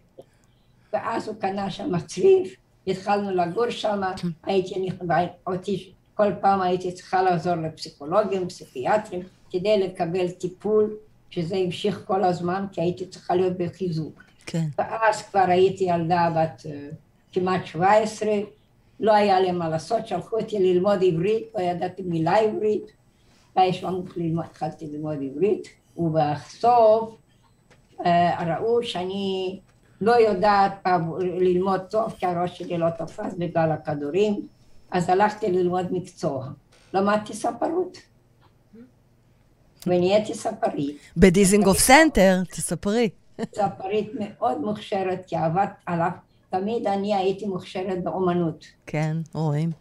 ואז 0.93 1.27
הוא 1.27 1.35
קנה 1.39 1.71
שם 1.71 1.99
צריף, 1.99 2.55
התחלנו 2.87 3.31
לגור 3.31 3.69
שם, 3.69 4.01
הייתי 4.43 4.79
נכבה, 4.79 5.17
אותי, 5.47 5.91
כל 6.13 6.31
פעם 6.41 6.61
הייתי 6.61 6.91
צריכה 6.91 7.21
לעזור 7.21 7.55
לפסיכולוגים, 7.55 8.47
פסיכיאטרים, 8.47 9.21
כדי 9.51 9.79
לקבל 9.79 10.29
טיפול, 10.29 10.93
שזה 11.29 11.55
המשיך 11.55 12.03
כל 12.07 12.23
הזמן, 12.23 12.65
כי 12.71 12.81
הייתי 12.81 13.05
צריכה 13.05 13.35
להיות 13.35 13.57
בחיזוק. 13.57 14.23
כן. 14.45 14.65
ואז 14.77 15.21
כבר 15.21 15.45
הייתי 15.47 15.83
ילדה 15.83 16.29
בת 16.35 16.65
אה, 16.65 16.89
כמעט 17.31 17.65
17, 17.65 18.29
לא 18.99 19.13
היה 19.13 19.39
לי 19.39 19.51
מה 19.51 19.69
לעשות, 19.69 20.07
שלחו 20.07 20.39
אותי 20.39 20.59
ללמוד 20.59 21.03
עברית, 21.03 21.43
לא 21.55 21.61
ידעתי 21.61 22.01
מילה 22.01 22.37
עברית, 22.37 22.91
וישבנו 23.55 24.03
ללמוד, 24.15 24.45
התחלתי 24.45 24.87
ללמוד 24.87 25.17
עברית, 25.31 25.67
ובסוף 25.97 27.15
אה, 28.05 28.57
ראו 28.57 28.83
שאני 28.83 29.59
לא 30.05 30.11
יודעת 30.11 30.73
פעם 30.83 31.19
ללמוד 31.19 31.81
טוב, 31.81 32.13
כי 32.17 32.25
הראש 32.25 32.57
שלי 32.57 32.77
לא 32.77 32.89
תפס 32.89 33.33
בגלל 33.37 33.71
הכדורים, 33.71 34.47
אז 34.91 35.09
הלכתי 35.09 35.51
ללמוד 35.51 35.85
מקצוע. 35.91 36.47
למדתי 36.93 37.33
ספרות. 37.33 37.97
ונהייתי 39.87 40.33
ספרית. 40.33 40.97
בדיזינגוף 41.17 41.79
סנטר, 41.79 42.43
תספרי. 42.51 43.09
ספרית 43.55 44.11
מאוד 44.19 44.57
מוכשרת, 44.61 45.23
כי 45.27 45.35
עבדת 45.35 45.69
עליו. 45.85 46.09
תמיד 46.49 46.87
אני 46.87 47.15
הייתי 47.15 47.45
מוכשרת 47.45 48.03
באומנות. 48.03 48.65
כן, 48.85 49.17
רואים. 49.33 49.71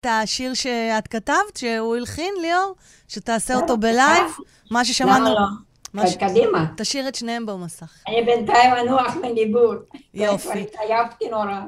את 0.00 0.06
השיר 0.06 0.54
שאת 0.54 1.08
כתבת, 1.08 1.56
שהוא 1.56 1.96
הלחין, 1.96 2.34
ליאור? 2.42 2.74
שתעשה 3.08 3.54
אותו 3.54 3.76
בלייב? 3.76 4.26
מה 4.70 4.84
ששמענו... 4.84 5.24
למה 5.24 5.34
לא? 5.34 5.73
מה 5.94 6.06
ש- 6.06 6.16
קדימה. 6.16 6.66
תשאיר 6.76 7.08
את 7.08 7.14
שניהם 7.14 7.46
במסך. 7.46 7.92
אני 8.08 8.22
בינתיים 8.26 8.72
אנוח 8.82 9.16
מניבור. 9.16 9.74
יופי. 10.14 10.48
כבר 10.48 10.58
התעייפתי 10.58 11.28
נורא. 11.30 11.60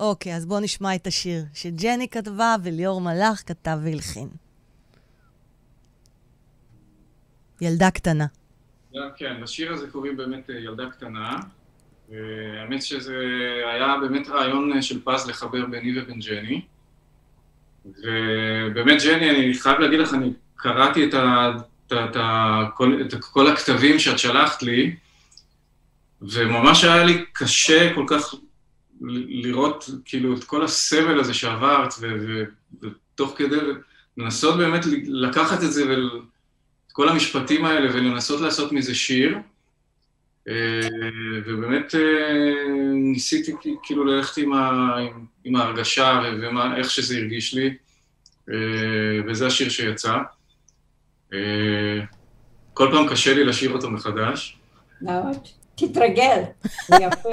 אוקיי, 0.00 0.36
אז 0.36 0.46
בואו 0.46 0.60
נשמע 0.60 0.94
את 0.94 1.06
השיר 1.06 1.44
שג'ני 1.54 2.08
כתבה 2.08 2.56
וליאור 2.62 3.00
מלאך 3.00 3.42
כתב 3.46 3.78
והלחין. 3.84 4.28
ילדה 7.60 7.90
קטנה. 7.90 8.26
כן, 9.16 9.40
לשיר 9.40 9.72
הזה 9.72 9.90
קוראים 9.90 10.16
באמת 10.16 10.50
אה, 10.50 10.54
ילדה 10.54 10.90
קטנה. 10.90 11.36
אה, 12.12 12.16
האמת 12.62 12.82
שזה 12.82 13.14
היה 13.72 13.94
באמת 14.00 14.28
רעיון 14.28 14.72
אה, 14.72 14.82
של 14.82 15.02
פז 15.04 15.26
לחבר 15.28 15.66
ביני 15.66 16.00
ובין 16.00 16.18
ג'ני. 16.20 16.60
ובאמת 17.86 19.02
ג'ני, 19.04 19.30
אני 19.30 19.54
חייב 19.54 19.78
להגיד 19.78 20.00
לך, 20.00 20.14
אני 20.14 20.32
קראתי 20.56 21.08
את, 21.08 21.14
ה, 21.14 21.50
את, 21.92 22.16
את, 22.16 22.70
כל, 22.74 23.02
את 23.02 23.14
כל 23.24 23.46
הכתבים 23.46 23.98
שאת 23.98 24.18
שלחת 24.18 24.62
לי, 24.62 24.96
וממש 26.22 26.84
היה 26.84 27.04
לי 27.04 27.24
קשה 27.32 27.94
כל 27.94 28.04
כך 28.08 28.34
לראות 29.28 29.90
כאילו 30.04 30.36
את 30.36 30.44
כל 30.44 30.64
הסבל 30.64 31.20
הזה 31.20 31.34
שעברת, 31.34 31.94
ו- 32.00 32.16
ו- 32.20 32.44
ותוך 32.82 33.32
כדי 33.36 33.56
לנסות 34.16 34.56
באמת 34.56 34.80
לקחת 35.06 35.62
את 35.62 35.72
זה 35.72 35.84
ול... 35.88 36.20
את 36.86 36.92
כל 36.92 37.08
המשפטים 37.08 37.64
האלה 37.64 37.94
ולנסות 37.94 38.40
לעשות 38.40 38.72
מזה 38.72 38.94
שיר. 38.94 39.38
אה, 40.48 40.88
ובאמת 41.46 41.94
אה, 41.94 42.64
ניסיתי 42.94 43.52
כאילו 43.82 44.04
ללכת 44.04 44.36
עם, 44.36 44.52
ה, 44.52 44.96
עם, 44.98 45.24
עם 45.44 45.56
ההרגשה 45.56 46.20
ואיך 46.42 46.90
שזה 46.90 47.16
הרגיש 47.16 47.54
לי, 47.54 47.74
אה, 48.50 48.54
וזה 49.26 49.46
השיר 49.46 49.68
שיצא. 49.68 50.18
אה, 51.34 52.04
כל 52.74 52.88
פעם 52.92 53.08
קשה 53.08 53.34
לי 53.34 53.44
לשיר 53.44 53.72
אותו 53.72 53.90
מחדש. 53.90 54.58
מאוד. 55.02 55.36
תתרגל, 55.74 56.42
יפה. 57.00 57.30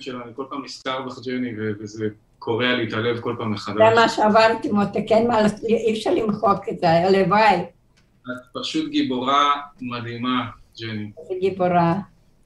שלה, 0.00 0.24
אני 0.24 0.32
כל 0.36 0.44
פעם 0.50 0.64
נזכר 0.64 1.02
בך 1.02 1.18
ג'ני, 1.26 1.50
וזה 1.80 2.08
קורע 2.38 2.74
לי 2.74 2.88
את 2.88 2.92
הלב 2.92 3.20
כל 3.20 3.34
פעם 3.38 3.52
מחדש. 3.52 3.76
זה 3.76 4.00
מה 4.00 4.08
שעברתי, 4.08 4.72
מותק, 4.72 5.04
אין 5.10 5.28
מה 5.28 5.42
לעשות, 5.42 5.64
אי 5.64 5.92
אפשר 5.92 6.14
למחוק 6.14 6.68
את 6.68 6.78
זה, 6.78 6.90
הלוואי, 6.90 7.56
את 7.56 8.60
פשוט 8.60 8.90
גיבורה 8.90 9.60
מדהימה, 9.80 10.50
ג'ני. 10.80 11.10
איזה 11.18 11.34
גיבורה. 11.40 11.94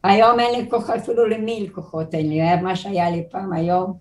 היום 0.05 0.41
אין 0.41 0.61
לי 0.61 0.71
כוחות, 0.71 0.95
אפילו 0.95 1.27
למי 1.27 1.69
כוחות 1.73 2.15
אין 2.15 2.29
לי, 2.29 2.57
מה 2.63 2.77
שהיה 2.77 3.11
לי 3.11 3.23
פעם, 3.31 3.53
היום 3.53 3.99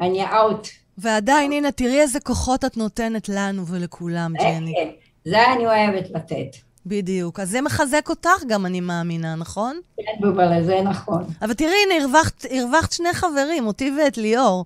אני 0.00 0.24
אאוט. 0.24 0.68
ועדיין, 1.00 1.52
הנה, 1.52 1.72
תראי 1.72 2.00
איזה 2.00 2.20
כוחות 2.20 2.64
את 2.64 2.76
נותנת 2.76 3.28
לנו 3.28 3.66
ולכולם, 3.66 4.34
ג'ני. 4.38 4.74
כן, 4.76 4.90
זה 5.30 5.52
אני 5.52 5.66
אוהבת 5.66 6.10
לתת. 6.10 6.56
בדיוק. 6.86 7.40
אז 7.40 7.50
זה 7.50 7.60
מחזק 7.60 8.08
אותך 8.08 8.44
גם, 8.48 8.66
אני 8.66 8.80
מאמינה, 8.80 9.34
נכון? 9.34 9.80
כן, 9.96 10.12
בובל, 10.20 10.64
זה 10.64 10.82
נכון. 10.82 11.24
אבל 11.42 11.54
תראי, 11.54 11.74
הנה, 11.86 12.04
הרווחת, 12.04 12.44
הרווחת 12.50 12.92
שני 12.92 13.12
חברים, 13.12 13.66
אותי 13.66 13.92
ואת 13.98 14.18
ליאור. 14.18 14.64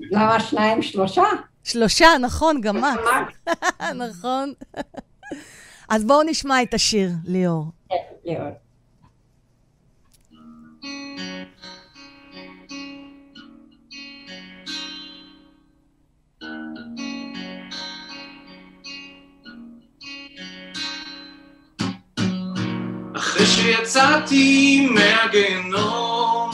למה 0.00 0.40
שניים, 0.40 0.82
שלושה? 0.82 1.22
שלושה, 1.64 2.08
נכון, 2.20 2.60
גם 2.60 2.84
את. 2.84 3.54
נכון. 4.08 4.52
אז 5.88 6.04
בואו 6.04 6.22
נשמע 6.22 6.62
את 6.62 6.74
השיר, 6.74 7.10
ליאור. 7.24 7.64
כן, 7.88 7.96
ליאור. 8.24 8.50
אחרי 23.16 23.46
שיצאתי 23.46 24.86
מהגיהנום. 24.90 26.50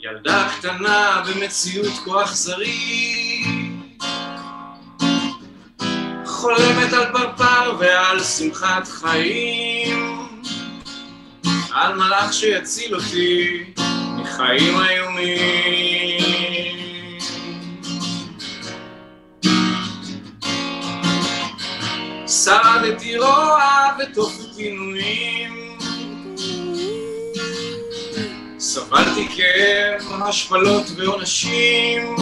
ילדה 0.00 0.48
קטנה 0.58 1.22
במציאות 1.26 1.92
כה 2.04 2.24
אכזרי 2.24 3.44
חולמת 6.24 6.92
על 6.92 7.12
פרפר 7.12 7.76
ועל 7.78 8.22
שמחת 8.22 8.88
חיים. 8.88 10.28
על 11.72 11.94
מלאך 11.94 12.32
שיציל 12.32 12.94
אותי 12.94 13.64
מחיים 14.16 14.74
איומים 14.80 15.73
שרדתי 22.44 23.18
רוע 23.18 23.88
ותוך 23.98 24.32
עינויים 24.56 25.78
סבלתי 28.58 29.28
כאב, 29.36 30.22
השפלות 30.22 30.86
ועונשים. 30.96 32.16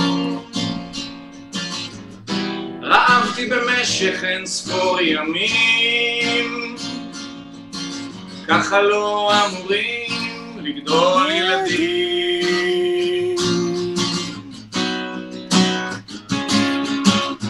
רעבתי 2.82 3.46
במשך 3.46 4.24
אין 4.24 4.46
ספור 4.46 5.00
ימים. 5.00 6.76
ככה 8.48 8.82
לא 8.82 9.32
אמורים 9.46 10.58
לגדול 10.58 11.30
ילדים. 11.30 12.52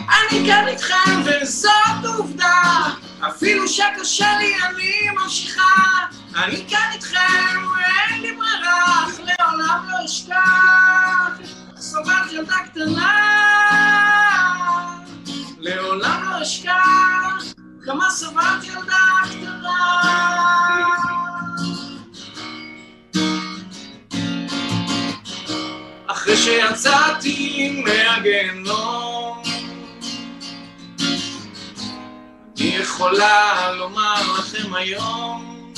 אני 0.08 0.46
כאן 0.46 0.68
איתכם 0.68 1.22
וזאת 1.24 1.81
עובדה 2.16 2.82
אפילו 3.28 3.68
שקשה 3.68 4.38
לי 4.38 4.54
אני 4.64 4.92
ממשיכה. 5.22 5.62
אני 6.36 6.64
כאן 6.70 6.90
איתכם 6.92 7.66
ואין 7.74 8.22
לי 8.22 8.36
ברירה 8.36 9.04
אך 9.04 9.20
לעולם 9.20 9.88
לא 9.90 10.04
אשכח. 10.04 11.48
סובלת 11.76 12.32
ילדה 12.32 12.56
קטנה. 12.64 13.18
לעולם 15.58 16.22
לא 16.30 16.42
אשכח 16.42 17.44
כמה 17.84 18.10
סבלת 18.10 18.64
ילדה 18.64 19.06
קטנה. 19.24 20.02
אחרי 26.06 26.36
שיצאתי 26.36 27.82
מהגיהנום 27.84 29.41
אני 32.62 32.70
יכולה 32.70 33.72
לומר 33.72 34.32
לכם 34.38 34.74
היום 34.74 35.72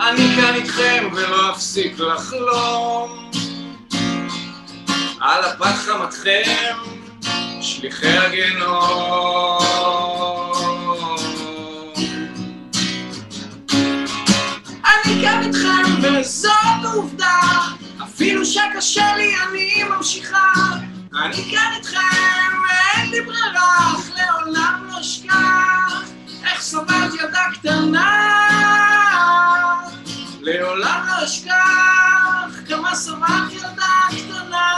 אני 0.00 0.36
כאן 0.36 0.54
איתכם 0.54 1.08
ולא 1.12 1.50
אפסיק 1.50 1.98
לחלום 1.98 3.30
על 5.20 5.44
אפת 5.44 5.74
חמתכם 5.86 6.76
שליחי 7.62 8.08
הגיהנום 8.08 9.58
אני 14.84 15.22
כאן 15.22 15.42
איתכם 15.42 16.02
וזאת 16.02 16.94
עובדה, 16.94 17.40
אפילו 18.02 18.46
שקשה 18.46 19.16
לי 19.16 19.34
אני 19.48 19.84
ממשיכה. 19.84 20.89
אני 21.14 21.34
כאן 21.50 21.72
איתכם, 21.76 21.98
ואין 22.62 23.10
לי 23.10 23.20
ברירה, 23.20 23.92
אך 23.94 24.10
לעולם 24.16 24.86
לא 24.88 25.00
אשכח 25.00 26.10
איך 26.44 26.60
סובלת 26.60 27.14
ילדה 27.14 27.40
קטנה. 27.54 28.20
לעולם 30.40 31.06
לא 31.08 31.24
אשכח 31.24 32.60
כמה 32.68 32.94
סבלת 32.94 33.52
ילדה 33.52 33.92
קטנה. 34.10 34.70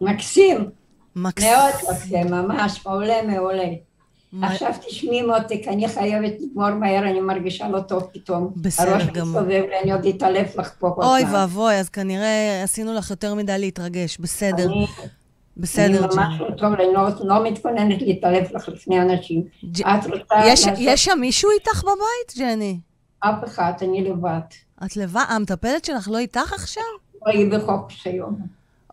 מקסים, 0.00 0.70
מקסים. 1.16 1.50
מאוד 1.50 1.74
מקסים, 1.90 2.26
ממש 2.30 2.86
מעולה 2.86 3.22
מעולה. 3.22 3.93
עכשיו 4.42 4.72
תשמעי 4.86 5.22
מותק, 5.22 5.60
אני 5.68 5.88
חייבת 5.88 6.32
לגמור 6.40 6.70
מהר, 6.70 6.98
אני 7.10 7.20
מרגישה 7.20 7.68
לא 7.68 7.80
טוב 7.80 8.02
פתאום. 8.12 8.52
בסדר 8.56 8.90
הראש 8.90 9.02
גמור. 9.06 9.26
מסתובב 9.28 9.50
לי, 9.70 9.80
אני 9.82 9.92
עוד 9.92 10.06
אתעלף 10.06 10.56
לך 10.58 10.72
פה. 10.78 10.94
אוי. 10.98 11.22
ואבוי, 11.32 11.74
אז 11.74 11.88
כנראה 11.88 12.60
עשינו 12.64 12.94
לך 12.94 13.10
יותר 13.10 13.34
מדי 13.34 13.58
להתרגש. 13.58 14.18
בסדר, 14.18 14.64
אני- 14.66 14.86
בסדר, 15.56 16.04
אני 16.04 16.14
ממש. 16.16 16.40
לא 16.40 16.48
טוב, 16.58 16.72
אני 16.72 16.92
לא- 16.94 17.08
לא 17.20 17.44
מתכוננת 17.44 18.02
להתעלף 18.02 18.52
לך 18.54 18.68
לפני 18.68 19.02
אנשים. 19.02 19.42
ג'- 19.64 19.80
את 19.86 20.06
רוצה 20.06 20.34
יש- 20.46 20.66
לעשות- 20.66 20.78
יש 20.78 21.04
שם 21.04 21.18
מישהו 21.20 21.50
איתך 21.50 21.82
בבית, 21.84 22.38
ג'ני? 22.38 22.78
אף 23.20 23.44
אחד, 23.44 23.72
אני 23.82 24.04
לבד. 24.10 24.38
את 24.86 24.96
לבד? 24.96 25.24
המטפלת 25.28 25.84
שלך 25.84 26.08
לא 26.08 26.18
איתך 26.18 26.52
עכשיו? 26.52 26.82
היא 27.26 27.50
בחופש 27.52 28.06
היום. 28.06 28.38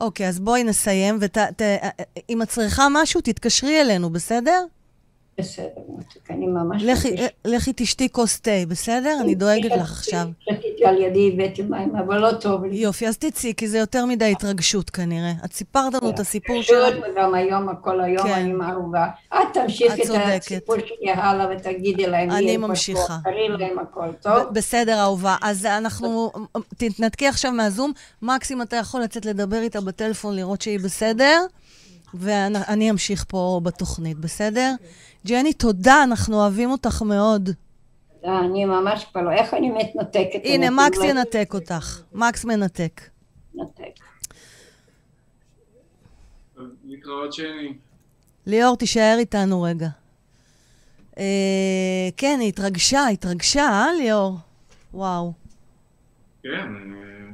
אוקיי, 0.01 0.27
אז 0.27 0.39
בואי 0.39 0.63
נסיים, 0.63 1.19
ואם 1.21 2.41
את 2.41 2.47
צריכה 2.49 2.87
משהו, 2.91 3.21
תתקשרי 3.21 3.81
אלינו, 3.81 4.09
בסדר? 4.09 4.63
בסדר, 5.41 5.67
אני 6.29 6.47
ממש... 6.47 6.83
לכי- 6.83 7.09
מרגישה- 7.09 7.27
לכי 7.45 7.71
תשתי 7.75 8.09
כוס 8.09 8.39
תה, 8.39 8.51
בסדר? 8.67 9.17
אני 9.21 9.35
דואגת 9.35 9.71
לך 9.71 9.91
עכשיו. 9.91 10.27
שתיתי 10.39 10.85
על 10.85 11.01
ידי, 11.01 11.31
הבאתי 11.33 11.61
מים, 11.61 11.95
אבל 11.95 12.17
לא 12.17 12.31
טוב 12.33 12.65
לי. 12.65 12.75
יופי, 12.75 13.07
אז 13.07 13.17
תצאי, 13.17 13.53
כי 13.57 13.67
זה 13.67 13.77
יותר 13.77 14.05
מדי 14.05 14.31
התרגשות 14.31 14.89
כנראה. 14.89 15.31
את 15.45 15.53
סיפרת 15.53 15.93
לנו 15.93 16.09
את 16.09 16.19
הסיפור 16.19 16.61
פשוט, 16.61 16.75
שלך. 16.75 17.05
וגם 17.13 17.33
היום, 17.35 17.75
כל 17.81 18.01
היום 18.01 18.27
כן. 18.27 18.33
אני 18.33 18.53
מערובה. 18.53 19.05
את 19.33 19.39
תמשיכי 19.53 20.03
את. 20.03 20.41
הסיפור 20.41 20.75
שלי 20.79 21.11
הלאה 21.11 21.47
ותגידי 21.57 22.07
להם. 22.07 22.31
אני 22.31 22.57
ממשיכה. 22.57 23.17
תראי 23.23 23.49
להם 23.49 23.79
הכל, 23.79 24.07
טוב? 24.21 24.53
בסדר, 24.53 24.99
אהובה. 25.01 25.35
אז 25.41 25.65
אנחנו, 25.65 26.31
תתנתקי 26.77 27.27
עכשיו 27.27 27.51
מהזום. 27.51 27.91
מקסים, 28.21 28.61
אתה 28.61 28.75
יכול 28.75 29.01
לצאת 29.01 29.25
לדבר 29.25 29.61
איתה 29.61 29.81
בטלפון, 29.81 30.35
לראות 30.35 30.61
שהיא 30.61 30.79
בסדר, 30.79 31.41
ואני 32.13 32.89
אמשיך 32.91 33.25
פה 33.27 33.59
בתוכנית, 33.63 34.17
בסדר? 34.17 34.73
ג'ני, 35.27 35.53
תודה, 35.53 36.03
אנחנו 36.03 36.35
אוהבים 36.41 36.71
אותך 36.71 37.01
מאוד. 37.01 37.49
אני 38.23 38.65
ממש 38.65 39.05
כבר 39.11 39.21
לא, 39.21 39.31
איך 39.31 39.53
אני 39.53 39.69
מתנתקת? 39.69 40.39
הנה, 40.43 40.69
מקס 40.69 40.97
לא 40.97 41.03
ינתק 41.05 41.51
אותך. 41.53 42.01
מקס 42.13 42.45
מנתק. 42.45 43.01
מתנתק. 43.55 43.99
להתראות 46.85 47.33
שני. 47.33 47.73
ליאור, 48.47 48.77
תישאר 48.77 49.15
איתנו 49.19 49.61
רגע. 49.61 49.87
אה, 51.17 52.09
כן, 52.17 52.37
היא 52.41 52.49
התרגשה, 52.49 53.07
התרגשה, 53.07 53.63
אה, 53.63 53.87
ליאור? 53.97 54.37
וואו. 54.93 55.33
כן, 56.43 56.49
אה, 56.49 57.33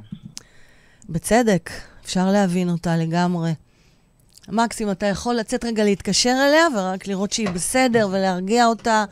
בצדק, 1.08 1.70
אפשר 2.04 2.30
להבין 2.32 2.70
אותה 2.70 2.96
לגמרי. 2.96 3.52
מקסים, 4.48 4.90
אתה 4.90 5.06
יכול 5.06 5.34
לצאת 5.34 5.64
רגע 5.64 5.84
להתקשר 5.84 6.36
אליה 6.48 6.66
ורק 6.76 7.06
לראות 7.06 7.32
שהיא 7.32 7.48
בסדר 7.48 8.08
ולהרגיע 8.12 8.66
אותה 8.66 9.04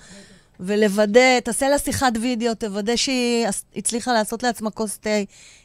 ולוודא, 0.60 1.40
תעשה 1.44 1.68
לה 1.68 1.78
שיחת 1.78 2.12
וידאו, 2.20 2.54
תוודא 2.54 2.96
שהיא 2.96 3.46
הצליחה 3.76 4.12
לעשות 4.12 4.42
לעצמה 4.42 4.70
כוס 4.70 4.98
תה. 4.98 5.10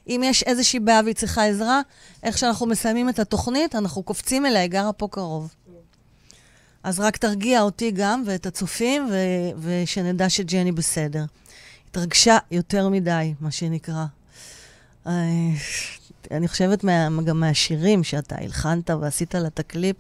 אם 0.08 0.22
יש 0.26 0.44
איזושהי 0.44 0.80
בעיה 0.80 1.02
והיא 1.04 1.16
צריכה 1.16 1.46
עזרה, 1.46 1.82
איך 2.24 2.38
שאנחנו 2.38 2.66
מסיימים 2.66 3.10
את 3.10 3.20
התוכנית, 3.20 3.76
אנחנו 3.76 4.04
קופצים 4.04 4.46
אליה, 4.46 4.62
היא 4.62 4.70
גרה 4.70 4.94
פה 4.94 5.08
קרוב. 5.12 5.54
אז 6.84 7.00
רק 7.00 7.18
תרגיע 7.18 7.62
אותי 7.62 7.92
גם 7.92 8.24
ואת 8.26 8.46
הצופים, 8.46 9.08
ו- 9.12 9.62
ושנדע 9.62 10.30
שג'ני 10.30 10.72
בסדר. 10.72 11.24
התרגשה 11.90 12.38
יותר 12.52 12.90
מדי, 12.90 13.34
מה 13.40 13.52
שנקרא. 13.52 14.06
אני 16.32 16.48
חושבת 16.48 16.84
מה, 16.84 17.08
גם 17.26 17.40
מהשירים 17.40 18.04
שאתה 18.04 18.36
הלחנת 18.40 18.90
ועשית 18.90 19.36
לה 19.36 19.48
את 19.48 19.60
הקליפ, 19.60 19.96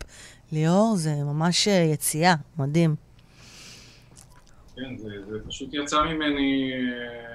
ליאור, 0.52 0.96
זה 0.96 1.16
ממש 1.16 1.68
אה, 1.68 1.74
יציאה, 1.94 2.36
מדהים. 2.58 2.96
כן, 4.76 4.98
זה, 4.98 5.10
זה 5.30 5.38
פשוט 5.48 5.70
יצא 5.74 6.04
ממני, 6.04 6.72
אה, 6.74 7.34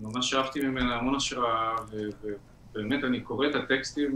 ממש 0.00 0.30
שאבתי 0.30 0.60
ממנה 0.60 0.94
המון 0.96 1.14
השראה, 1.14 1.76
ובאמת 2.74 3.04
אני 3.04 3.20
קורא 3.20 3.46
את 3.46 3.54
הטקסטים, 3.54 4.14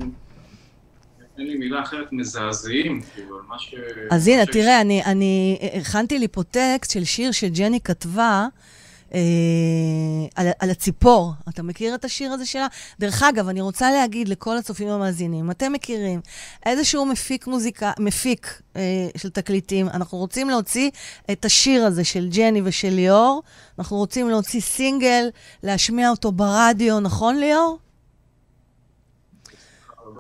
אין 1.39 1.47
לי 1.47 1.57
מילה 1.59 1.83
אחרת, 1.83 2.13
מזעזעים, 2.13 3.01
כאילו, 3.15 3.37
על 3.37 3.43
מה 3.49 3.59
ש... 3.59 3.75
אז 4.11 4.29
הנה, 4.29 4.45
ש- 4.45 4.49
תראה, 4.53 4.81
אני, 4.81 5.05
אני 5.05 5.59
הכנתי 5.81 6.19
לי 6.19 6.29
פה 6.29 6.43
טקסט 6.43 6.91
של 6.91 7.05
שיר 7.05 7.33
שג'ני 7.33 7.81
כתבה 7.81 8.47
אה, 9.15 9.21
על, 10.35 10.49
על 10.59 10.71
הציפור. 10.71 11.33
אתה 11.49 11.63
מכיר 11.63 11.95
את 11.95 12.05
השיר 12.05 12.33
הזה 12.33 12.47
שלה? 12.47 12.67
דרך 13.01 13.23
אגב, 13.23 13.49
אני 13.49 13.61
רוצה 13.61 13.91
להגיד 13.91 14.29
לכל 14.29 14.57
הצופים 14.57 14.89
המאזינים, 14.89 15.51
אתם 15.51 15.73
מכירים 15.73 16.21
איזשהו 16.67 17.07
מפיק 17.07 17.47
מוזיקה, 17.47 17.93
מפיק 17.99 18.63
אה, 18.77 19.09
של 19.17 19.31
תקליטים, 19.31 19.89
אנחנו 19.89 20.19
רוצים 20.19 20.51
להוציא 20.51 20.91
את 21.33 21.45
השיר 21.45 21.85
הזה 21.85 22.05
של 22.05 22.29
ג'ני 22.29 22.61
ושל 22.65 22.91
ליאור, 22.91 23.43
אנחנו 23.79 23.97
רוצים 23.97 24.29
להוציא 24.29 24.61
סינגל, 24.61 25.29
להשמיע 25.63 26.11
אותו 26.11 26.33
ברדיו, 26.33 27.01
נכון 27.01 27.37
ליאור? 27.37 27.79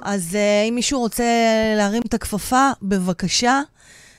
אז 0.02 0.34
uh, 0.34 0.68
אם 0.68 0.74
מישהו 0.74 1.00
רוצה 1.00 1.24
להרים 1.76 2.02
את 2.06 2.14
הכפפה, 2.14 2.70
בבקשה, 2.82 3.60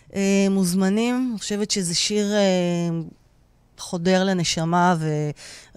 uh, 0.09 0.13
מוזמנים. 0.49 1.29
אני 1.31 1.39
חושבת 1.39 1.71
שזה 1.71 1.95
שיר 1.95 2.25
uh, 2.31 3.13
חודר 3.79 4.23
לנשמה 4.23 4.95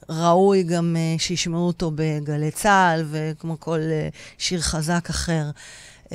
וראוי 0.08 0.62
גם 0.62 0.96
uh, 0.96 1.22
שישמעו 1.22 1.66
אותו 1.66 1.90
בגלי 1.94 2.50
צה"ל 2.50 3.04
וכמו 3.10 3.60
כל 3.60 3.78
uh, 3.80 4.16
שיר 4.38 4.60
חזק 4.60 5.10
אחר. 5.10 5.44
Um, 6.08 6.12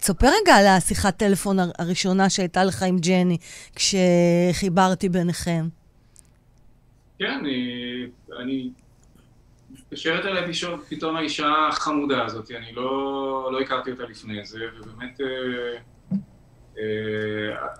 תספר 0.00 0.26
רגע 0.42 0.54
על 0.54 0.66
השיחת 0.66 1.16
טלפון 1.16 1.58
הר- 1.58 1.70
הראשונה 1.78 2.30
שהייתה 2.30 2.64
לך 2.64 2.82
עם 2.82 2.98
ג'ני 2.98 3.38
כשחיברתי 3.74 5.08
ביניכם. 5.08 5.68
כן, 7.18 7.38
אני, 7.40 8.06
אני 8.40 8.70
מתקשרת 9.70 10.24
אליי 10.24 10.52
פתאום, 10.88 11.16
האישה 11.16 11.52
החמודה 11.68 12.24
הזאת, 12.24 12.50
אני 12.50 12.72
לא, 12.72 13.50
לא 13.52 13.60
הכרתי 13.60 13.90
אותה 13.90 14.02
לפני 14.02 14.44
זה, 14.44 14.58
ובאמת, 14.80 15.20
אה, 15.20 15.26
אה, 15.26 15.78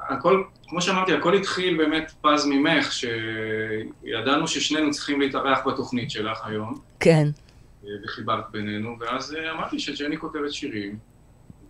הכל, 0.09 0.43
כמו 0.69 0.83
שאמרתי, 0.83 1.13
הכל 1.13 1.35
התחיל 1.35 1.77
באמת 1.77 2.13
פז 2.21 2.47
ממך, 2.47 2.93
שידענו 2.93 4.49
ששנינו 4.49 4.91
צריכים 4.91 5.21
להתארח 5.21 5.67
בתוכנית 5.67 6.11
שלך 6.11 6.47
היום, 6.47 6.75
כן. 7.01 7.29
אה, 7.85 7.89
וחיברת 8.05 8.45
בינינו, 8.51 8.97
ואז 9.01 9.35
אה, 9.35 9.51
אמרתי 9.51 9.79
שג'ני 9.79 10.17
כותבת 10.19 10.53
שירים, 10.53 10.99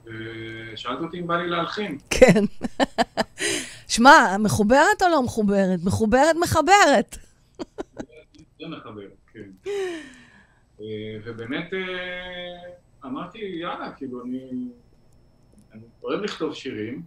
ושאלת 0.04 1.00
אותי 1.00 1.20
אם 1.20 1.26
בא 1.26 1.36
לי 1.36 1.48
להלחין. 1.48 1.98
כן. 2.10 2.44
שמע, 3.94 4.36
מחוברת 4.38 5.02
או 5.02 5.08
לא 5.08 5.22
מחוברת? 5.22 5.80
מחוברת, 5.84 6.36
מחברת. 6.40 7.16
זה 8.60 8.68
מחבר, 8.68 9.08
כן. 9.32 9.70
אה, 10.80 10.86
ובאמת 11.24 11.74
אה, 11.74 12.70
אמרתי, 13.04 13.38
יאללה, 13.38 13.92
כאילו, 13.92 14.24
אני, 14.24 14.68
אני 15.72 15.82
אוהב 16.02 16.20
לכתוב 16.20 16.54
שירים. 16.54 17.02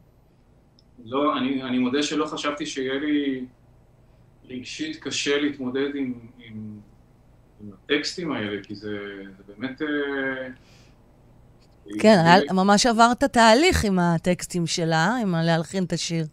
לא, 1.06 1.38
אני, 1.38 1.64
אני 1.64 1.78
מודה 1.80 2.04
שלא 2.04 2.26
חשבתי 2.26 2.66
שיהיה 2.66 2.94
לי 3.00 3.46
רגשית 4.50 4.96
קשה 5.04 5.38
להתמודד 5.42 5.96
עם, 5.96 6.14
עם, 6.38 6.80
עם 7.62 7.70
הטקסטים 7.74 8.32
האלה, 8.32 8.64
כי 8.64 8.76
זה, 8.76 8.98
זה 9.38 9.44
באמת... 9.48 9.82
אה, 9.82 9.88
כן, 12.00 12.18
היה- 12.26 12.54
ממש 12.54 12.86
עברת 12.86 13.24
תהליך 13.24 13.86
עם 13.86 14.00
הטקסטים 14.00 14.68
שלה, 14.68 15.16
עם 15.22 15.36
להלחין 15.36 15.84
את 15.84 15.94
השיר. 15.94 16.26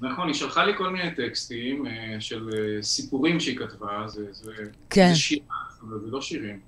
נכון, 0.00 0.26
היא 0.26 0.34
שלחה 0.34 0.64
לי 0.64 0.72
כל 0.78 0.90
מיני 0.90 1.14
טקסטים 1.14 1.86
אה, 1.86 2.16
של 2.20 2.48
אה, 2.54 2.82
סיפורים 2.82 3.40
שהיא 3.40 3.58
כתבה, 3.58 4.02
זה, 4.06 4.32
זה, 4.32 4.52
כן. 4.90 5.08
זה 5.08 5.14
שירה, 5.16 5.42
אבל 5.82 5.98
זה 6.00 6.06
לא 6.10 6.20
שירים. 6.20 6.60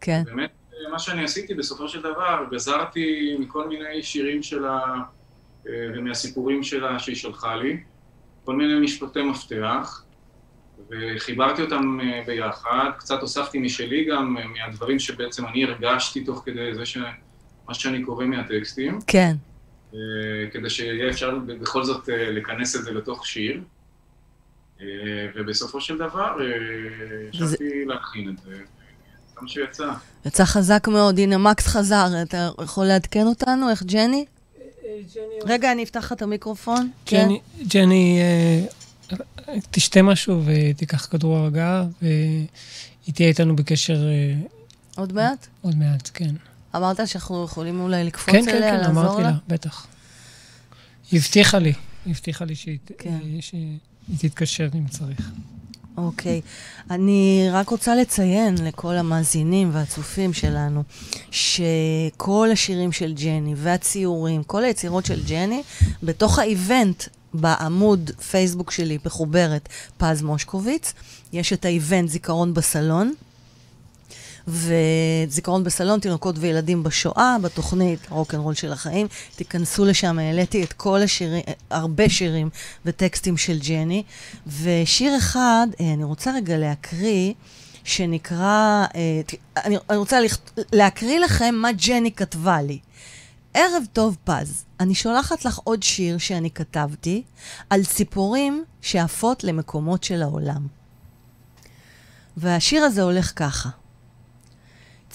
כן. 0.00 0.22
באמת, 0.26 0.50
אה, 0.72 0.90
מה 0.92 0.98
שאני 0.98 1.24
עשיתי 1.24 1.54
בסופו 1.54 1.88
של 1.88 2.00
דבר, 2.00 2.44
גזרתי 2.52 3.36
מכל 3.38 3.68
מיני 3.68 4.02
שירים 4.02 4.42
שלה 4.42 4.78
אה, 4.78 4.94
ומהסיפורים 5.72 6.62
שלה 6.62 6.98
שהיא 6.98 7.16
שלחה 7.16 7.56
לי, 7.56 7.80
כל 8.44 8.56
מיני 8.56 8.80
משפטי 8.84 9.22
מפתח, 9.22 10.02
וחיברתי 10.90 11.62
אותם 11.62 11.98
אה, 12.02 12.22
ביחד, 12.26 12.90
קצת 12.98 13.20
הוספתי 13.20 13.58
משלי 13.58 14.04
גם, 14.04 14.36
אה, 14.38 14.46
מהדברים 14.46 14.98
שבעצם 14.98 15.46
אני 15.46 15.64
הרגשתי 15.64 16.24
תוך 16.24 16.42
כדי 16.44 16.74
זה 16.74 16.86
ש... 16.86 16.98
מה 17.68 17.74
שאני 17.74 18.04
קורא 18.04 18.24
מהטקסטים, 18.24 18.98
כן. 19.06 19.36
אה, 19.94 19.98
כדי 20.52 20.70
שיהיה 20.70 21.10
אפשר 21.10 21.38
בכל 21.38 21.84
זאת 21.84 22.08
לכנס 22.08 22.76
את 22.76 22.84
זה 22.84 22.92
לתוך 22.92 23.26
שיר. 23.26 23.62
ובסופו 25.34 25.80
של 25.80 25.98
דבר, 25.98 26.36
ישבתי 27.32 27.84
להכין 27.84 28.28
את 28.28 28.38
זה, 28.38 28.54
זה 29.28 29.40
מה 29.40 29.48
שיצא. 29.48 29.92
יצא 30.26 30.44
חזק 30.44 30.88
מאוד. 30.88 31.18
הנה, 31.18 31.38
מקס 31.38 31.66
חזר. 31.66 32.06
אתה 32.22 32.48
יכול 32.62 32.84
לעדכן 32.84 33.26
אותנו? 33.26 33.70
איך 33.70 33.82
ג'ני? 33.82 34.24
רגע, 35.44 35.72
אני 35.72 35.82
אפתח 35.82 36.00
לך 36.04 36.12
את 36.12 36.22
המיקרופון. 36.22 36.90
כן. 37.06 37.24
ג'ני, 37.24 37.40
ג'ני 37.68 38.20
אה, 38.20 39.54
תשתה 39.70 40.02
משהו 40.02 40.42
ותיקח 40.44 41.06
כדור 41.06 41.36
הרגעה, 41.36 41.84
והיא 42.02 43.14
תהיה 43.14 43.28
איתנו 43.28 43.56
בקשר 43.56 44.08
אה, 44.08 44.34
עוד 44.96 45.12
מעט? 45.12 45.46
עוד 45.62 45.76
מעט, 45.76 46.10
כן. 46.14 46.34
אמרת 46.76 47.08
שאנחנו 47.08 47.44
יכולים 47.44 47.80
אולי 47.80 48.04
לקפוץ 48.04 48.34
כן, 48.34 48.44
כן, 48.44 48.56
אליה, 48.56 48.70
כן, 48.70 48.76
לעזור 48.76 48.92
אמרתי 48.92 49.22
לה? 49.22 49.30
לה, 49.30 49.36
בטח. 49.48 49.86
היא 51.10 51.20
הבטיחה 51.20 51.58
לי, 51.58 51.72
היא 52.04 52.14
הבטיחה 52.14 52.44
לי 52.44 52.54
שהיא 52.54 52.78
כן. 52.98 53.18
שהיא 53.40 53.78
תתקשר 54.18 54.68
אם 54.74 54.88
צריך. 54.88 55.30
אוקיי. 55.96 56.40
אני 56.90 57.48
רק 57.52 57.68
רוצה 57.68 57.94
לציין 57.94 58.54
לכל 58.64 58.94
המאזינים 58.94 59.70
והצופים 59.72 60.32
שלנו, 60.32 60.82
שכל 61.30 62.48
השירים 62.52 62.92
של 62.92 63.14
ג'ני 63.14 63.54
והציורים, 63.56 64.42
כל 64.42 64.64
היצירות 64.64 65.06
של 65.06 65.22
ג'ני, 65.28 65.62
בתוך 66.02 66.38
האיבנט 66.38 67.04
בעמוד 67.34 68.10
פייסבוק 68.30 68.70
שלי, 68.70 68.98
מחוברת 69.04 69.68
פז 69.96 70.22
מושקוביץ, 70.22 70.92
יש 71.32 71.52
את 71.52 71.64
האיבנט 71.64 72.08
זיכרון 72.08 72.54
בסלון. 72.54 73.12
וזיכרון 74.48 75.64
בסלון, 75.64 76.00
תינוקות 76.00 76.34
וילדים 76.38 76.82
בשואה, 76.82 77.36
בתוכנית 77.42 78.00
רוקנרול 78.10 78.54
של 78.54 78.72
החיים. 78.72 79.06
תיכנסו 79.36 79.84
לשם, 79.84 80.18
העליתי 80.18 80.64
את 80.64 80.72
כל 80.72 81.02
השירים, 81.02 81.42
הרבה 81.70 82.08
שירים 82.08 82.50
וטקסטים 82.84 83.36
של 83.36 83.58
ג'ני. 83.58 84.02
ושיר 84.62 85.18
אחד, 85.18 85.66
אה, 85.80 85.92
אני 85.94 86.04
רוצה 86.04 86.34
רגע 86.34 86.58
להקריא, 86.58 87.32
שנקרא, 87.84 88.86
אה, 88.94 89.20
אני, 89.56 89.76
רוצה 89.96 90.18
להקריא 90.72 91.18
לכם 91.18 91.54
מה 91.54 91.72
ג'ני 91.72 92.12
כתבה 92.12 92.62
לי. 92.62 92.78
ערב 93.54 93.82
טוב 93.92 94.16
פז, 94.24 94.64
אני 94.80 94.94
שולחת 94.94 95.44
לך 95.44 95.58
עוד 95.64 95.82
שיר 95.82 96.18
שאני 96.18 96.50
כתבתי 96.50 97.22
על 97.70 97.84
ציפורים 97.84 98.64
שעפות 98.80 99.44
למקומות 99.44 100.04
של 100.04 100.22
העולם. 100.22 100.66
והשיר 102.36 102.82
הזה 102.82 103.02
הולך 103.02 103.32
ככה. 103.36 103.68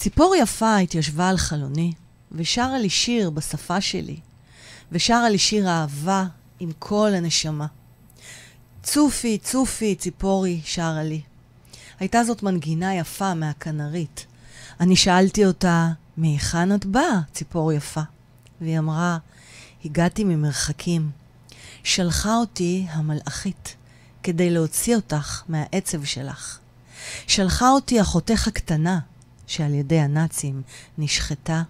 ציפור 0.02 0.34
יפה 0.36 0.76
התיישבה 0.76 1.28
על 1.28 1.36
חלוני, 1.36 1.92
ושרה 2.32 2.78
לי 2.78 2.90
שיר 2.90 3.30
בשפה 3.30 3.80
שלי, 3.80 4.16
ושרה 4.92 5.30
לי 5.30 5.38
שיר 5.38 5.68
אהבה 5.68 6.24
עם 6.60 6.70
כל 6.78 7.10
הנשמה. 7.14 7.66
צופי, 8.82 9.38
צופי, 9.38 9.94
ציפורי, 9.94 10.60
שרה 10.64 11.02
לי. 11.02 11.20
הייתה 12.00 12.24
זאת 12.24 12.42
מנגינה 12.42 12.94
יפה 12.94 13.34
מהכנרית. 13.34 14.26
אני 14.80 14.96
שאלתי 14.96 15.46
אותה, 15.46 15.88
מהיכן 16.16 16.74
את 16.74 16.86
באה, 16.86 17.20
ציפור 17.32 17.72
יפה? 17.72 18.02
והיא 18.60 18.78
אמרה, 18.78 19.18
הגעתי 19.84 20.24
ממרחקים. 20.24 21.10
שלחה 21.84 22.36
אותי 22.36 22.86
המלאכית 22.90 23.76
כדי 24.22 24.50
להוציא 24.50 24.96
אותך 24.96 25.42
מהעצב 25.48 26.04
שלך. 26.04 26.58
שלחה 27.26 27.68
אותי 27.68 28.00
אחותך 28.00 28.48
הקטנה, 28.48 28.98
שעל 29.52 29.74
ידי 29.74 29.98
הנאצים 30.00 30.62
נשחטה, 30.98 31.62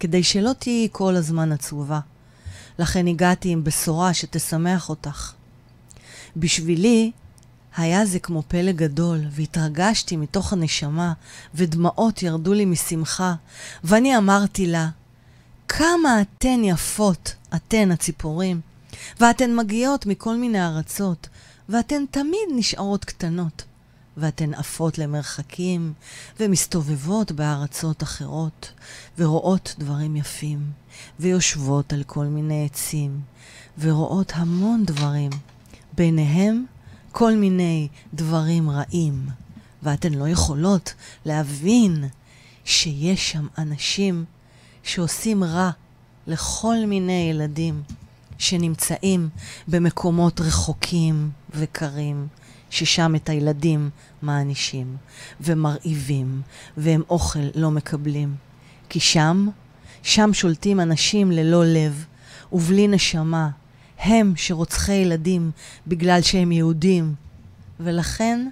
כדי 0.00 0.22
שלא 0.22 0.52
תהיי 0.58 0.88
כל 0.92 1.16
הזמן 1.16 1.52
עצובה. 1.52 2.00
לכן 2.78 3.06
הגעתי 3.06 3.48
עם 3.48 3.64
בשורה 3.64 4.14
שתשמח 4.14 4.88
אותך. 4.88 5.32
בשבילי 6.36 7.10
היה 7.76 8.06
זה 8.06 8.18
כמו 8.18 8.42
פלא 8.48 8.72
גדול, 8.72 9.20
והתרגשתי 9.30 10.16
מתוך 10.16 10.52
הנשמה, 10.52 11.12
ודמעות 11.54 12.22
ירדו 12.22 12.52
לי 12.52 12.64
משמחה, 12.64 13.34
ואני 13.84 14.16
אמרתי 14.16 14.66
לה, 14.66 14.88
כמה 15.68 16.20
אתן 16.20 16.60
יפות, 16.64 17.34
אתן 17.54 17.90
הציפורים, 17.92 18.60
ואתן 19.20 19.56
מגיעות 19.56 20.06
מכל 20.06 20.36
מיני 20.36 20.66
ארצות, 20.66 21.28
ואתן 21.68 22.04
תמיד 22.10 22.48
נשארות 22.54 23.04
קטנות. 23.04 23.69
ואתן 24.16 24.54
עפות 24.54 24.98
למרחקים, 24.98 25.92
ומסתובבות 26.40 27.32
בארצות 27.32 28.02
אחרות, 28.02 28.72
ורואות 29.18 29.74
דברים 29.78 30.16
יפים, 30.16 30.70
ויושבות 31.20 31.92
על 31.92 32.02
כל 32.02 32.24
מיני 32.24 32.64
עצים, 32.64 33.20
ורואות 33.78 34.32
המון 34.34 34.84
דברים, 34.84 35.30
ביניהם 35.96 36.64
כל 37.12 37.34
מיני 37.34 37.88
דברים 38.14 38.70
רעים, 38.70 39.28
ואתן 39.82 40.14
לא 40.14 40.28
יכולות 40.28 40.94
להבין 41.24 42.04
שיש 42.64 43.32
שם 43.32 43.46
אנשים 43.58 44.24
שעושים 44.82 45.44
רע 45.44 45.70
לכל 46.26 46.76
מיני 46.86 47.28
ילדים 47.30 47.82
שנמצאים 48.38 49.28
במקומות 49.68 50.40
רחוקים 50.40 51.30
וקרים, 51.50 52.28
ששם 52.70 53.14
את 53.14 53.28
הילדים 53.28 53.90
מענישים 54.22 54.96
ומרעיבים, 55.40 56.42
והם 56.76 57.02
אוכל 57.10 57.48
לא 57.54 57.70
מקבלים. 57.70 58.34
כי 58.88 59.00
שם, 59.00 59.48
שם 60.02 60.30
שולטים 60.32 60.80
אנשים 60.80 61.30
ללא 61.30 61.64
לב 61.66 62.04
ובלי 62.52 62.88
נשמה. 62.88 63.50
הם 63.98 64.32
שרוצחי 64.36 64.92
ילדים 64.92 65.50
בגלל 65.86 66.22
שהם 66.22 66.52
יהודים. 66.52 67.14
ולכן 67.80 68.48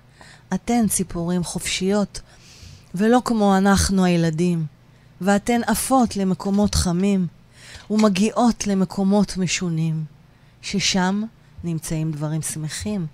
אתן 0.55 0.89
ציפורים 0.89 1.45
חופשיות, 1.45 2.21
ולא 2.95 3.23
כמו 3.25 3.57
אנחנו 3.57 4.05
הילדים. 4.05 4.67
ואתן 5.21 5.61
עפות 5.67 6.17
למקומות 6.17 6.75
חמים, 6.75 7.27
ומגיעות 7.91 8.67
למקומות 8.67 9.37
משונים, 9.37 10.05
ששם 10.63 11.23
נמצאים 11.65 12.13
דברים 12.13 12.43
שמחים. 12.43 13.07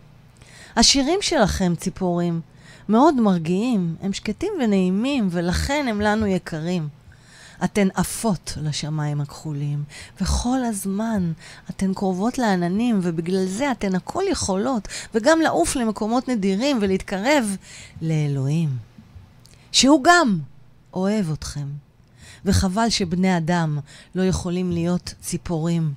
השירים 0.77 1.19
שלכם, 1.23 1.75
ציפורים, 1.77 2.41
מאוד 2.89 3.15
מרגיעים, 3.15 3.97
הם 4.03 4.13
שקטים 4.13 4.53
ונעימים, 4.61 5.29
ולכן 5.31 5.87
הם 5.89 6.01
לנו 6.01 6.27
יקרים. 6.27 6.89
אתן 7.65 7.89
עפות 7.95 8.53
לשמיים 8.63 9.21
הכחולים, 9.21 9.85
וכל 10.21 10.65
הזמן 10.65 11.33
אתן 11.71 11.95
קרובות 11.95 12.39
לעננים, 12.39 13.01
ובגלל 13.03 13.47
זה 13.47 13.71
אתן 13.71 13.95
הכל 13.95 14.23
יכולות, 14.31 14.89
וגם 15.15 15.41
לעוף 15.41 15.77
למקומות 15.77 16.29
נדירים 16.29 16.79
ולהתקרב 16.81 17.57
לאלוהים, 18.03 18.77
שהוא 19.73 20.01
גם 20.05 20.39
אוהב 20.95 21.33
אתכם. 21.33 21.67
וחבל 22.45 22.89
שבני 22.89 23.37
אדם 23.37 23.79
לא 24.15 24.23
יכולים 24.23 24.73
להיות 24.73 25.15
ציפורים, 25.21 25.93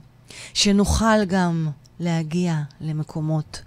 שנוכל 0.54 1.26
גם 1.26 1.70
להגיע 2.00 2.62
למקומות 2.82 3.62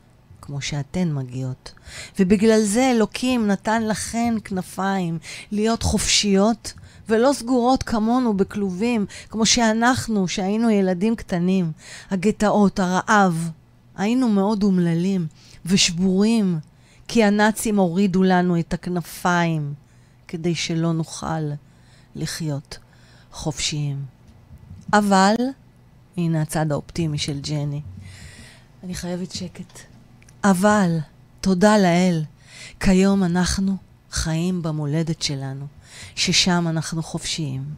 כמו 0.51 0.61
שאתן 0.61 1.15
מגיעות. 1.15 1.73
ובגלל 2.19 2.61
זה 2.61 2.91
אלוקים 2.91 3.47
נתן 3.47 3.83
לכן 3.83 4.35
כנפיים 4.45 5.19
להיות 5.53 5.83
חופשיות 5.83 6.73
ולא 7.09 7.31
סגורות 7.33 7.83
כמונו 7.83 8.37
בכלובים, 8.37 9.07
כמו 9.29 9.47
שאנחנו, 9.47 10.29
שהיינו 10.29 10.71
ילדים 10.71 11.17
קטנים. 11.17 11.73
הגטאות, 12.11 12.81
הרעב, 12.81 13.51
היינו 13.97 14.29
מאוד 14.29 14.63
אומללים 14.63 15.27
ושבורים, 15.67 16.59
כי 17.09 17.25
הנאצים 17.25 17.77
הורידו 17.77 18.23
לנו 18.23 18.59
את 18.59 18.75
הכנפיים 18.75 19.75
כדי 20.29 20.55
שלא 20.55 20.93
נוכל 20.93 21.51
לחיות 22.15 22.79
חופשיים. 23.33 24.05
אבל, 24.93 25.35
הנה 26.17 26.43
הצד 26.43 26.73
האופטימי 26.73 27.19
של 27.19 27.41
ג'ני. 27.41 27.81
אני 28.85 28.95
חייבת 28.95 29.33
שקט. 29.33 29.91
אבל, 30.45 30.99
תודה 31.41 31.79
לאל, 31.79 32.25
כיום 32.81 33.25
אנחנו 33.25 33.77
חיים 34.11 34.63
במולדת 34.63 35.23
שלנו, 35.23 35.67
ששם 36.15 36.65
אנחנו 36.69 37.03
חופשיים. 37.03 37.75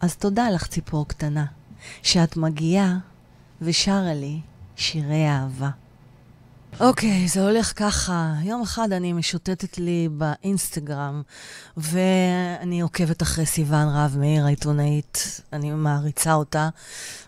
אז 0.00 0.16
תודה 0.16 0.50
לך, 0.50 0.66
ציפור 0.66 1.08
קטנה, 1.08 1.46
שאת 2.02 2.36
מגיעה 2.36 2.98
ושרה 3.62 4.14
לי 4.14 4.40
שירי 4.76 5.28
אהבה. 5.28 5.70
אוקיי, 6.80 7.28
זה 7.28 7.42
הולך 7.42 7.72
ככה. 7.76 8.32
יום 8.42 8.62
אחד 8.62 8.92
אני 8.92 9.12
משוטטת 9.12 9.78
לי 9.78 10.08
באינסטגרם, 10.12 11.22
ואני 11.76 12.80
עוקבת 12.80 13.22
אחרי 13.22 13.46
סיוון 13.46 13.88
רהב 13.88 14.18
מאיר, 14.18 14.44
העיתונאית. 14.44 15.40
אני 15.52 15.70
מעריצה 15.70 16.34
אותה. 16.34 16.68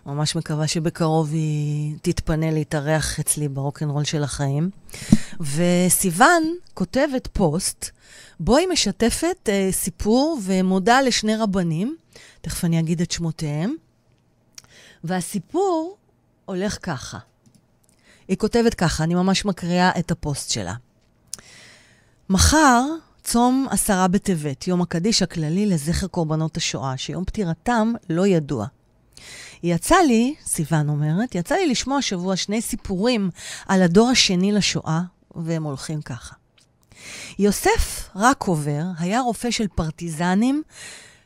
ממש 0.05 0.35
מקווה 0.35 0.67
שבקרוב 0.67 1.29
היא 1.31 1.95
תתפנה 2.01 2.51
להתארח 2.51 3.19
אצלי 3.19 3.47
ברוקנרול 3.47 4.03
של 4.03 4.23
החיים. 4.23 4.69
וסיוון 5.39 6.43
כותבת 6.73 7.27
פוסט, 7.33 7.89
בו 8.39 8.57
היא 8.57 8.67
משתפת 8.67 9.49
אה, 9.49 9.69
סיפור 9.71 10.39
ומודה 10.43 11.01
לשני 11.01 11.35
רבנים 11.35 11.95
תכף 12.41 12.65
אני 12.65 12.79
אגיד 12.79 13.01
את 13.01 13.11
שמותיהם. 13.11 13.75
והסיפור 15.03 15.97
הולך 16.45 16.77
ככה. 16.81 17.17
היא 18.27 18.37
כותבת 18.37 18.73
ככה, 18.73 19.03
אני 19.03 19.15
ממש 19.15 19.45
מקריאה 19.45 19.91
את 19.99 20.11
הפוסט 20.11 20.51
שלה. 20.51 20.73
מחר, 22.29 22.83
צום 23.23 23.67
עשרה 23.69 24.07
בטבת, 24.07 24.67
יום 24.67 24.81
הקדיש 24.81 25.21
הכללי 25.21 25.65
לזכר 25.65 26.07
קורבנות 26.07 26.57
השואה, 26.57 26.97
שיום 26.97 27.25
פטירתם 27.25 27.93
לא 28.09 28.27
ידוע. 28.27 28.65
יצא 29.63 29.95
לי, 30.07 30.35
סיוון 30.45 30.89
אומרת, 30.89 31.35
יצא 31.35 31.55
לי 31.55 31.67
לשמוע 31.67 31.97
השבוע 31.97 32.35
שני 32.35 32.61
סיפורים 32.61 33.29
על 33.67 33.81
הדור 33.81 34.09
השני 34.09 34.51
לשואה, 34.51 35.01
והם 35.35 35.63
הולכים 35.63 36.01
ככה. 36.01 36.35
יוסף 37.39 38.09
רקובר 38.15 38.83
היה 38.99 39.21
רופא 39.21 39.51
של 39.51 39.67
פרטיזנים. 39.75 40.63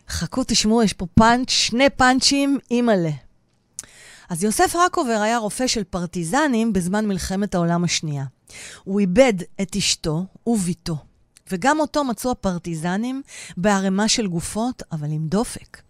חכו, 0.09 0.43
תשמעו, 0.47 0.83
יש 0.83 0.93
פה 0.93 1.05
פאנץ', 1.15 1.49
שני 1.49 1.89
פאנצ'ים, 1.89 2.57
אימא'לה. 2.71 3.11
אז 4.31 4.43
יוסף 4.43 4.75
רקובר 4.75 5.19
היה 5.21 5.37
רופא 5.37 5.67
של 5.67 5.83
פרטיזנים 5.83 6.73
בזמן 6.73 7.07
מלחמת 7.07 7.55
העולם 7.55 7.83
השנייה. 7.83 8.25
הוא 8.83 8.99
איבד 8.99 9.33
את 9.61 9.75
אשתו 9.75 10.25
וביתו, 10.47 10.97
וגם 11.51 11.79
אותו 11.79 12.03
מצאו 12.03 12.31
הפרטיזנים 12.31 13.21
בערימה 13.57 14.07
של 14.07 14.27
גופות, 14.27 14.83
אבל 14.91 15.11
עם 15.11 15.27
דופק. 15.27 15.81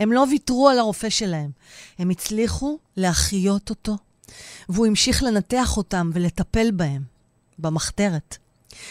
הם 0.00 0.12
לא 0.12 0.26
ויתרו 0.30 0.68
על 0.68 0.78
הרופא 0.78 1.10
שלהם, 1.10 1.50
הם 1.98 2.10
הצליחו 2.10 2.78
להחיות 2.96 3.70
אותו, 3.70 3.96
והוא 4.68 4.86
המשיך 4.86 5.22
לנתח 5.22 5.76
אותם 5.76 6.10
ולטפל 6.14 6.70
בהם, 6.70 7.02
במחתרת. 7.58 8.36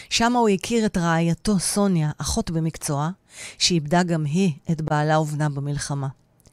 שם 0.08 0.36
הוא 0.36 0.48
הכיר 0.48 0.86
את 0.86 0.96
רעייתו 0.96 1.58
סוניה, 1.58 2.10
אחות 2.18 2.50
במקצועה, 2.50 3.10
שאיבדה 3.58 4.02
גם 4.02 4.24
היא 4.24 4.52
את 4.70 4.80
בעלה 4.80 5.20
ובנה 5.20 5.48
במלחמה. 5.48 6.08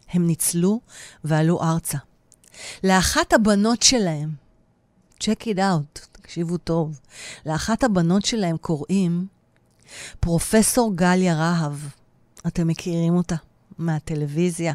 הם 0.09 0.27
ניצלו 0.27 0.81
ועלו 1.23 1.63
ארצה. 1.63 1.97
לאחת 2.83 3.33
הבנות 3.33 3.81
שלהם, 3.83 4.29
check 5.23 5.41
it 5.41 5.57
out, 5.57 5.99
תקשיבו 6.11 6.57
טוב, 6.57 6.99
לאחת 7.45 7.83
הבנות 7.83 8.25
שלהם 8.25 8.57
קוראים 8.57 9.27
פרופסור 10.19 10.95
גליה 10.95 11.35
רהב. 11.35 11.73
אתם 12.47 12.67
מכירים 12.67 13.15
אותה 13.15 13.35
מהטלוויזיה. 13.77 14.73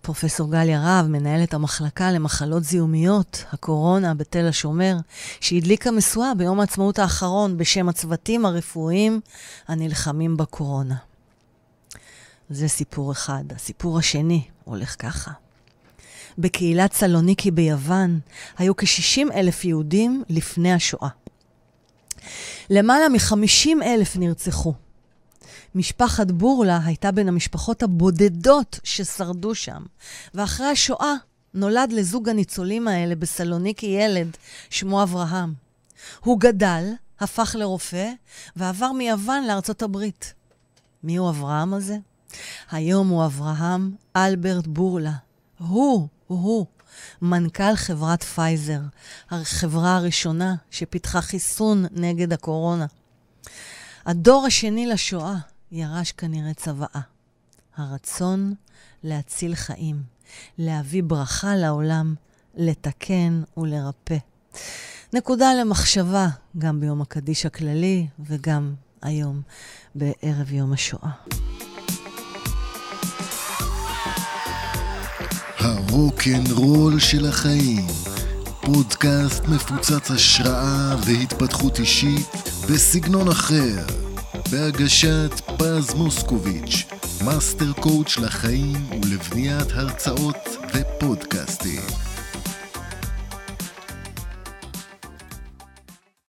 פרופסור 0.00 0.50
גליה 0.50 0.80
רהב, 0.80 1.06
מנהלת 1.06 1.54
המחלקה 1.54 2.12
למחלות 2.12 2.64
זיהומיות, 2.64 3.44
הקורונה, 3.52 4.14
בתל 4.14 4.46
השומר, 4.48 4.96
שהדליקה 5.40 5.90
משואה 5.90 6.34
ביום 6.34 6.60
העצמאות 6.60 6.98
האחרון 6.98 7.56
בשם 7.56 7.88
הצוותים 7.88 8.46
הרפואיים 8.46 9.20
הנלחמים 9.68 10.36
בקורונה. 10.36 10.96
זה 12.50 12.68
סיפור 12.68 13.12
אחד. 13.12 13.44
הסיפור 13.54 13.98
השני 13.98 14.42
הולך 14.64 14.96
ככה. 14.98 15.30
בקהילת 16.40 16.92
סלוניקי 16.92 17.50
ביוון 17.50 18.20
היו 18.58 18.76
כ-60 18.76 19.32
אלף 19.34 19.64
יהודים 19.64 20.22
לפני 20.28 20.72
השואה. 20.72 21.08
למעלה 22.70 23.08
מ-50 23.08 23.84
אלף 23.84 24.16
נרצחו. 24.16 24.74
משפחת 25.74 26.30
בורלה 26.30 26.80
הייתה 26.84 27.12
בין 27.12 27.28
המשפחות 27.28 27.82
הבודדות 27.82 28.80
ששרדו 28.84 29.54
שם, 29.54 29.82
ואחרי 30.34 30.66
השואה 30.66 31.14
נולד 31.54 31.92
לזוג 31.92 32.28
הניצולים 32.28 32.88
האלה 32.88 33.14
בסלוניקי 33.14 33.86
ילד, 33.86 34.36
שמו 34.70 35.02
אברהם. 35.02 35.54
הוא 36.20 36.40
גדל, 36.40 36.84
הפך 37.20 37.56
לרופא, 37.58 38.10
ועבר 38.56 38.92
מיוון 38.92 39.46
לארצות 39.46 39.82
הברית. 39.82 40.34
מי 41.04 41.16
הוא 41.16 41.30
אברהם 41.30 41.74
הזה? 41.74 41.96
היום 42.70 43.08
הוא 43.08 43.24
אברהם 43.24 43.92
אלברט 44.16 44.66
בורלה. 44.66 45.12
הוא, 45.58 46.08
הוא, 46.38 46.66
מנכ"ל 47.22 47.76
חברת 47.76 48.22
פייזר, 48.22 48.80
החברה 49.30 49.96
הראשונה 49.96 50.54
שפיתחה 50.70 51.20
חיסון 51.20 51.84
נגד 51.90 52.32
הקורונה. 52.32 52.86
הדור 54.06 54.46
השני 54.46 54.86
לשואה 54.86 55.34
ירש 55.72 56.12
כנראה 56.12 56.54
צוואה. 56.54 57.00
הרצון 57.76 58.54
להציל 59.04 59.54
חיים, 59.54 60.02
להביא 60.58 61.02
ברכה 61.02 61.56
לעולם, 61.56 62.14
לתקן 62.54 63.42
ולרפא. 63.56 64.18
נקודה 65.12 65.54
למחשבה, 65.54 66.28
גם 66.58 66.80
ביום 66.80 67.02
הקדיש 67.02 67.46
הכללי 67.46 68.06
וגם 68.20 68.74
היום, 69.02 69.42
בערב 69.94 70.52
יום 70.52 70.72
השואה. 70.72 71.10
הרוקנרול 75.90 76.98
של 76.98 77.26
החיים, 77.26 77.86
פודקאסט 78.60 79.44
מפוצץ 79.48 80.10
השראה 80.10 80.96
והתפתחות 81.06 81.78
אישית 81.78 82.26
בסגנון 82.70 83.28
אחר, 83.28 83.86
בהגשת 84.50 85.40
פז 85.56 85.94
מוסקוביץ', 85.94 86.84
master 87.24 87.72
coach 87.72 88.16
לחיים 88.18 88.86
ולבניית 89.02 89.70
הרצאות 89.70 90.48
ופודקאסטים. 90.74 92.09